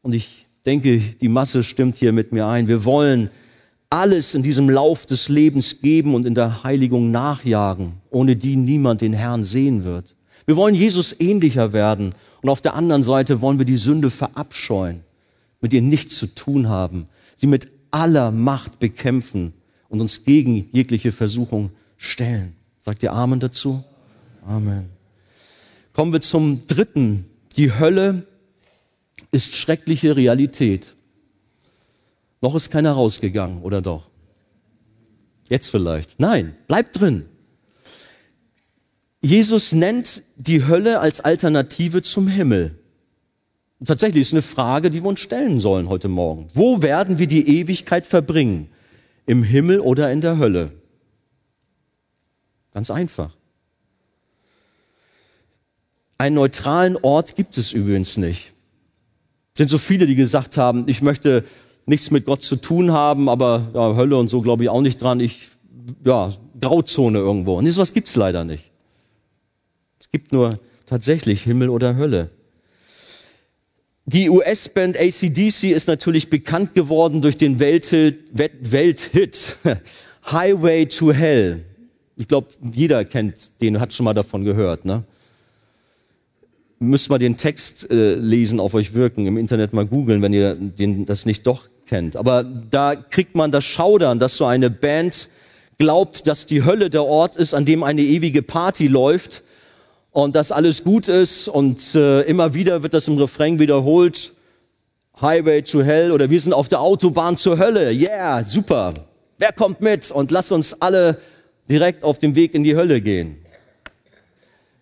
Und 0.02 0.14
ich 0.14 0.48
denke, 0.66 1.00
die 1.00 1.30
Masse 1.30 1.64
stimmt 1.64 1.98
hier 1.98 2.14
mit 2.14 2.32
mir 2.32 2.48
ein. 2.48 2.68
Wir 2.68 2.84
wollen 2.84 3.30
alles 3.90 4.34
in 4.34 4.44
diesem 4.44 4.70
Lauf 4.70 5.06
des 5.06 5.30
Lebens 5.30 5.82
geben 5.82 6.16
und 6.16 6.26
in 6.26 6.36
der 6.36 6.64
Heiligung 6.64 7.12
nachjagen, 7.12 7.94
ohne 8.10 8.36
die 8.36 8.56
niemand 8.56 9.02
den 9.02 9.14
Herrn 9.14 9.44
sehen 9.44 9.84
wird. 9.84 10.16
Wir 10.46 10.56
wollen 10.56 10.76
Jesus 10.76 11.16
ähnlicher 11.20 11.74
werden 11.74 12.14
und 12.42 12.50
auf 12.50 12.62
der 12.62 12.74
anderen 12.74 13.04
Seite 13.04 13.42
wollen 13.42 13.60
wir 13.60 13.66
die 13.66 13.78
Sünde 13.78 14.10
verabscheuen, 14.10 15.02
mit 15.62 15.74
ihr 15.74 15.82
nichts 15.82 16.18
zu 16.18 16.28
tun 16.28 16.70
haben, 16.70 17.08
sie 17.36 17.48
mit 17.48 17.77
aller 17.92 18.32
Macht 18.32 18.80
bekämpfen 18.80 19.54
und 19.90 20.02
uns 20.02 20.24
gegen 20.26 20.70
jegliche 20.72 21.12
Versuchung 21.12 21.72
stellen. 21.98 22.56
Sagt 22.80 23.04
ihr 23.04 23.14
Amen 23.14 23.40
dazu? 23.40 23.84
Amen. 24.46 24.90
Kommen 25.94 26.14
wir 26.14 26.22
zum 26.22 26.68
dritten. 26.68 27.26
Die 27.56 27.74
Hölle 27.74 28.28
ist 29.32 29.56
schreckliche 29.56 30.16
Realität. 30.16 30.96
Noch 32.42 32.56
ist 32.56 32.70
keiner 32.70 32.92
rausgegangen, 32.92 33.62
oder 33.64 33.82
doch? 33.82 34.10
Jetzt 35.50 35.70
vielleicht. 35.70 36.20
Nein, 36.20 36.56
bleibt 36.68 37.00
drin. 37.00 37.26
Jesus 39.22 39.72
nennt 39.72 40.22
die 40.36 40.66
Hölle 40.66 41.00
als 41.00 41.22
Alternative 41.22 42.02
zum 42.02 42.28
Himmel. 42.28 42.78
Tatsächlich 43.86 44.22
ist 44.22 44.34
eine 44.34 44.42
Frage, 44.42 44.90
die 44.90 45.04
wir 45.04 45.10
uns 45.10 45.20
stellen 45.20 45.60
sollen 45.60 45.88
heute 45.88 46.08
Morgen. 46.08 46.50
Wo 46.54 46.82
werden 46.82 47.20
wir 47.20 47.28
die 47.28 47.60
Ewigkeit 47.60 48.08
verbringen? 48.08 48.70
Im 49.28 49.44
Himmel 49.44 49.82
oder 49.82 50.12
in 50.12 50.22
der 50.22 50.40
Hölle? 50.40 50.72
Ganz 52.74 52.90
einfach. 52.90 53.36
Einen 56.18 56.36
neutralen 56.36 56.98
Ort 56.98 57.36
gibt 57.36 57.58
es 57.58 57.72
übrigens 57.72 58.18
nicht. 58.18 58.52
Es 59.54 59.60
sind 59.60 59.70
so 59.70 59.78
viele, 59.78 60.08
die 60.08 60.16
gesagt 60.16 60.58
haben, 60.58 60.86
ich 60.88 61.02
möchte 61.04 61.44
nichts 61.86 62.10
mit 62.10 62.26
Gott 62.26 62.42
zu 62.42 62.56
tun 62.56 62.92
haben, 62.92 63.30
aber 63.30 63.70
ja, 63.74 63.96
Hölle 63.96 64.18
und 64.18 64.28
so 64.28 64.42
glaube 64.42 64.64
ich 64.64 64.70
auch 64.70 64.82
nicht 64.82 65.02
dran. 65.02 65.20
Ich, 65.20 65.50
ja, 66.04 66.32
Grauzone 66.60 67.20
irgendwo. 67.20 67.58
Und 67.58 67.70
sowas 67.70 67.94
gibt's 67.94 68.16
leider 68.16 68.44
nicht. 68.44 68.72
Es 70.00 70.10
gibt 70.10 70.32
nur 70.32 70.60
tatsächlich 70.88 71.44
Himmel 71.44 71.70
oder 71.70 71.96
Hölle. 71.96 72.32
Die 74.10 74.30
US-Band 74.30 74.98
ACDC 74.98 75.66
ist 75.66 75.90
natürlich 75.90 76.30
bekannt 76.30 76.74
geworden 76.74 77.22
durch 77.22 77.36
den 77.36 77.60
Welthit, 77.60 78.20
Welthit 78.32 79.58
Highway 80.32 80.86
to 80.86 81.12
Hell. 81.12 81.66
Ich 82.16 82.30
glaube, 82.30 82.48
jeder 82.72 83.04
kennt 83.04 83.60
den, 83.60 83.82
hat 83.82 83.92
schon 83.92 84.06
mal 84.06 84.14
davon 84.14 84.46
gehört. 84.46 84.86
Ne? 84.86 85.04
Müsst 86.80 87.10
mal 87.10 87.18
den 87.18 87.36
Text 87.36 87.92
äh, 87.92 88.16
lesen, 88.16 88.62
auf 88.62 88.76
euch 88.76 88.94
wirken, 88.94 89.26
im 89.26 89.38
Internet 89.38 89.74
mal 89.74 89.86
googeln, 89.86 90.22
wenn 90.22 90.32
ihr 90.32 90.56
den, 90.56 91.06
das 91.06 91.26
nicht 91.26 91.46
doch 91.46 91.66
kennt. 91.86 92.16
Aber 92.16 92.46
da 92.46 92.96
kriegt 92.96 93.36
man 93.36 93.52
das 93.52 93.66
Schaudern, 93.66 94.20
dass 94.20 94.38
so 94.38 94.46
eine 94.46 94.70
Band 94.70 95.28
glaubt, 95.80 96.28
dass 96.28 96.46
die 96.46 96.64
Hölle 96.64 96.90
der 96.90 97.04
Ort 97.04 97.36
ist, 97.36 97.54
an 97.54 97.66
dem 97.66 97.84
eine 97.84 98.02
ewige 98.04 98.42
Party 98.42 98.88
läuft 98.88 99.44
und 100.18 100.34
dass 100.34 100.52
alles 100.52 100.84
gut 100.84 101.10
ist 101.10 101.48
und 101.48 101.94
äh, 101.94 102.22
immer 102.22 102.56
wieder 102.56 102.82
wird 102.82 102.96
das 102.96 103.08
im 103.08 103.20
Refrain 103.20 103.60
wiederholt. 103.60 104.34
Highway 105.22 105.62
to 105.62 105.84
Hell 105.84 106.12
oder 106.12 106.32
wir 106.32 106.42
sind 106.42 106.54
auf 106.54 106.68
der 106.68 106.82
Autobahn 106.82 107.38
zur 107.38 107.60
Hölle. 107.60 107.92
Yeah, 107.92 108.44
super. 108.44 108.96
Wer 109.38 109.54
kommt 109.54 109.80
mit? 109.80 110.10
Und 110.10 110.32
lass 110.32 110.52
uns 110.52 110.82
alle 110.82 111.22
direkt 111.70 112.04
auf 112.04 112.18
dem 112.18 112.34
Weg 112.34 112.56
in 112.56 112.64
die 112.64 112.76
Hölle 112.76 113.00
gehen. 113.00 113.38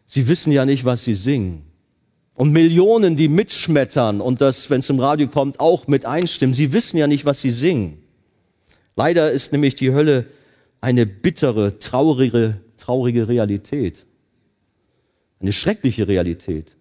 Sie 0.07 0.29
wissen 0.29 0.53
ja 0.53 0.65
nicht, 0.65 0.85
was 0.85 1.03
sie 1.03 1.15
singen. 1.15 1.63
Und 2.33 2.53
Millionen, 2.53 3.17
die 3.17 3.27
mitschmettern 3.27 4.21
und 4.21 4.39
das, 4.39 4.69
wenn 4.69 4.79
es 4.79 4.89
im 4.89 5.01
Radio 5.01 5.27
kommt, 5.27 5.59
auch 5.59 5.85
mit 5.87 6.05
einstimmen. 6.05 6.53
Sie 6.53 6.71
wissen 6.71 6.95
ja 6.95 7.07
nicht, 7.07 7.25
was 7.25 7.41
sie 7.41 7.51
singen. 7.51 8.01
Leider 8.95 9.33
ist 9.33 9.51
nämlich 9.51 9.75
die 9.75 9.91
Hölle 9.91 10.27
eine 10.79 11.05
bittere, 11.05 11.77
traurige, 11.77 12.61
traurige 12.77 13.27
Realität. 13.27 14.05
Eine 15.45 15.53
schreckliche 15.53 16.07
Realität. 16.07 16.75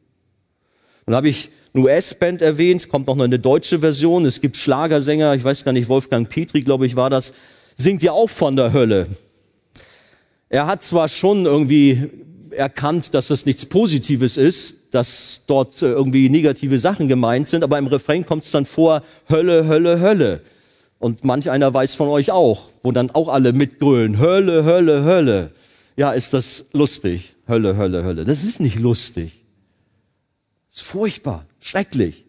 Und 1.04 1.14
habe 1.14 1.28
ich 1.28 1.50
eine 1.74 1.84
US-Band 1.84 2.40
erwähnt, 2.40 2.88
kommt 2.88 3.08
noch 3.08 3.20
eine 3.20 3.38
deutsche 3.38 3.80
Version. 3.80 4.24
Es 4.24 4.40
gibt 4.40 4.56
Schlagersänger, 4.56 5.34
ich 5.34 5.44
weiß 5.44 5.64
gar 5.64 5.72
nicht, 5.72 5.90
Wolfgang 5.90 6.26
Petri, 6.30 6.62
glaube 6.62 6.86
ich, 6.86 6.96
war 6.96 7.10
das, 7.10 7.34
singt 7.76 8.02
ja 8.02 8.12
auch 8.12 8.30
von 8.30 8.56
der 8.56 8.72
Hölle. 8.72 9.06
Er 10.48 10.66
hat 10.66 10.82
zwar 10.82 11.08
schon 11.08 11.44
irgendwie 11.44 12.08
erkannt, 12.52 13.12
dass 13.12 13.28
das 13.28 13.44
nichts 13.44 13.66
Positives 13.66 14.38
ist, 14.38 14.94
dass 14.94 15.42
dort 15.46 15.82
irgendwie 15.82 16.30
negative 16.30 16.78
Sachen 16.78 17.06
gemeint 17.06 17.48
sind, 17.48 17.64
aber 17.64 17.76
im 17.76 17.88
Refrain 17.88 18.24
kommt 18.24 18.44
es 18.44 18.50
dann 18.50 18.64
vor, 18.64 19.02
Hölle, 19.28 19.66
Hölle, 19.66 20.00
Hölle. 20.00 20.40
Und 20.98 21.22
manch 21.22 21.50
einer 21.50 21.74
weiß 21.74 21.96
von 21.96 22.08
euch 22.08 22.30
auch, 22.30 22.70
wo 22.82 22.92
dann 22.92 23.10
auch 23.10 23.28
alle 23.28 23.52
mitgrölen, 23.52 24.18
Hölle, 24.20 24.64
Hölle, 24.64 25.04
Hölle. 25.04 25.50
Ja, 25.96 26.12
ist 26.12 26.32
das 26.34 26.66
lustig. 26.72 27.36
Hölle, 27.46 27.76
Hölle, 27.76 28.04
Hölle. 28.04 28.24
Das 28.24 28.42
ist 28.42 28.60
nicht 28.60 28.78
lustig. 28.78 29.44
Das 30.68 30.78
ist 30.80 30.86
furchtbar, 30.86 31.46
schrecklich. 31.60 32.24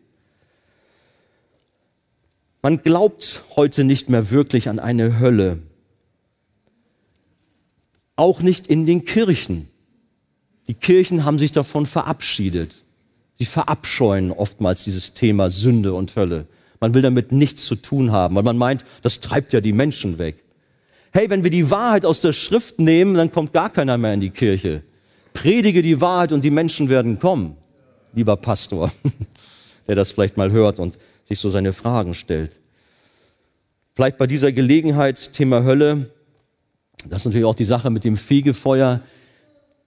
Man 2.62 2.82
glaubt 2.82 3.44
heute 3.56 3.84
nicht 3.84 4.10
mehr 4.10 4.32
wirklich 4.32 4.70
an 4.70 4.80
eine 4.80 5.20
Hölle. 5.20 5.60
Auch 8.16 8.42
nicht 8.42 8.68
in 8.68 8.86
den 8.86 9.06
Kirchen. 9.06 9.68
Die 10.68 10.74
Kirchen 10.74 11.26
haben 11.26 11.38
sich 11.38 11.52
davon 11.52 11.86
verabschiedet. 11.86 12.84
Sie 13.36 13.46
verabscheuen 13.46 14.32
oftmals 14.32 14.84
dieses 14.84 15.14
Thema 15.14 15.50
Sünde 15.50 15.94
und 15.94 16.16
Hölle. 16.16 16.48
Man 16.80 16.94
will 16.94 17.02
damit 17.02 17.32
nichts 17.32 17.66
zu 17.66 17.76
tun 17.76 18.12
haben, 18.12 18.36
weil 18.36 18.44
man 18.44 18.58
meint, 18.58 18.86
das 19.02 19.20
treibt 19.20 19.54
ja 19.54 19.62
die 19.62 19.74
Menschen 19.74 20.18
weg. 20.18 20.45
Hey, 21.16 21.30
wenn 21.30 21.46
wir 21.46 21.50
die 21.50 21.72
Wahrheit 21.72 22.06
aus 22.06 22.20
der 22.20 22.34
Schrift 22.34 22.78
nehmen, 22.78 23.14
dann 23.14 23.32
kommt 23.32 23.54
gar 23.54 23.70
keiner 23.70 23.98
mehr 23.98 24.14
in 24.14 24.20
die 24.20 24.32
Kirche. 24.32 24.84
Predige 25.34 25.82
die 25.82 26.02
Wahrheit 26.02 26.34
und 26.34 26.44
die 26.44 26.52
Menschen 26.52 26.90
werden 26.90 27.20
kommen. 27.20 27.56
Lieber 28.14 28.36
Pastor, 28.36 28.92
der 29.88 29.96
das 29.96 30.12
vielleicht 30.12 30.36
mal 30.36 30.52
hört 30.52 30.78
und 30.78 31.00
sich 31.24 31.40
so 31.40 31.50
seine 31.50 31.72
Fragen 31.72 32.16
stellt. 32.16 32.58
Vielleicht 33.94 34.18
bei 34.18 34.28
dieser 34.28 34.52
Gelegenheit 34.52 35.32
Thema 35.32 35.64
Hölle. 35.64 36.10
Das 37.08 37.22
ist 37.22 37.28
natürlich 37.28 37.46
auch 37.46 37.56
die 37.56 37.64
Sache 37.64 37.90
mit 37.92 38.04
dem 38.04 38.18
Fegefeuer. 38.18 39.00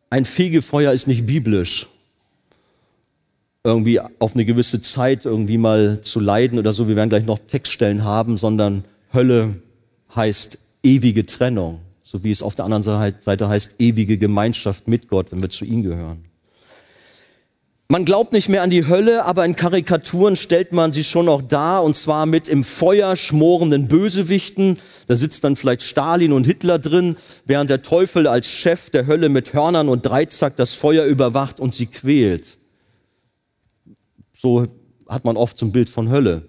Ein 0.09 0.25
Fegefeuer 0.25 0.95
ist 0.95 1.09
nicht 1.09 1.27
biblisch. 1.27 1.89
Irgendwie 3.65 4.01
auf 4.01 4.33
eine 4.33 4.47
gewisse 4.47 4.81
Zeit 4.81 5.27
irgendwie 5.27 5.59
mal 5.59 6.01
zu 6.01 6.21
leiden 6.21 6.59
oder 6.59 6.73
so. 6.73 6.89
Wir 6.89 6.97
werden 6.97 7.11
gleich 7.11 7.27
noch 7.27 7.39
Textstellen 7.39 8.03
haben, 8.03 8.39
sondern 8.39 8.87
Hölle 9.13 9.57
heißt 10.17 10.59
ewige 10.83 11.27
Trennung 11.27 11.81
so 12.09 12.25
wie 12.25 12.31
es 12.31 12.43
auf 12.43 12.55
der 12.55 12.65
anderen 12.65 12.83
Seite 12.83 13.49
heißt, 13.51 13.75
ewige 13.79 14.17
Gemeinschaft 14.17 14.89
mit 14.89 15.09
Gott, 15.09 15.31
wenn 15.31 15.43
wir 15.43 15.51
zu 15.51 15.67
ihm 15.67 15.83
gehören. 15.83 16.25
Man 17.91 18.07
glaubt 18.07 18.33
nicht 18.33 18.49
mehr 18.49 18.63
an 18.63 18.71
die 18.71 18.87
Hölle, 18.87 19.27
aber 19.27 19.45
in 19.45 19.57
Karikaturen 19.57 20.37
stellt 20.37 20.73
man 20.73 20.93
sie 20.93 21.05
schon 21.05 21.27
noch 21.27 21.43
dar, 21.43 21.83
und 21.83 21.97
zwar 21.97 22.25
mit 22.25 22.49
im 22.49 22.65
Feuer 22.65 23.15
schmorenden 23.15 23.89
Bösewichten. 23.89 24.79
Da 25.07 25.17
sitzt 25.17 25.45
dann 25.45 25.57
vielleicht 25.57 25.83
Stalin 25.83 26.33
und 26.33 26.45
Hitler 26.45 26.79
drin, 26.79 27.17
während 27.45 27.69
der 27.69 27.83
Teufel 27.83 28.27
als 28.27 28.47
Chef 28.47 28.89
der 28.89 29.07
Hölle 29.07 29.29
mit 29.29 29.53
Hörnern 29.53 29.91
und 29.91 30.07
Dreizack 30.07 30.57
das 30.57 30.73
Feuer 30.73 31.05
überwacht 31.05 31.61
und 31.61 31.75
sie 31.75 31.87
quält. 31.87 32.57
So 34.35 34.67
hat 35.09 35.27
man 35.27 35.37
oft 35.37 35.61
ein 35.61 35.73
Bild 35.73 35.91
von 35.91 36.11
Hölle. 36.11 36.49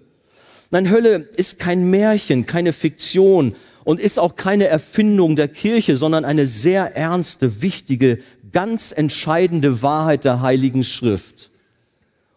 Nein, 0.70 0.90
Hölle 0.90 1.28
ist 1.36 1.58
kein 1.58 1.90
Märchen, 1.90 2.46
keine 2.46 2.72
Fiktion, 2.72 3.54
und 3.84 4.00
ist 4.00 4.18
auch 4.18 4.36
keine 4.36 4.66
Erfindung 4.66 5.36
der 5.36 5.48
Kirche, 5.48 5.96
sondern 5.96 6.24
eine 6.24 6.46
sehr 6.46 6.96
ernste, 6.96 7.62
wichtige, 7.62 8.18
ganz 8.52 8.92
entscheidende 8.92 9.82
Wahrheit 9.82 10.24
der 10.24 10.40
Heiligen 10.40 10.84
Schrift. 10.84 11.50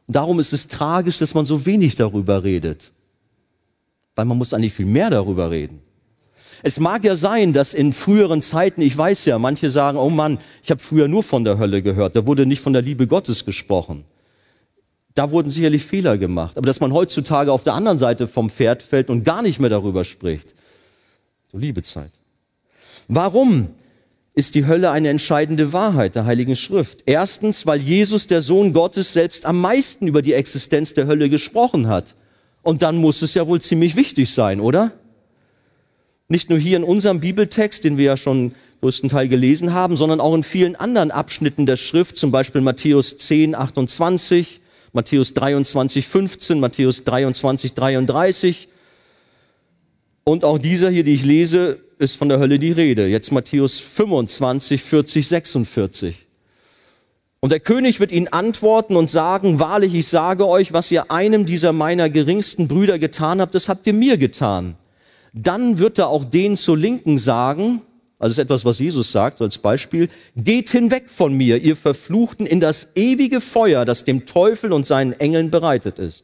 Und 0.07 0.15
darum 0.15 0.39
ist 0.39 0.53
es 0.53 0.67
tragisch, 0.67 1.17
dass 1.17 1.33
man 1.33 1.45
so 1.45 1.65
wenig 1.65 1.95
darüber 1.95 2.43
redet. 2.43 2.91
Weil 4.15 4.25
man 4.25 4.37
muss 4.37 4.53
eigentlich 4.53 4.73
viel 4.73 4.85
mehr 4.85 5.09
darüber 5.09 5.49
reden. 5.49 5.79
Es 6.61 6.79
mag 6.79 7.03
ja 7.03 7.15
sein, 7.15 7.51
dass 7.51 7.73
in 7.73 7.91
früheren 7.91 8.41
Zeiten, 8.41 8.81
ich 8.81 8.97
weiß 8.97 9.25
ja, 9.25 9.37
manche 9.37 9.69
sagen, 9.69 9.97
oh 9.97 10.09
Mann, 10.09 10.37
ich 10.63 10.71
habe 10.71 10.81
früher 10.81 11.09
nur 11.09 11.23
von 11.23 11.43
der 11.43 11.57
Hölle 11.57 11.81
gehört, 11.81 12.15
da 12.15 12.25
wurde 12.25 12.45
nicht 12.45 12.61
von 12.61 12.71
der 12.71 12.81
Liebe 12.81 13.05
Gottes 13.05 13.43
gesprochen. 13.43 14.05
Da 15.13 15.29
wurden 15.29 15.49
sicherlich 15.49 15.83
Fehler 15.83 16.17
gemacht. 16.17 16.57
Aber 16.57 16.65
dass 16.65 16.79
man 16.79 16.93
heutzutage 16.93 17.51
auf 17.51 17.63
der 17.63 17.73
anderen 17.73 17.97
Seite 17.97 18.27
vom 18.27 18.49
Pferd 18.49 18.81
fällt 18.81 19.09
und 19.09 19.23
gar 19.23 19.41
nicht 19.41 19.59
mehr 19.59 19.69
darüber 19.69 20.05
spricht, 20.05 20.55
so 21.53 21.59
Liebezeit. 21.59 22.11
Warum 23.07 23.69
ist 24.33 24.55
die 24.55 24.65
Hölle 24.65 24.89
eine 24.89 25.09
entscheidende 25.09 25.71
Wahrheit 25.71 26.15
der 26.15 26.25
Heiligen 26.25 26.55
Schrift? 26.55 27.03
Erstens, 27.05 27.67
weil 27.67 27.79
Jesus, 27.79 28.25
der 28.25 28.41
Sohn 28.41 28.73
Gottes, 28.73 29.13
selbst 29.13 29.45
am 29.45 29.61
meisten 29.61 30.07
über 30.07 30.23
die 30.23 30.33
Existenz 30.33 30.95
der 30.95 31.05
Hölle 31.05 31.29
gesprochen 31.29 31.87
hat. 31.87 32.15
Und 32.63 32.81
dann 32.81 32.97
muss 32.97 33.21
es 33.21 33.35
ja 33.35 33.45
wohl 33.45 33.61
ziemlich 33.61 33.95
wichtig 33.95 34.33
sein, 34.33 34.59
oder? 34.59 34.93
Nicht 36.27 36.49
nur 36.49 36.57
hier 36.57 36.77
in 36.77 36.83
unserem 36.83 37.19
Bibeltext, 37.19 37.83
den 37.83 37.97
wir 37.97 38.05
ja 38.05 38.17
schon 38.17 38.55
größten 38.81 39.09
Teil 39.09 39.27
gelesen 39.27 39.73
haben, 39.73 39.95
sondern 39.95 40.19
auch 40.19 40.33
in 40.33 40.43
vielen 40.43 40.75
anderen 40.75 41.11
Abschnitten 41.11 41.67
der 41.67 41.77
Schrift, 41.77 42.17
zum 42.17 42.31
Beispiel 42.31 42.61
Matthäus 42.61 43.17
10, 43.17 43.53
28, 43.53 44.59
Matthäus 44.91 45.35
23, 45.35 46.07
15, 46.07 46.59
Matthäus 46.59 47.03
23, 47.03 47.73
33 47.73 48.69
und 50.23 50.43
auch 50.43 50.57
dieser 50.57 50.89
hier, 50.89 51.03
die 51.03 51.13
ich 51.13 51.25
lese, 51.25 51.79
ist 51.97 52.15
von 52.15 52.29
der 52.29 52.39
Hölle 52.39 52.59
die 52.59 52.71
Rede. 52.71 53.07
Jetzt 53.07 53.31
Matthäus 53.31 53.79
25, 53.79 54.81
40, 54.81 55.27
46. 55.27 56.15
Und 57.39 57.51
der 57.51 57.59
König 57.59 57.99
wird 57.99 58.13
ihnen 58.13 58.29
antworten 58.29 58.95
und 58.95 59.09
sagen, 59.09 59.59
wahrlich, 59.59 59.93
ich 59.93 60.07
sage 60.07 60.47
euch, 60.47 60.71
was 60.71 60.89
ihr 60.91 61.11
einem 61.11 61.45
dieser 61.45 61.73
meiner 61.73 62.09
geringsten 62.09 62.69
Brüder 62.69 62.99
getan 62.99 63.41
habt, 63.41 63.53
das 63.53 63.67
habt 63.67 63.85
ihr 63.85 63.93
mir 63.93 64.17
getan. 64.17 64.75
Dann 65.33 65.77
wird 65.77 65.97
er 65.97 66.07
auch 66.07 66.23
denen 66.23 66.55
zur 66.55 66.77
Linken 66.77 67.17
sagen, 67.17 67.81
also 68.17 68.31
ist 68.31 68.39
etwas, 68.39 68.63
was 68.63 68.79
Jesus 68.79 69.11
sagt 69.11 69.41
als 69.41 69.57
Beispiel, 69.57 70.07
geht 70.37 70.69
hinweg 70.69 71.09
von 71.09 71.33
mir, 71.33 71.57
ihr 71.57 71.75
Verfluchten, 71.75 72.45
in 72.45 72.61
das 72.61 72.87
ewige 72.95 73.41
Feuer, 73.41 73.83
das 73.83 74.05
dem 74.05 74.25
Teufel 74.25 74.71
und 74.71 74.85
seinen 74.85 75.11
Engeln 75.11 75.51
bereitet 75.51 75.99
ist. 75.99 76.23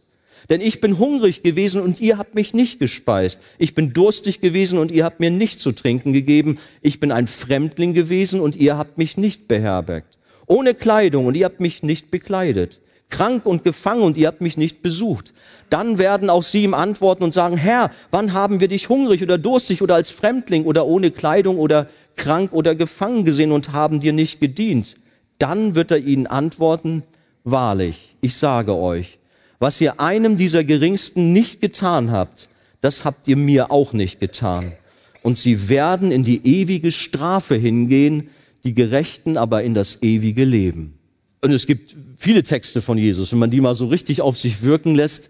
Denn 0.49 0.61
ich 0.61 0.81
bin 0.81 0.97
hungrig 0.97 1.43
gewesen 1.43 1.81
und 1.81 2.01
ihr 2.01 2.17
habt 2.17 2.33
mich 2.33 2.53
nicht 2.53 2.79
gespeist. 2.79 3.39
Ich 3.59 3.75
bin 3.75 3.93
durstig 3.93 4.41
gewesen 4.41 4.79
und 4.79 4.91
ihr 4.91 5.05
habt 5.05 5.19
mir 5.19 5.29
nicht 5.29 5.59
zu 5.59 5.71
trinken 5.71 6.11
gegeben. 6.11 6.57
Ich 6.81 6.99
bin 6.99 7.11
ein 7.11 7.27
Fremdling 7.27 7.93
gewesen 7.93 8.41
und 8.41 8.55
ihr 8.55 8.77
habt 8.77 8.97
mich 8.97 9.15
nicht 9.17 9.47
beherbergt. 9.47 10.17
Ohne 10.47 10.73
Kleidung 10.73 11.27
und 11.27 11.37
ihr 11.37 11.45
habt 11.45 11.59
mich 11.59 11.83
nicht 11.83 12.09
bekleidet. 12.09 12.81
Krank 13.09 13.45
und 13.45 13.63
gefangen 13.63 14.01
und 14.01 14.17
ihr 14.17 14.27
habt 14.27 14.41
mich 14.41 14.57
nicht 14.57 14.81
besucht. 14.81 15.33
Dann 15.69 15.97
werden 15.97 16.29
auch 16.29 16.43
sie 16.43 16.63
ihm 16.63 16.73
antworten 16.73 17.23
und 17.23 17.33
sagen, 17.33 17.57
Herr, 17.57 17.91
wann 18.09 18.33
haben 18.33 18.59
wir 18.59 18.67
dich 18.67 18.89
hungrig 18.89 19.21
oder 19.21 19.37
durstig 19.37 19.81
oder 19.81 19.95
als 19.95 20.09
Fremdling 20.09 20.65
oder 20.65 20.85
ohne 20.85 21.11
Kleidung 21.11 21.57
oder 21.57 21.87
krank 22.15 22.53
oder 22.53 22.75
gefangen 22.75 23.25
gesehen 23.25 23.51
und 23.51 23.71
haben 23.71 23.99
dir 23.99 24.13
nicht 24.13 24.39
gedient? 24.39 24.95
Dann 25.37 25.75
wird 25.75 25.91
er 25.91 25.99
ihnen 25.99 26.27
antworten, 26.27 27.03
wahrlich, 27.43 28.15
ich 28.21 28.35
sage 28.35 28.75
euch, 28.75 29.18
was 29.59 29.79
ihr 29.81 29.99
einem 29.99 30.37
dieser 30.37 30.63
Geringsten 30.63 31.33
nicht 31.33 31.61
getan 31.61 32.11
habt, 32.11 32.47
das 32.81 33.03
habt 33.03 33.27
ihr 33.27 33.35
mir 33.35 33.71
auch 33.71 33.93
nicht 33.93 34.19
getan. 34.19 34.71
Und 35.21 35.37
sie 35.37 35.67
werden 35.67 36.11
in 36.11 36.23
die 36.23 36.45
ewige 36.45 36.91
Strafe 36.91 37.55
hingehen, 37.55 38.29
die 38.63 38.73
Gerechten 38.73 39.37
aber 39.37 39.63
in 39.63 39.73
das 39.73 40.01
ewige 40.01 40.45
Leben. 40.45 40.97
Und 41.41 41.51
es 41.51 41.67
gibt 41.67 41.95
viele 42.17 42.43
Texte 42.43 42.81
von 42.81 42.97
Jesus, 42.97 43.31
wenn 43.31 43.39
man 43.39 43.51
die 43.51 43.61
mal 43.61 43.73
so 43.73 43.87
richtig 43.87 44.21
auf 44.21 44.37
sich 44.37 44.63
wirken 44.63 44.95
lässt, 44.95 45.29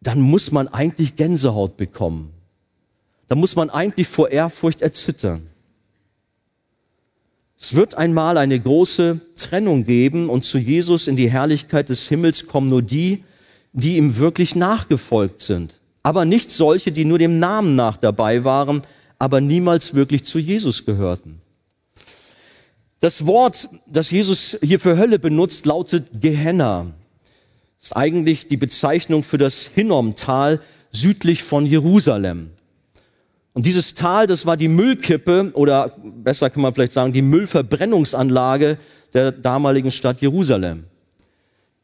dann 0.00 0.20
muss 0.20 0.50
man 0.50 0.68
eigentlich 0.68 1.16
Gänsehaut 1.16 1.76
bekommen. 1.76 2.30
Da 3.28 3.36
muss 3.36 3.56
man 3.56 3.70
eigentlich 3.70 4.08
vor 4.08 4.30
Ehrfurcht 4.30 4.82
erzittern. 4.82 5.48
Es 7.62 7.74
wird 7.74 7.94
einmal 7.94 8.38
eine 8.38 8.58
große 8.58 9.20
Trennung 9.36 9.84
geben 9.84 10.28
und 10.30 10.44
zu 10.44 10.58
Jesus 10.58 11.06
in 11.06 11.14
die 11.14 11.30
Herrlichkeit 11.30 11.90
des 11.90 12.08
Himmels 12.08 12.48
kommen 12.48 12.68
nur 12.68 12.82
die, 12.82 13.22
die 13.72 13.98
ihm 13.98 14.18
wirklich 14.18 14.56
nachgefolgt 14.56 15.38
sind. 15.38 15.80
Aber 16.02 16.24
nicht 16.24 16.50
solche, 16.50 16.90
die 16.90 17.04
nur 17.04 17.18
dem 17.18 17.38
Namen 17.38 17.76
nach 17.76 17.98
dabei 17.98 18.42
waren, 18.42 18.82
aber 19.20 19.40
niemals 19.40 19.94
wirklich 19.94 20.24
zu 20.24 20.40
Jesus 20.40 20.84
gehörten. 20.84 21.40
Das 22.98 23.26
Wort, 23.26 23.68
das 23.86 24.10
Jesus 24.10 24.58
hier 24.60 24.80
für 24.80 24.98
Hölle 24.98 25.20
benutzt, 25.20 25.64
lautet 25.64 26.20
Gehenna. 26.20 26.92
Das 27.78 27.90
ist 27.90 27.96
eigentlich 27.96 28.48
die 28.48 28.56
Bezeichnung 28.56 29.22
für 29.22 29.38
das 29.38 29.68
Hinnomtal 29.72 30.60
südlich 30.90 31.44
von 31.44 31.64
Jerusalem. 31.64 32.50
Und 33.54 33.66
dieses 33.66 33.94
Tal, 33.94 34.26
das 34.26 34.46
war 34.46 34.56
die 34.56 34.68
Müllkippe 34.68 35.52
oder 35.54 35.94
besser 36.02 36.48
kann 36.48 36.62
man 36.62 36.74
vielleicht 36.74 36.92
sagen, 36.92 37.12
die 37.12 37.22
Müllverbrennungsanlage 37.22 38.78
der 39.12 39.32
damaligen 39.32 39.90
Stadt 39.90 40.20
Jerusalem. 40.22 40.84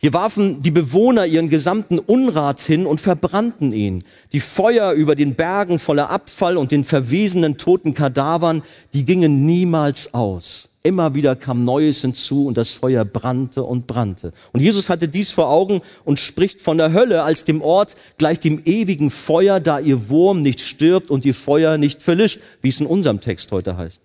Hier 0.01 0.13
warfen 0.13 0.63
die 0.63 0.71
Bewohner 0.71 1.27
ihren 1.27 1.51
gesamten 1.51 1.99
Unrat 1.99 2.61
hin 2.61 2.87
und 2.87 3.01
verbrannten 3.01 3.73
ihn. 3.73 4.05
Die 4.33 4.41
Feuer 4.41 4.93
über 4.93 5.17
den 5.17 5.35
Bergen 5.35 5.81
voller 5.81 6.09
Abfall 6.09 6.57
und 6.57 6.71
den 6.71 6.85
verwesenen 6.85 7.59
toten 7.59 7.95
Kadavern, 7.95 8.63
die 8.93 9.05
gingen 9.05 9.45
niemals 9.45 10.15
aus. 10.15 10.68
Immer 10.85 11.15
wieder 11.15 11.35
kam 11.35 11.65
Neues 11.65 12.03
hinzu 12.03 12.47
und 12.47 12.57
das 12.57 12.73
Feuer 12.73 13.05
brannte 13.05 13.65
und 13.65 13.87
brannte. 13.87 14.33
Und 14.53 14.61
Jesus 14.61 14.89
hatte 14.89 15.09
dies 15.09 15.31
vor 15.31 15.49
Augen 15.49 15.83
und 16.05 16.21
spricht 16.21 16.61
von 16.61 16.79
der 16.79 16.93
Hölle 16.93 17.25
als 17.25 17.45
dem 17.45 17.63
Ort 17.63 17.97
gleich 18.17 18.39
dem 18.39 18.63
ewigen 18.65 19.11
Feuer, 19.11 19.59
da 19.59 19.81
ihr 19.81 20.09
Wurm 20.09 20.41
nicht 20.41 20.61
stirbt 20.61 21.11
und 21.11 21.25
ihr 21.25 21.35
Feuer 21.35 21.79
nicht 21.79 22.01
verlischt, 22.01 22.41
wie 22.63 22.69
es 22.69 22.81
in 22.81 22.87
unserem 22.87 23.21
Text 23.21 23.51
heute 23.51 23.77
heißt. 23.77 24.01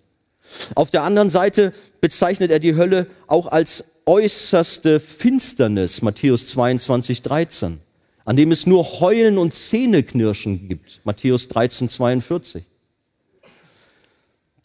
Auf 0.74 0.90
der 0.90 1.04
anderen 1.04 1.30
Seite 1.30 1.72
bezeichnet 2.00 2.50
er 2.50 2.58
die 2.58 2.74
Hölle 2.76 3.06
auch 3.28 3.46
als 3.46 3.84
äußerste 4.06 5.00
Finsternis, 5.00 6.02
Matthäus 6.02 6.48
22, 6.48 7.22
13, 7.22 7.80
an 8.24 8.36
dem 8.36 8.50
es 8.50 8.66
nur 8.66 9.00
Heulen 9.00 9.38
und 9.38 9.54
Zähneknirschen 9.54 10.68
gibt, 10.68 11.00
Matthäus 11.04 11.48
13, 11.48 11.88
42. 11.88 12.64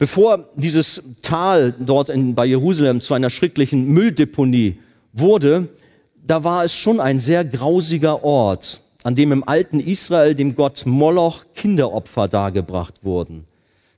Bevor 0.00 0.48
dieses 0.56 1.02
Tal 1.20 1.74
dort 1.78 2.08
in, 2.08 2.34
bei 2.34 2.46
Jerusalem 2.46 3.02
zu 3.02 3.12
einer 3.12 3.28
schrecklichen 3.28 3.86
Mülldeponie 3.88 4.78
wurde, 5.12 5.68
da 6.26 6.42
war 6.42 6.64
es 6.64 6.74
schon 6.74 7.00
ein 7.00 7.18
sehr 7.18 7.44
grausiger 7.44 8.24
Ort, 8.24 8.80
an 9.02 9.14
dem 9.14 9.30
im 9.30 9.46
alten 9.46 9.78
Israel 9.78 10.34
dem 10.34 10.54
Gott 10.54 10.84
Moloch 10.86 11.44
Kinderopfer 11.54 12.28
dargebracht 12.28 13.04
wurden. 13.04 13.44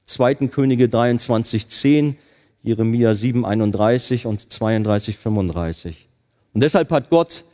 2. 0.07 0.48
Könige 0.48 0.88
23, 0.88 1.68
10, 1.68 2.16
Jeremia 2.64 3.14
7, 3.14 3.44
31 3.46 4.26
und 4.26 4.50
32, 4.50 5.16
35. 5.16 6.09
Und 6.53 6.62
deshalb 6.62 6.90
hat 6.90 7.11
Gott 7.11 7.44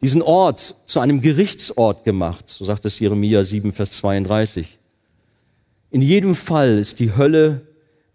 diesen 0.00 0.22
Ort 0.22 0.76
zu 0.86 1.00
einem 1.00 1.20
Gerichtsort 1.20 2.04
gemacht, 2.04 2.48
so 2.48 2.64
sagt 2.64 2.84
es 2.84 3.00
Jeremia 3.00 3.42
7, 3.42 3.72
Vers 3.72 3.90
32. 3.96 4.78
In 5.94 6.02
jedem 6.02 6.34
Fall 6.34 6.78
ist 6.78 6.98
die 6.98 7.14
Hölle 7.14 7.60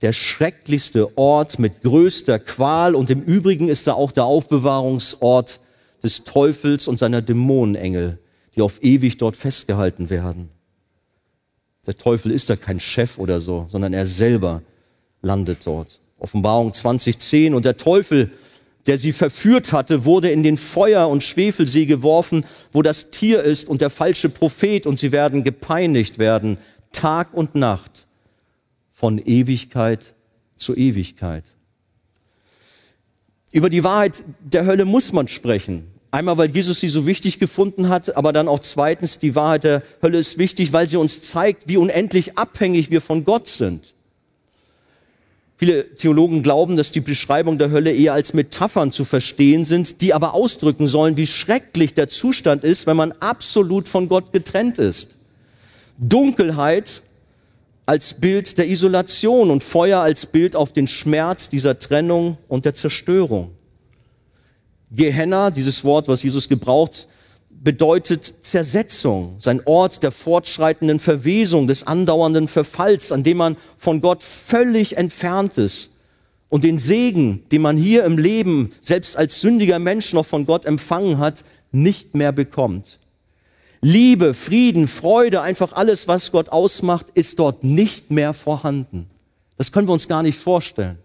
der 0.02 0.12
schrecklichste 0.12 1.18
Ort 1.18 1.60
mit 1.60 1.82
größter 1.82 2.38
Qual 2.38 2.94
und 2.94 3.10
im 3.10 3.22
Übrigen 3.22 3.70
ist 3.70 3.88
er 3.88 3.96
auch 3.96 4.12
der 4.12 4.26
Aufbewahrungsort 4.26 5.62
des 6.04 6.26
Teufels 6.26 6.90
und 6.90 7.00
seiner 7.00 7.22
Dämonenengel, 7.22 8.20
die 8.54 8.62
auf 8.64 8.84
ewig 8.84 9.18
dort 9.18 9.38
festgehalten 9.38 10.10
werden. 10.10 10.50
Der 11.88 11.96
Teufel 11.96 12.34
ist 12.34 12.50
da 12.50 12.58
kein 12.58 12.82
Chef 12.82 13.18
oder 13.18 13.40
so, 13.40 13.68
sondern 13.70 13.94
er 13.94 14.06
selber 14.06 14.62
landet 15.22 15.60
dort. 15.64 16.02
Offenbarung 16.18 16.74
2010 16.74 17.54
und 17.54 17.64
der 17.64 17.78
Teufel, 17.78 18.30
der 18.88 18.98
sie 18.98 19.14
verführt 19.14 19.72
hatte, 19.72 20.04
wurde 20.04 20.32
in 20.32 20.44
den 20.44 20.58
Feuer- 20.58 21.08
und 21.08 21.24
Schwefelsee 21.24 21.86
geworfen, 21.86 22.44
wo 22.74 22.82
das 22.82 23.10
Tier 23.10 23.42
ist 23.42 23.70
und 23.70 23.80
der 23.80 23.90
falsche 23.90 24.28
Prophet 24.28 24.86
und 24.86 25.00
sie 25.00 25.14
werden 25.14 25.46
gepeinigt 25.46 26.20
werden 26.20 26.58
Tag 26.92 27.34
und 27.34 27.56
Nacht, 27.56 28.08
von 28.92 29.18
Ewigkeit 29.18 30.14
zu 30.56 30.76
Ewigkeit. 30.76 31.46
Über 33.52 33.70
die 33.70 33.84
Wahrheit 33.84 34.24
der 34.40 34.66
Hölle 34.66 34.86
muss 34.86 35.14
man 35.14 35.28
sprechen. 35.28 35.88
Einmal, 36.12 36.38
weil 36.38 36.52
Jesus 36.52 36.80
sie 36.80 36.90
so 36.90 37.06
wichtig 37.06 37.40
gefunden 37.40 37.90
hat, 37.90 38.16
aber 38.18 38.34
dann 38.34 38.48
auch 38.48 38.60
zweitens, 38.60 39.20
die 39.20 39.36
Wahrheit 39.36 39.64
der 39.64 39.84
Hölle 40.02 40.18
ist 40.18 40.38
wichtig, 40.38 40.74
weil 40.74 40.88
sie 40.88 40.98
uns 40.98 41.22
zeigt, 41.22 41.68
wie 41.68 41.78
unendlich 41.78 42.38
abhängig 42.38 42.90
wir 42.90 43.02
von 43.02 43.24
Gott 43.26 43.48
sind. 43.48 43.94
Viele 45.56 45.94
Theologen 45.96 46.42
glauben, 46.42 46.78
dass 46.78 46.92
die 46.92 47.02
Beschreibung 47.02 47.58
der 47.58 47.70
Hölle 47.70 47.92
eher 47.92 48.14
als 48.14 48.34
Metaphern 48.34 48.92
zu 48.92 49.06
verstehen 49.06 49.66
sind, 49.66 50.02
die 50.02 50.14
aber 50.14 50.34
ausdrücken 50.34 50.88
sollen, 50.88 51.18
wie 51.18 51.28
schrecklich 51.28 51.94
der 51.94 52.08
Zustand 52.08 52.64
ist, 52.64 52.88
wenn 52.88 52.98
man 52.98 53.12
absolut 53.14 53.88
von 53.88 54.08
Gott 54.08 54.32
getrennt 54.32 54.80
ist. 54.80 55.19
Dunkelheit 56.00 57.02
als 57.86 58.14
Bild 58.14 58.58
der 58.58 58.68
Isolation 58.68 59.52
und 59.52 59.64
Feuer 59.64 60.00
als 60.00 60.26
Bild 60.26 60.56
auf 60.56 60.72
den 60.72 60.88
Schmerz 60.88 61.50
dieser 61.50 61.78
Trennung 61.78 62.38
und 62.48 62.64
der 62.66 62.74
Zerstörung. 62.74 63.52
Gehenna, 64.92 65.52
dieses 65.52 65.84
Wort, 65.84 66.08
was 66.08 66.24
Jesus 66.24 66.48
gebraucht, 66.48 67.08
bedeutet 67.50 68.34
Zersetzung, 68.42 69.36
sein 69.40 69.62
Ort 69.66 70.02
der 70.02 70.12
fortschreitenden 70.12 71.00
Verwesung, 71.00 71.68
des 71.68 71.86
andauernden 71.86 72.48
Verfalls, 72.48 73.12
an 73.12 73.24
dem 73.24 73.38
man 73.38 73.58
von 73.78 74.00
Gott 74.00 74.24
völlig 74.24 74.96
entfernt 74.96 75.58
ist 75.58 75.92
und 76.48 76.64
den 76.64 76.78
Segen, 76.78 77.44
den 77.52 77.62
man 77.62 77.76
hier 77.76 78.06
im 78.06 78.18
Leben 78.18 78.72
selbst 78.82 79.18
als 79.18 79.42
sündiger 79.42 79.80
Mensch 79.80 80.14
noch 80.14 80.26
von 80.26 80.46
Gott 80.46 80.66
empfangen 80.66 81.18
hat, 81.18 81.44
nicht 81.72 82.16
mehr 82.16 82.32
bekommt. 82.32 82.99
Liebe, 83.82 84.34
Frieden, 84.34 84.88
Freude, 84.88 85.42
einfach 85.42 85.74
alles, 85.74 86.08
was 86.08 86.32
Gott 86.32 86.50
ausmacht, 86.50 87.08
ist 87.14 87.40
dort 87.40 87.64
nicht 87.64 88.12
mehr 88.12 88.34
vorhanden. 88.34 89.08
Das 89.58 89.72
können 89.72 89.88
wir 89.88 89.94
uns 89.94 90.08
gar 90.08 90.24
nicht 90.24 90.38
vorstellen. 90.38 90.98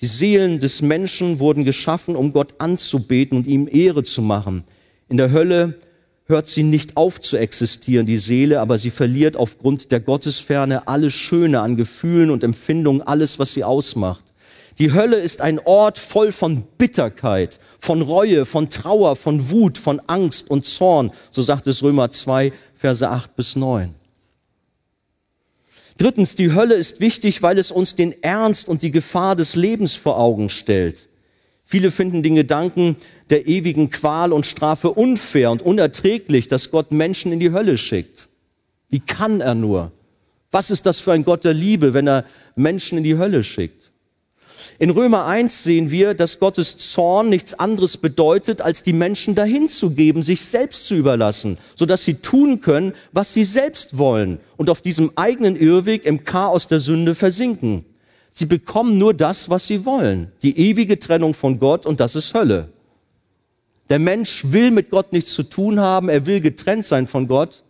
Die 0.00 0.06
Seelen 0.06 0.60
des 0.60 0.82
Menschen 0.82 1.38
wurden 1.38 1.64
geschaffen, 1.64 2.14
um 2.14 2.32
Gott 2.32 2.54
anzubeten 2.58 3.38
und 3.38 3.46
ihm 3.46 3.68
Ehre 3.70 4.02
zu 4.02 4.22
machen. 4.22 4.64
In 5.08 5.16
der 5.16 5.32
Hölle 5.32 5.78
hört 6.26 6.46
sie 6.46 6.62
nicht 6.62 6.96
auf 6.96 7.20
zu 7.20 7.36
existieren, 7.36 8.06
die 8.06 8.18
Seele, 8.18 8.60
aber 8.60 8.78
sie 8.78 8.90
verliert 8.90 9.36
aufgrund 9.36 9.92
der 9.92 10.00
Gottesferne 10.00 10.88
alles 10.88 11.14
Schöne 11.14 11.60
an 11.60 11.76
Gefühlen 11.76 12.30
und 12.30 12.44
Empfindungen, 12.44 13.02
alles, 13.02 13.38
was 13.38 13.54
sie 13.54 13.64
ausmacht. 13.64 14.23
Die 14.78 14.92
Hölle 14.92 15.16
ist 15.16 15.40
ein 15.40 15.60
Ort 15.60 15.98
voll 15.98 16.32
von 16.32 16.62
Bitterkeit, 16.78 17.60
von 17.78 18.02
Reue, 18.02 18.44
von 18.44 18.70
Trauer, 18.70 19.14
von 19.14 19.50
Wut, 19.50 19.78
von 19.78 20.00
Angst 20.08 20.50
und 20.50 20.64
Zorn, 20.64 21.12
so 21.30 21.42
sagt 21.42 21.66
es 21.68 21.82
Römer 21.82 22.10
2, 22.10 22.52
Verse 22.74 23.08
8 23.08 23.36
bis 23.36 23.54
9. 23.54 23.94
Drittens, 25.96 26.34
die 26.34 26.52
Hölle 26.52 26.74
ist 26.74 27.00
wichtig, 27.00 27.42
weil 27.42 27.56
es 27.58 27.70
uns 27.70 27.94
den 27.94 28.20
Ernst 28.22 28.68
und 28.68 28.82
die 28.82 28.90
Gefahr 28.90 29.36
des 29.36 29.54
Lebens 29.54 29.94
vor 29.94 30.18
Augen 30.18 30.50
stellt. 30.50 31.08
Viele 31.64 31.92
finden 31.92 32.24
den 32.24 32.34
Gedanken 32.34 32.96
der 33.30 33.46
ewigen 33.46 33.90
Qual 33.90 34.32
und 34.32 34.44
Strafe 34.44 34.90
unfair 34.90 35.52
und 35.52 35.62
unerträglich, 35.62 36.48
dass 36.48 36.72
Gott 36.72 36.90
Menschen 36.90 37.32
in 37.32 37.38
die 37.38 37.52
Hölle 37.52 37.78
schickt. 37.78 38.28
Wie 38.90 39.00
kann 39.00 39.40
er 39.40 39.54
nur? 39.54 39.92
Was 40.50 40.70
ist 40.70 40.84
das 40.84 41.00
für 41.00 41.12
ein 41.12 41.24
Gott 41.24 41.44
der 41.44 41.54
Liebe, 41.54 41.94
wenn 41.94 42.08
er 42.08 42.24
Menschen 42.56 42.98
in 42.98 43.04
die 43.04 43.16
Hölle 43.16 43.44
schickt? 43.44 43.92
In 44.78 44.90
Römer 44.90 45.24
1 45.26 45.62
sehen 45.62 45.90
wir, 45.90 46.14
dass 46.14 46.40
Gottes 46.40 46.76
Zorn 46.78 47.28
nichts 47.28 47.54
anderes 47.54 47.96
bedeutet, 47.96 48.60
als 48.60 48.82
die 48.82 48.92
Menschen 48.92 49.34
dahin 49.34 49.68
zu 49.68 49.90
geben, 49.90 50.22
sich 50.22 50.40
selbst 50.40 50.88
zu 50.88 50.96
überlassen, 50.96 51.58
sodass 51.76 52.04
sie 52.04 52.14
tun 52.14 52.60
können, 52.60 52.92
was 53.12 53.32
sie 53.32 53.44
selbst 53.44 53.98
wollen 53.98 54.40
und 54.56 54.70
auf 54.70 54.80
diesem 54.80 55.12
eigenen 55.14 55.54
Irrweg 55.54 56.04
im 56.04 56.24
Chaos 56.24 56.66
der 56.66 56.80
Sünde 56.80 57.14
versinken. 57.14 57.84
Sie 58.30 58.46
bekommen 58.46 58.98
nur 58.98 59.14
das, 59.14 59.48
was 59.48 59.68
sie 59.68 59.84
wollen, 59.84 60.32
die 60.42 60.58
ewige 60.58 60.98
Trennung 60.98 61.34
von 61.34 61.60
Gott 61.60 61.86
und 61.86 62.00
das 62.00 62.16
ist 62.16 62.34
Hölle. 62.34 62.68
Der 63.90 64.00
Mensch 64.00 64.44
will 64.50 64.72
mit 64.72 64.90
Gott 64.90 65.12
nichts 65.12 65.34
zu 65.34 65.44
tun 65.44 65.78
haben, 65.78 66.08
er 66.08 66.26
will 66.26 66.40
getrennt 66.40 66.84
sein 66.84 67.06
von 67.06 67.28
Gott. 67.28 67.62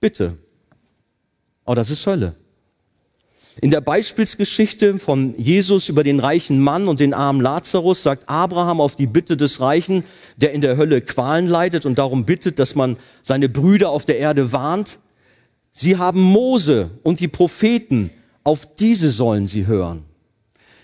Bitte. 0.00 0.36
Aber 1.64 1.76
das 1.76 1.88
ist 1.88 2.04
Hölle. 2.06 2.34
In 3.60 3.70
der 3.70 3.82
Beispielsgeschichte 3.82 4.98
von 4.98 5.36
Jesus 5.36 5.90
über 5.90 6.04
den 6.04 6.20
reichen 6.20 6.58
Mann 6.58 6.88
und 6.88 7.00
den 7.00 7.12
armen 7.12 7.40
Lazarus 7.40 8.02
sagt 8.02 8.28
Abraham 8.28 8.80
auf 8.80 8.96
die 8.96 9.06
Bitte 9.06 9.36
des 9.36 9.60
Reichen, 9.60 10.04
der 10.36 10.52
in 10.52 10.62
der 10.62 10.78
Hölle 10.78 11.02
Qualen 11.02 11.46
leidet 11.46 11.84
und 11.84 11.98
darum 11.98 12.24
bittet, 12.24 12.58
dass 12.58 12.74
man 12.74 12.96
seine 13.22 13.50
Brüder 13.50 13.90
auf 13.90 14.06
der 14.06 14.18
Erde 14.18 14.52
warnt. 14.52 14.98
Sie 15.70 15.98
haben 15.98 16.20
Mose 16.20 16.90
und 17.02 17.20
die 17.20 17.28
Propheten, 17.28 18.10
auf 18.42 18.74
diese 18.76 19.10
sollen 19.10 19.46
sie 19.46 19.66
hören. 19.66 20.04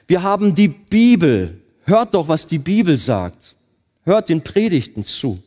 Wir 0.07 0.23
haben 0.23 0.55
die 0.55 0.69
Bibel. 0.69 1.61
Hört 1.85 2.15
doch, 2.15 2.29
was 2.29 2.47
die 2.47 2.59
Bibel 2.59 2.99
sagt. 2.99 3.57
Hört 4.05 4.29
den 4.29 4.43
Predigten 4.43 5.05
zu. 5.05 5.43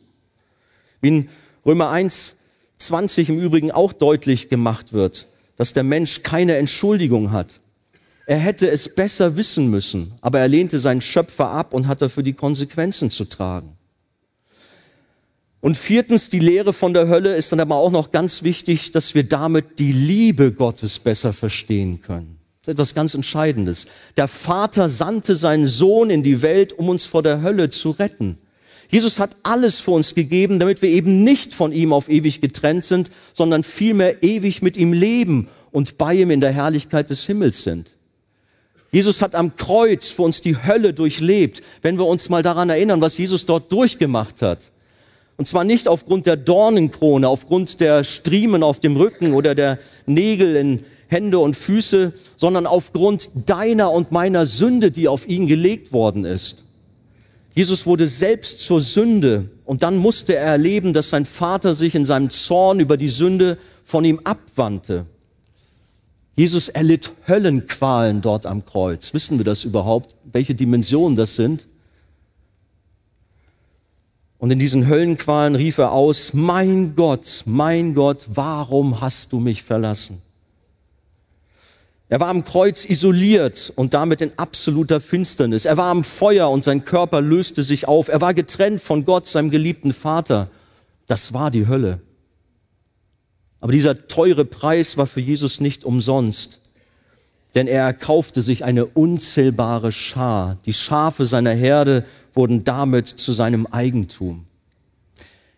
Wie 1.00 1.08
in 1.08 1.28
Römer 1.64 1.90
1, 1.90 2.34
20 2.78 3.28
im 3.28 3.38
Übrigen 3.38 3.70
auch 3.70 3.92
deutlich 3.92 4.48
gemacht 4.48 4.92
wird 4.92 5.28
dass 5.62 5.74
der 5.74 5.84
Mensch 5.84 6.24
keine 6.24 6.56
Entschuldigung 6.56 7.30
hat. 7.30 7.60
Er 8.26 8.38
hätte 8.38 8.68
es 8.68 8.92
besser 8.92 9.36
wissen 9.36 9.70
müssen, 9.70 10.12
aber 10.20 10.40
er 10.40 10.48
lehnte 10.48 10.80
seinen 10.80 11.00
Schöpfer 11.00 11.50
ab 11.50 11.72
und 11.72 11.86
hat 11.86 12.02
dafür 12.02 12.24
die 12.24 12.32
Konsequenzen 12.32 13.10
zu 13.10 13.26
tragen. 13.26 13.76
Und 15.60 15.76
viertens, 15.76 16.30
die 16.30 16.40
Lehre 16.40 16.72
von 16.72 16.94
der 16.94 17.06
Hölle 17.06 17.36
ist 17.36 17.52
dann 17.52 17.60
aber 17.60 17.76
auch 17.76 17.92
noch 17.92 18.10
ganz 18.10 18.42
wichtig, 18.42 18.90
dass 18.90 19.14
wir 19.14 19.22
damit 19.22 19.78
die 19.78 19.92
Liebe 19.92 20.50
Gottes 20.50 20.98
besser 20.98 21.32
verstehen 21.32 22.02
können. 22.02 22.38
Das 22.62 22.66
ist 22.66 22.72
etwas 22.72 22.94
ganz 22.94 23.14
Entscheidendes. 23.14 23.86
Der 24.16 24.26
Vater 24.26 24.88
sandte 24.88 25.36
seinen 25.36 25.68
Sohn 25.68 26.10
in 26.10 26.24
die 26.24 26.42
Welt, 26.42 26.72
um 26.72 26.88
uns 26.88 27.04
vor 27.04 27.22
der 27.22 27.40
Hölle 27.40 27.68
zu 27.68 27.92
retten. 27.92 28.36
Jesus 28.92 29.18
hat 29.18 29.36
alles 29.42 29.80
für 29.80 29.92
uns 29.92 30.14
gegeben, 30.14 30.58
damit 30.58 30.82
wir 30.82 30.90
eben 30.90 31.24
nicht 31.24 31.54
von 31.54 31.72
ihm 31.72 31.94
auf 31.94 32.10
ewig 32.10 32.42
getrennt 32.42 32.84
sind, 32.84 33.10
sondern 33.32 33.64
vielmehr 33.64 34.22
ewig 34.22 34.60
mit 34.60 34.76
ihm 34.76 34.92
leben 34.92 35.48
und 35.70 35.96
bei 35.96 36.14
ihm 36.14 36.30
in 36.30 36.42
der 36.42 36.52
Herrlichkeit 36.52 37.08
des 37.08 37.24
Himmels 37.24 37.64
sind. 37.64 37.96
Jesus 38.92 39.22
hat 39.22 39.34
am 39.34 39.56
Kreuz 39.56 40.10
für 40.10 40.20
uns 40.20 40.42
die 40.42 40.62
Hölle 40.62 40.92
durchlebt, 40.92 41.62
wenn 41.80 41.96
wir 41.96 42.04
uns 42.04 42.28
mal 42.28 42.42
daran 42.42 42.68
erinnern, 42.68 43.00
was 43.00 43.16
Jesus 43.16 43.46
dort 43.46 43.72
durchgemacht 43.72 44.42
hat. 44.42 44.70
Und 45.38 45.46
zwar 45.46 45.64
nicht 45.64 45.88
aufgrund 45.88 46.26
der 46.26 46.36
Dornenkrone, 46.36 47.26
aufgrund 47.26 47.80
der 47.80 48.04
Striemen 48.04 48.62
auf 48.62 48.78
dem 48.78 48.98
Rücken 48.98 49.32
oder 49.32 49.54
der 49.54 49.78
Nägel 50.04 50.54
in 50.54 50.84
Hände 51.08 51.38
und 51.38 51.56
Füße, 51.56 52.12
sondern 52.36 52.66
aufgrund 52.66 53.30
deiner 53.46 53.90
und 53.90 54.12
meiner 54.12 54.44
Sünde, 54.44 54.90
die 54.90 55.08
auf 55.08 55.26
ihn 55.26 55.46
gelegt 55.46 55.94
worden 55.94 56.26
ist. 56.26 56.64
Jesus 57.54 57.84
wurde 57.86 58.08
selbst 58.08 58.60
zur 58.60 58.80
Sünde 58.80 59.50
und 59.64 59.82
dann 59.82 59.96
musste 59.96 60.34
er 60.34 60.46
erleben, 60.46 60.92
dass 60.92 61.10
sein 61.10 61.26
Vater 61.26 61.74
sich 61.74 61.94
in 61.94 62.04
seinem 62.04 62.30
Zorn 62.30 62.80
über 62.80 62.96
die 62.96 63.08
Sünde 63.08 63.58
von 63.84 64.04
ihm 64.04 64.20
abwandte. 64.24 65.06
Jesus 66.34 66.70
erlitt 66.70 67.12
Höllenqualen 67.28 68.22
dort 68.22 68.46
am 68.46 68.64
Kreuz. 68.64 69.12
Wissen 69.12 69.36
wir 69.38 69.44
das 69.44 69.64
überhaupt, 69.64 70.14
welche 70.24 70.54
Dimensionen 70.54 71.14
das 71.14 71.36
sind? 71.36 71.66
Und 74.38 74.50
in 74.50 74.58
diesen 74.58 74.88
Höllenqualen 74.88 75.54
rief 75.54 75.78
er 75.78 75.92
aus, 75.92 76.32
mein 76.32 76.96
Gott, 76.96 77.42
mein 77.44 77.94
Gott, 77.94 78.26
warum 78.34 79.00
hast 79.00 79.32
du 79.32 79.38
mich 79.38 79.62
verlassen? 79.62 80.22
Er 82.12 82.20
war 82.20 82.28
am 82.28 82.44
Kreuz 82.44 82.84
isoliert 82.84 83.72
und 83.74 83.94
damit 83.94 84.20
in 84.20 84.38
absoluter 84.38 85.00
Finsternis. 85.00 85.64
Er 85.64 85.78
war 85.78 85.90
am 85.90 86.04
Feuer 86.04 86.50
und 86.50 86.62
sein 86.62 86.84
Körper 86.84 87.22
löste 87.22 87.62
sich 87.62 87.88
auf. 87.88 88.08
Er 88.08 88.20
war 88.20 88.34
getrennt 88.34 88.82
von 88.82 89.06
Gott, 89.06 89.26
seinem 89.26 89.50
geliebten 89.50 89.94
Vater. 89.94 90.50
Das 91.06 91.32
war 91.32 91.50
die 91.50 91.68
Hölle. 91.68 92.00
Aber 93.60 93.72
dieser 93.72 94.08
teure 94.08 94.44
Preis 94.44 94.98
war 94.98 95.06
für 95.06 95.20
Jesus 95.20 95.62
nicht 95.62 95.86
umsonst, 95.86 96.60
denn 97.54 97.66
er 97.66 97.84
erkaufte 97.84 98.42
sich 98.42 98.62
eine 98.62 98.84
unzählbare 98.84 99.90
Schar. 99.90 100.58
Die 100.66 100.74
Schafe 100.74 101.24
seiner 101.24 101.54
Herde 101.54 102.04
wurden 102.34 102.62
damit 102.62 103.08
zu 103.08 103.32
seinem 103.32 103.66
Eigentum. 103.66 104.44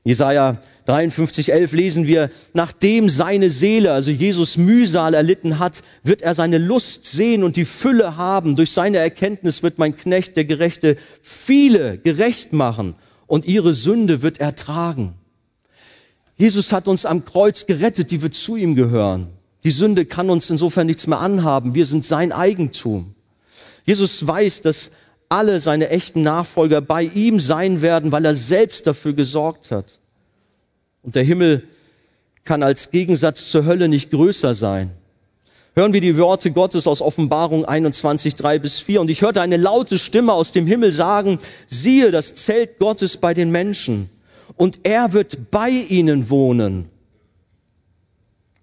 Jesaja 0.05 0.59
53, 0.87 1.53
11 1.53 1.72
lesen 1.72 2.07
wir, 2.07 2.30
nachdem 2.53 3.09
seine 3.09 3.49
Seele, 3.49 3.93
also 3.93 4.11
Jesus 4.11 4.59
Mühsal 4.59 5.14
erlitten 5.14 5.59
hat, 5.59 5.82
wird 6.03 6.20
er 6.20 6.35
seine 6.35 6.59
Lust 6.59 7.07
sehen 7.07 7.43
und 7.43 7.57
die 7.57 7.64
Fülle 7.64 8.16
haben. 8.16 8.55
Durch 8.55 8.72
seine 8.72 8.99
Erkenntnis 8.99 9.62
wird 9.62 9.78
mein 9.78 9.97
Knecht, 9.97 10.37
der 10.37 10.45
Gerechte, 10.45 10.99
viele 11.22 11.97
gerecht 11.97 12.53
machen 12.53 12.97
und 13.26 13.47
ihre 13.47 13.72
Sünde 13.72 14.20
wird 14.20 14.41
er 14.41 14.57
tragen. 14.57 15.14
Jesus 16.37 16.72
hat 16.72 16.87
uns 16.87 17.07
am 17.07 17.24
Kreuz 17.24 17.64
gerettet, 17.64 18.11
die 18.11 18.20
wir 18.20 18.30
zu 18.30 18.57
ihm 18.57 18.74
gehören. 18.74 19.28
Die 19.62 19.70
Sünde 19.70 20.05
kann 20.05 20.28
uns 20.28 20.51
insofern 20.51 20.87
nichts 20.87 21.07
mehr 21.07 21.20
anhaben. 21.20 21.74
Wir 21.74 21.87
sind 21.87 22.05
sein 22.05 22.32
Eigentum. 22.32 23.14
Jesus 23.87 24.26
weiß, 24.26 24.61
dass 24.61 24.91
alle 25.30 25.61
seine 25.61 25.89
echten 25.89 26.20
Nachfolger 26.20 26.82
bei 26.82 27.05
ihm 27.05 27.41
sein 27.41 27.80
werden, 27.80 28.12
weil 28.12 28.26
er 28.26 28.35
selbst 28.35 28.87
dafür 28.87 29.14
gesorgt 29.14 29.70
hat. 29.70 29.99
Und 31.05 31.15
der 31.15 31.23
Himmel 31.23 31.63
kann 32.45 32.63
als 32.63 32.91
Gegensatz 32.91 33.51
zur 33.51 33.67
Hölle 33.67 33.89
nicht 33.89 34.11
größer 34.11 34.55
sein. 34.55 34.91
Hören 35.77 35.93
wir 35.93 36.01
die 36.01 36.17
Worte 36.17 36.51
Gottes 36.51 36.87
aus 36.87 37.03
Offenbarung 37.03 37.65
21, 37.65 38.37
3 38.37 38.59
bis 38.59 38.81
4. 38.81 39.01
Und 39.01 39.11
ich 39.11 39.23
hörte 39.23 39.41
eine 39.41 39.57
laute 39.57 39.99
Stimme 39.99 40.33
aus 40.33 40.53
dem 40.53 40.67
Himmel 40.67 40.93
sagen, 40.93 41.39
siehe 41.67 42.11
das 42.11 42.35
Zelt 42.35 42.79
Gottes 42.79 43.17
bei 43.17 43.35
den 43.35 43.51
Menschen. 43.51 44.09
Und 44.57 44.81
er 44.85 45.13
wird 45.13 45.51
bei 45.51 45.71
ihnen 45.71 46.31
wohnen. 46.31 46.89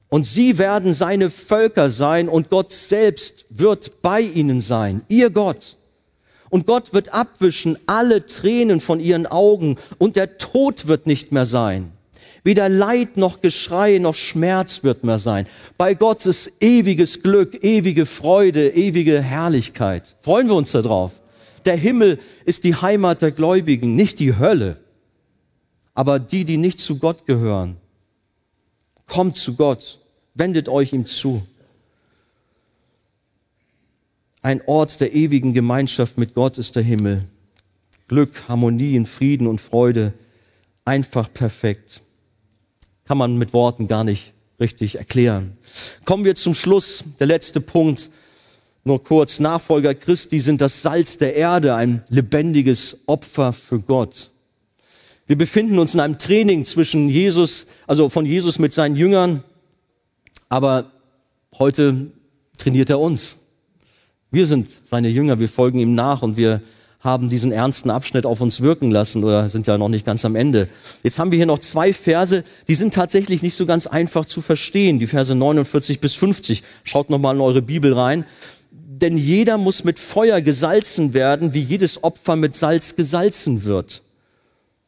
Und 0.07 0.25
sie 0.25 0.57
werden 0.57 0.93
seine 0.93 1.29
Völker 1.29 1.89
sein 1.89 2.27
und 2.27 2.49
Gott 2.49 2.71
selbst 2.71 3.45
wird 3.49 4.01
bei 4.01 4.19
ihnen 4.19 4.59
sein, 4.59 5.01
ihr 5.07 5.29
Gott. 5.29 5.77
Und 6.49 6.65
Gott 6.65 6.93
wird 6.93 7.13
abwischen 7.13 7.77
alle 7.87 8.25
Tränen 8.25 8.81
von 8.81 8.99
ihren 8.99 9.25
Augen 9.25 9.77
und 9.99 10.17
der 10.17 10.37
Tod 10.37 10.87
wird 10.87 11.07
nicht 11.07 11.31
mehr 11.31 11.45
sein. 11.45 11.93
Weder 12.43 12.69
Leid 12.69 13.17
noch 13.17 13.41
Geschrei 13.41 13.99
noch 13.99 14.15
Schmerz 14.15 14.83
wird 14.83 15.03
mehr 15.03 15.19
sein. 15.19 15.45
Bei 15.77 15.93
Gott 15.93 16.25
ist 16.25 16.51
ewiges 16.59 17.21
Glück, 17.21 17.63
ewige 17.63 18.07
Freude, 18.07 18.69
ewige 18.69 19.21
Herrlichkeit. 19.21 20.15
Freuen 20.21 20.47
wir 20.47 20.55
uns 20.55 20.71
darauf. 20.71 21.11
Der 21.65 21.75
Himmel 21.75 22.17
ist 22.45 22.63
die 22.63 22.75
Heimat 22.75 23.21
der 23.21 23.31
Gläubigen, 23.31 23.93
nicht 23.93 24.17
die 24.19 24.37
Hölle. 24.37 24.79
Aber 25.93 26.17
die, 26.17 26.43
die 26.43 26.57
nicht 26.57 26.79
zu 26.79 26.97
Gott 26.97 27.27
gehören, 27.27 27.77
kommt 29.05 29.35
zu 29.35 29.55
Gott, 29.55 29.99
wendet 30.33 30.67
euch 30.67 30.93
ihm 30.93 31.05
zu. 31.05 31.45
Ein 34.41 34.61
Ort 34.65 34.99
der 34.99 35.13
ewigen 35.13 35.53
Gemeinschaft 35.53 36.17
mit 36.17 36.33
Gott 36.33 36.57
ist 36.57 36.75
der 36.75 36.81
Himmel. 36.81 37.23
Glück, 38.07 38.47
Harmonie, 38.47 39.05
Frieden 39.05 39.45
und 39.45 39.61
Freude, 39.61 40.13
einfach 40.85 41.31
perfekt 41.31 42.01
kann 43.11 43.17
man 43.17 43.37
mit 43.37 43.51
Worten 43.51 43.89
gar 43.89 44.05
nicht 44.05 44.31
richtig 44.57 44.97
erklären. 44.97 45.57
Kommen 46.05 46.23
wir 46.23 46.33
zum 46.33 46.53
Schluss. 46.53 47.03
Der 47.19 47.27
letzte 47.27 47.59
Punkt. 47.59 48.09
Nur 48.85 49.03
kurz. 49.03 49.41
Nachfolger 49.41 49.93
Christi 49.93 50.39
sind 50.39 50.61
das 50.61 50.81
Salz 50.81 51.17
der 51.17 51.35
Erde, 51.35 51.75
ein 51.75 52.03
lebendiges 52.07 52.99
Opfer 53.07 53.51
für 53.51 53.81
Gott. 53.81 54.31
Wir 55.27 55.37
befinden 55.37 55.77
uns 55.77 55.93
in 55.93 55.99
einem 55.99 56.19
Training 56.19 56.63
zwischen 56.63 57.09
Jesus, 57.09 57.67
also 57.85 58.07
von 58.07 58.25
Jesus 58.25 58.59
mit 58.59 58.71
seinen 58.71 58.95
Jüngern. 58.95 59.43
Aber 60.47 60.89
heute 61.59 62.11
trainiert 62.57 62.89
er 62.89 63.01
uns. 63.01 63.39
Wir 64.31 64.45
sind 64.45 64.69
seine 64.85 65.09
Jünger, 65.09 65.37
wir 65.37 65.49
folgen 65.49 65.79
ihm 65.79 65.95
nach 65.95 66.21
und 66.21 66.37
wir 66.37 66.61
haben 67.01 67.29
diesen 67.29 67.51
ernsten 67.51 67.89
Abschnitt 67.89 68.25
auf 68.25 68.41
uns 68.41 68.61
wirken 68.61 68.91
lassen 68.91 69.23
oder 69.23 69.49
sind 69.49 69.67
ja 69.67 69.77
noch 69.77 69.89
nicht 69.89 70.05
ganz 70.05 70.23
am 70.23 70.35
Ende. 70.35 70.67
Jetzt 71.03 71.17
haben 71.17 71.31
wir 71.31 71.37
hier 71.37 71.47
noch 71.47 71.59
zwei 71.59 71.93
Verse, 71.93 72.43
die 72.67 72.75
sind 72.75 72.93
tatsächlich 72.93 73.41
nicht 73.41 73.55
so 73.55 73.65
ganz 73.65 73.87
einfach 73.87 74.25
zu 74.25 74.41
verstehen, 74.41 74.99
die 74.99 75.07
Verse 75.07 75.33
49 75.33 75.99
bis 75.99 76.13
50. 76.13 76.63
Schaut 76.83 77.09
nochmal 77.09 77.35
in 77.35 77.41
eure 77.41 77.61
Bibel 77.61 77.93
rein. 77.93 78.25
Denn 78.71 79.17
jeder 79.17 79.57
muss 79.57 79.83
mit 79.83 79.97
Feuer 79.97 80.41
gesalzen 80.41 81.15
werden, 81.15 81.55
wie 81.55 81.61
jedes 81.61 82.03
Opfer 82.03 82.35
mit 82.35 82.53
Salz 82.53 82.95
gesalzen 82.95 83.63
wird. 83.63 84.03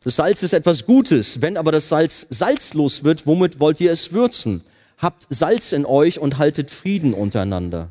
Das 0.03 0.17
Salz 0.17 0.43
ist 0.43 0.53
etwas 0.53 0.85
Gutes. 0.85 1.41
Wenn 1.41 1.57
aber 1.57 1.71
das 1.71 1.89
Salz 1.89 2.27
salzlos 2.29 3.03
wird, 3.03 3.25
womit 3.25 3.59
wollt 3.59 3.81
ihr 3.81 3.91
es 3.91 4.11
würzen? 4.11 4.61
Habt 4.99 5.25
Salz 5.29 5.71
in 5.71 5.85
euch 5.85 6.19
und 6.19 6.37
haltet 6.37 6.69
Frieden 6.69 7.15
untereinander. 7.15 7.89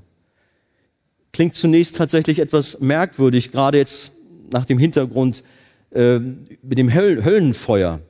Klingt 1.32 1.54
zunächst 1.54 1.96
tatsächlich 1.96 2.38
etwas 2.38 2.80
merkwürdig, 2.80 3.52
gerade 3.52 3.78
jetzt 3.78 4.12
nach 4.50 4.66
dem 4.66 4.78
Hintergrund 4.78 5.42
äh, 5.90 6.18
mit 6.18 6.76
dem 6.76 6.92
Höll 6.92 7.24
Höllenfeuer. 7.24 8.00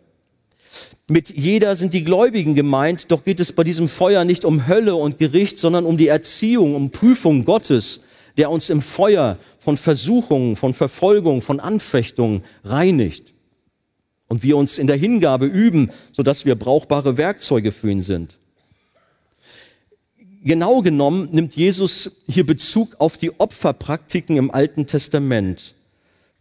Mit 1.09 1.31
jeder 1.31 1.77
sind 1.77 1.95
die 1.95 2.05
Gläubigen 2.05 2.55
gemeint, 2.55 3.12
doch 3.12 3.25
geht 3.25 3.39
es 3.39 3.53
bei 3.53 3.64
diesem 3.64 3.89
Feuer 3.89 4.25
nicht 4.25 4.45
um 4.45 4.66
Hölle 4.66 4.95
und 4.95 5.18
Gericht, 5.18 5.59
sondern 5.59 5.85
um 5.85 5.97
die 5.97 6.09
Erziehung, 6.09 6.75
um 6.75 6.91
Prüfung 6.91 7.45
Gottes, 7.45 8.01
der 8.37 8.51
uns 8.51 8.70
im 8.70 8.81
Feuer 8.81 9.39
von 9.59 9.77
Versuchungen, 9.77 10.57
von 10.57 10.75
Verfolgung, 10.75 11.43
von 11.43 11.61
Anfechtungen 11.61 12.43
reinigt. 12.64 13.35
Und 14.29 14.43
wir 14.43 14.57
uns 14.57 14.79
in 14.79 14.87
der 14.87 14.97
Hingabe 14.97 15.47
üben, 15.47 15.91
sodass 16.12 16.47
wir 16.47 16.55
brauchbare 16.55 17.18
Werkzeuge 17.18 17.70
für 17.70 17.91
ihn 17.91 18.01
sind. 18.01 18.39
Genau 20.45 20.82
genommen 20.82 21.28
nimmt 21.30 21.55
Jesus 21.55 22.11
hier 22.26 22.45
Bezug 22.45 22.97
auf 22.99 23.16
die 23.16 23.38
Opferpraktiken 23.38 24.36
im 24.36 24.51
Alten 24.51 24.88
Testament. 24.88 25.74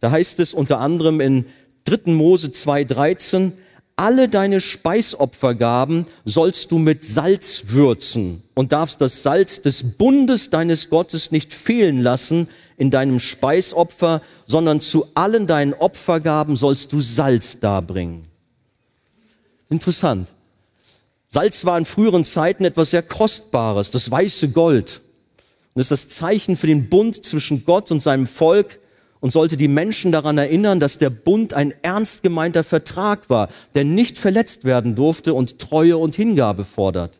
Da 0.00 0.10
heißt 0.10 0.40
es 0.40 0.54
unter 0.54 0.80
anderem 0.80 1.20
in 1.20 1.46
3. 1.84 2.12
Mose 2.12 2.48
2.13, 2.48 3.52
alle 3.94 4.28
deine 4.28 4.60
Speisopfergaben 4.60 6.06
sollst 6.24 6.72
du 6.72 6.78
mit 6.78 7.04
Salz 7.04 7.64
würzen 7.68 8.42
und 8.54 8.72
darfst 8.72 9.00
das 9.00 9.22
Salz 9.22 9.62
des 9.62 9.84
Bundes 9.96 10.50
deines 10.50 10.88
Gottes 10.90 11.30
nicht 11.30 11.52
fehlen 11.52 12.00
lassen 12.00 12.48
in 12.76 12.90
deinem 12.90 13.20
Speisopfer, 13.20 14.20
sondern 14.46 14.80
zu 14.80 15.06
allen 15.14 15.46
deinen 15.46 15.74
Opfergaben 15.74 16.56
sollst 16.56 16.92
du 16.92 16.98
Salz 16.98 17.60
darbringen. 17.60 18.24
Interessant. 19.68 20.28
Salz 21.32 21.64
war 21.64 21.78
in 21.78 21.86
früheren 21.86 22.24
Zeiten 22.24 22.66
etwas 22.66 22.90
sehr 22.90 23.02
Kostbares, 23.02 23.90
das 23.90 24.10
weiße 24.10 24.50
Gold. 24.50 25.00
Und 25.72 25.80
ist 25.80 25.90
das 25.90 26.10
Zeichen 26.10 26.58
für 26.58 26.66
den 26.66 26.90
Bund 26.90 27.24
zwischen 27.24 27.64
Gott 27.64 27.90
und 27.90 28.00
seinem 28.00 28.26
Volk 28.26 28.78
und 29.20 29.32
sollte 29.32 29.56
die 29.56 29.68
Menschen 29.68 30.12
daran 30.12 30.36
erinnern, 30.36 30.78
dass 30.78 30.98
der 30.98 31.08
Bund 31.08 31.54
ein 31.54 31.72
ernst 31.80 32.22
gemeinter 32.22 32.64
Vertrag 32.64 33.30
war, 33.30 33.48
der 33.74 33.84
nicht 33.84 34.18
verletzt 34.18 34.64
werden 34.64 34.94
durfte 34.94 35.32
und 35.32 35.58
Treue 35.58 35.96
und 35.96 36.14
Hingabe 36.14 36.66
fordert. 36.66 37.18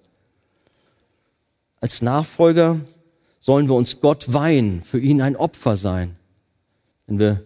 Als 1.80 2.02
Nachfolger 2.02 2.80
sollen 3.40 3.70
wir 3.70 3.76
uns 3.76 4.02
Gott 4.02 4.30
weihen, 4.30 4.82
für 4.82 5.00
ihn 5.00 5.22
ein 5.22 5.36
Opfer 5.36 5.76
sein. 5.76 6.16
Wenn 7.06 7.18
wir 7.18 7.44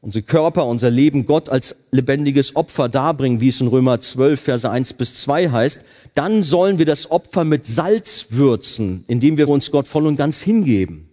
unsere 0.00 0.22
Körper, 0.22 0.66
unser 0.66 0.90
Leben 0.90 1.26
Gott 1.26 1.48
als 1.48 1.74
lebendiges 1.90 2.54
Opfer 2.56 2.88
darbringen, 2.88 3.40
wie 3.40 3.48
es 3.48 3.60
in 3.60 3.66
Römer 3.66 3.98
12, 3.98 4.40
Verse 4.40 4.70
1 4.70 4.92
bis 4.94 5.22
2 5.22 5.50
heißt, 5.50 5.80
dann 6.14 6.42
sollen 6.42 6.78
wir 6.78 6.86
das 6.86 7.10
Opfer 7.10 7.44
mit 7.44 7.66
Salz 7.66 8.26
würzen, 8.30 9.04
indem 9.08 9.36
wir 9.36 9.48
uns 9.48 9.70
Gott 9.70 9.88
voll 9.88 10.06
und 10.06 10.16
ganz 10.16 10.40
hingeben. 10.40 11.08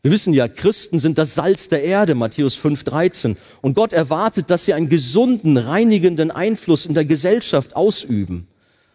Wir 0.00 0.12
wissen 0.12 0.32
ja, 0.32 0.46
Christen 0.46 1.00
sind 1.00 1.18
das 1.18 1.34
Salz 1.34 1.68
der 1.68 1.82
Erde, 1.82 2.14
Matthäus 2.14 2.54
5, 2.54 2.84
13. 2.84 3.36
Und 3.62 3.74
Gott 3.74 3.92
erwartet, 3.92 4.48
dass 4.48 4.64
sie 4.64 4.74
einen 4.74 4.88
gesunden, 4.88 5.56
reinigenden 5.56 6.30
Einfluss 6.30 6.86
in 6.86 6.94
der 6.94 7.04
Gesellschaft 7.04 7.74
ausüben. 7.74 8.46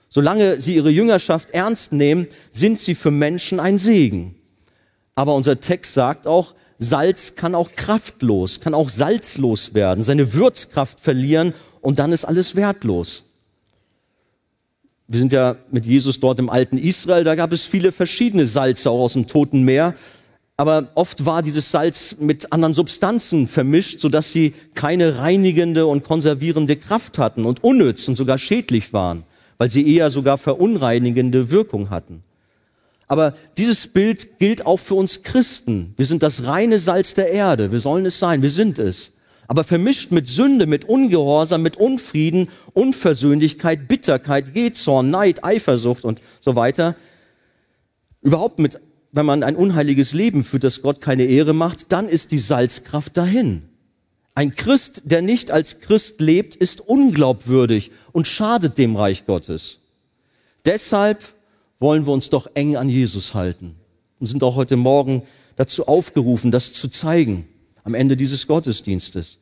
Solange 0.08 0.62
sie 0.62 0.76
ihre 0.76 0.92
Jüngerschaft 0.92 1.50
ernst 1.52 1.92
nehmen, 1.92 2.28
sind 2.52 2.80
sie 2.80 2.96
für 2.96 3.12
Menschen 3.12 3.60
ein 3.60 3.78
Segen. 3.78 4.36
Aber 5.16 5.36
unser 5.36 5.60
Text 5.60 5.94
sagt 5.94 6.26
auch, 6.26 6.56
Salz 6.84 7.36
kann 7.36 7.56
auch 7.56 7.72
kraftlos, 7.76 8.60
kann 8.60 8.74
auch 8.74 8.90
salzlos 8.90 9.74
werden, 9.74 10.04
seine 10.04 10.34
Würzkraft 10.34 11.00
verlieren 11.00 11.54
und 11.82 12.00
dann 12.00 12.12
ist 12.12 12.26
alles 12.26 12.56
wertlos. 12.56 13.26
Wir 15.08 15.20
sind 15.20 15.34
ja 15.34 15.58
mit 15.72 15.86
Jesus 15.86 16.20
dort 16.20 16.40
im 16.40 16.50
alten 16.50 16.78
Israel, 16.78 17.24
da 17.24 17.36
gab 17.36 17.52
es 17.52 17.66
viele 17.66 17.92
verschiedene 17.92 18.46
Salze 18.46 18.90
auch 18.90 19.02
aus 19.02 19.14
dem 19.14 19.28
Toten 19.28 19.64
Meer, 19.64 19.96
aber 20.56 20.90
oft 20.96 21.26
war 21.26 21.42
dieses 21.42 21.72
Salz 21.72 22.18
mit 22.20 22.52
anderen 22.52 22.74
Substanzen 22.74 23.48
vermischt, 23.48 24.00
sodass 24.00 24.32
sie 24.32 24.54
keine 24.76 25.18
reinigende 25.18 25.88
und 25.88 26.04
konservierende 26.04 26.76
Kraft 26.76 27.18
hatten 27.18 27.46
und 27.46 27.64
unnütz 27.64 28.08
und 28.08 28.16
sogar 28.16 28.38
schädlich 28.38 28.94
waren, 28.94 29.24
weil 29.58 29.70
sie 29.70 29.96
eher 29.96 30.10
sogar 30.10 30.38
verunreinigende 30.38 31.50
Wirkung 31.50 31.90
hatten. 31.90 32.24
Aber 33.14 33.36
dieses 33.60 33.86
Bild 33.86 34.40
gilt 34.40 34.66
auch 34.66 34.78
für 34.78 34.96
uns 34.96 35.22
Christen. 35.22 35.94
Wir 35.98 36.06
sind 36.08 36.24
das 36.24 36.46
reine 36.46 36.80
Salz 36.80 37.14
der 37.14 37.30
Erde. 37.32 37.72
Wir 37.72 37.80
sollen 37.80 38.08
es 38.08 38.18
sein. 38.18 38.42
Wir 38.42 38.50
sind 38.50 38.80
es. 38.80 39.12
Aber 39.48 39.64
vermischt 39.64 40.10
mit 40.10 40.28
Sünde, 40.28 40.66
mit 40.66 40.86
Ungehorsam, 40.86 41.62
mit 41.62 41.78
Unfrieden, 41.78 42.50
Unversöhnlichkeit, 42.74 43.88
Bitterkeit, 43.88 44.56
Jezorn, 44.56 45.12
Neid, 45.12 45.44
Eifersucht 45.44 46.06
und 46.06 46.22
so 46.42 46.56
weiter. 46.56 46.96
Überhaupt 48.24 48.58
mit, 48.58 48.80
wenn 49.12 49.28
man 49.28 49.44
ein 49.44 49.58
unheiliges 49.58 50.14
Leben 50.14 50.44
führt, 50.44 50.64
das 50.64 50.82
Gott 50.82 51.00
keine 51.00 51.26
Ehre 51.26 51.54
macht, 51.54 51.92
dann 51.92 52.10
ist 52.10 52.32
die 52.32 52.40
Salzkraft 52.40 53.16
dahin. 53.16 53.62
Ein 54.34 54.56
Christ, 54.56 55.04
der 55.06 55.22
nicht 55.22 55.52
als 55.52 55.82
Christ 55.82 56.20
lebt, 56.20 56.56
ist 56.56 56.82
unglaubwürdig 56.82 57.92
und 58.12 58.28
schadet 58.28 58.80
dem 58.80 58.96
Reich 58.96 59.28
Gottes. 59.28 59.82
Deshalb 60.66 61.20
wollen 61.84 62.08
wir 62.08 62.14
uns 62.14 62.30
doch 62.30 62.48
eng 62.56 62.78
an 62.78 62.88
Jesus 62.88 63.36
halten 63.36 63.76
und 64.20 64.28
sind 64.28 64.42
auch 64.42 64.56
heute 64.56 64.78
Morgen 64.78 65.22
dazu 65.58 65.86
aufgerufen, 65.86 66.50
das 66.50 66.72
zu 66.72 66.88
zeigen 66.88 67.46
am 67.84 67.94
Ende 67.94 68.16
dieses 68.16 68.48
Gottesdienstes 68.48 69.40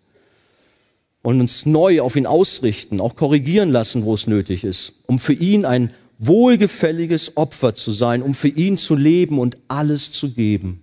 und 1.21 1.39
uns 1.39 1.67
neu 1.67 2.01
auf 2.01 2.15
ihn 2.15 2.25
ausrichten, 2.25 2.99
auch 2.99 3.15
korrigieren 3.15 3.71
lassen, 3.71 4.05
wo 4.05 4.15
es 4.15 4.25
nötig 4.25 4.63
ist, 4.63 4.93
um 5.05 5.19
für 5.19 5.33
ihn 5.33 5.65
ein 5.65 5.93
wohlgefälliges 6.17 7.37
Opfer 7.37 7.75
zu 7.75 7.91
sein, 7.91 8.23
um 8.23 8.33
für 8.33 8.47
ihn 8.47 8.75
zu 8.75 8.95
leben 8.95 9.37
und 9.37 9.57
alles 9.67 10.11
zu 10.11 10.31
geben. 10.31 10.81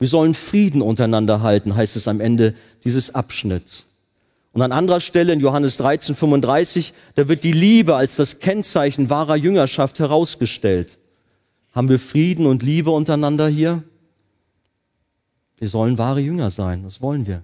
Wir 0.00 0.08
sollen 0.08 0.34
Frieden 0.34 0.82
untereinander 0.82 1.42
halten, 1.42 1.76
heißt 1.76 1.94
es 1.94 2.08
am 2.08 2.20
Ende 2.20 2.54
dieses 2.82 3.14
Abschnitts. 3.14 3.86
Und 4.56 4.62
an 4.62 4.72
anderer 4.72 5.00
Stelle 5.00 5.34
in 5.34 5.40
Johannes 5.40 5.76
13, 5.76 6.14
35, 6.14 6.94
da 7.14 7.28
wird 7.28 7.44
die 7.44 7.52
Liebe 7.52 7.94
als 7.94 8.16
das 8.16 8.38
Kennzeichen 8.38 9.10
wahrer 9.10 9.36
Jüngerschaft 9.36 9.98
herausgestellt. 9.98 10.96
Haben 11.74 11.90
wir 11.90 11.98
Frieden 11.98 12.46
und 12.46 12.62
Liebe 12.62 12.90
untereinander 12.90 13.48
hier? 13.48 13.82
Wir 15.58 15.68
sollen 15.68 15.98
wahre 15.98 16.20
Jünger 16.20 16.48
sein. 16.48 16.84
Das 16.84 17.02
wollen 17.02 17.26
wir. 17.26 17.42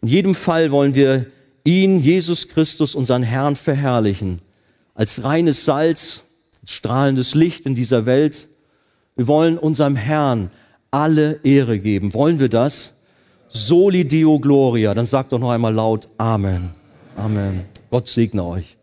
In 0.00 0.08
jedem 0.08 0.34
Fall 0.34 0.70
wollen 0.70 0.94
wir 0.94 1.26
ihn, 1.64 2.00
Jesus 2.00 2.48
Christus, 2.48 2.94
unseren 2.94 3.22
Herrn, 3.22 3.54
verherrlichen. 3.54 4.40
Als 4.94 5.22
reines 5.22 5.66
Salz, 5.66 6.22
als 6.62 6.72
strahlendes 6.72 7.34
Licht 7.34 7.66
in 7.66 7.74
dieser 7.74 8.06
Welt. 8.06 8.48
Wir 9.16 9.28
wollen 9.28 9.58
unserem 9.58 9.96
Herrn 9.96 10.50
alle 10.90 11.40
Ehre 11.42 11.78
geben. 11.78 12.14
Wollen 12.14 12.38
wir 12.38 12.48
das? 12.48 12.94
Soli 13.52 14.06
Deo 14.06 14.38
Gloria. 14.38 14.94
Dann 14.94 15.06
sagt 15.06 15.32
doch 15.32 15.38
noch 15.38 15.50
einmal 15.50 15.74
laut 15.74 16.08
Amen. 16.18 16.70
Amen. 17.16 17.64
Gott 17.90 18.08
segne 18.08 18.44
euch. 18.44 18.76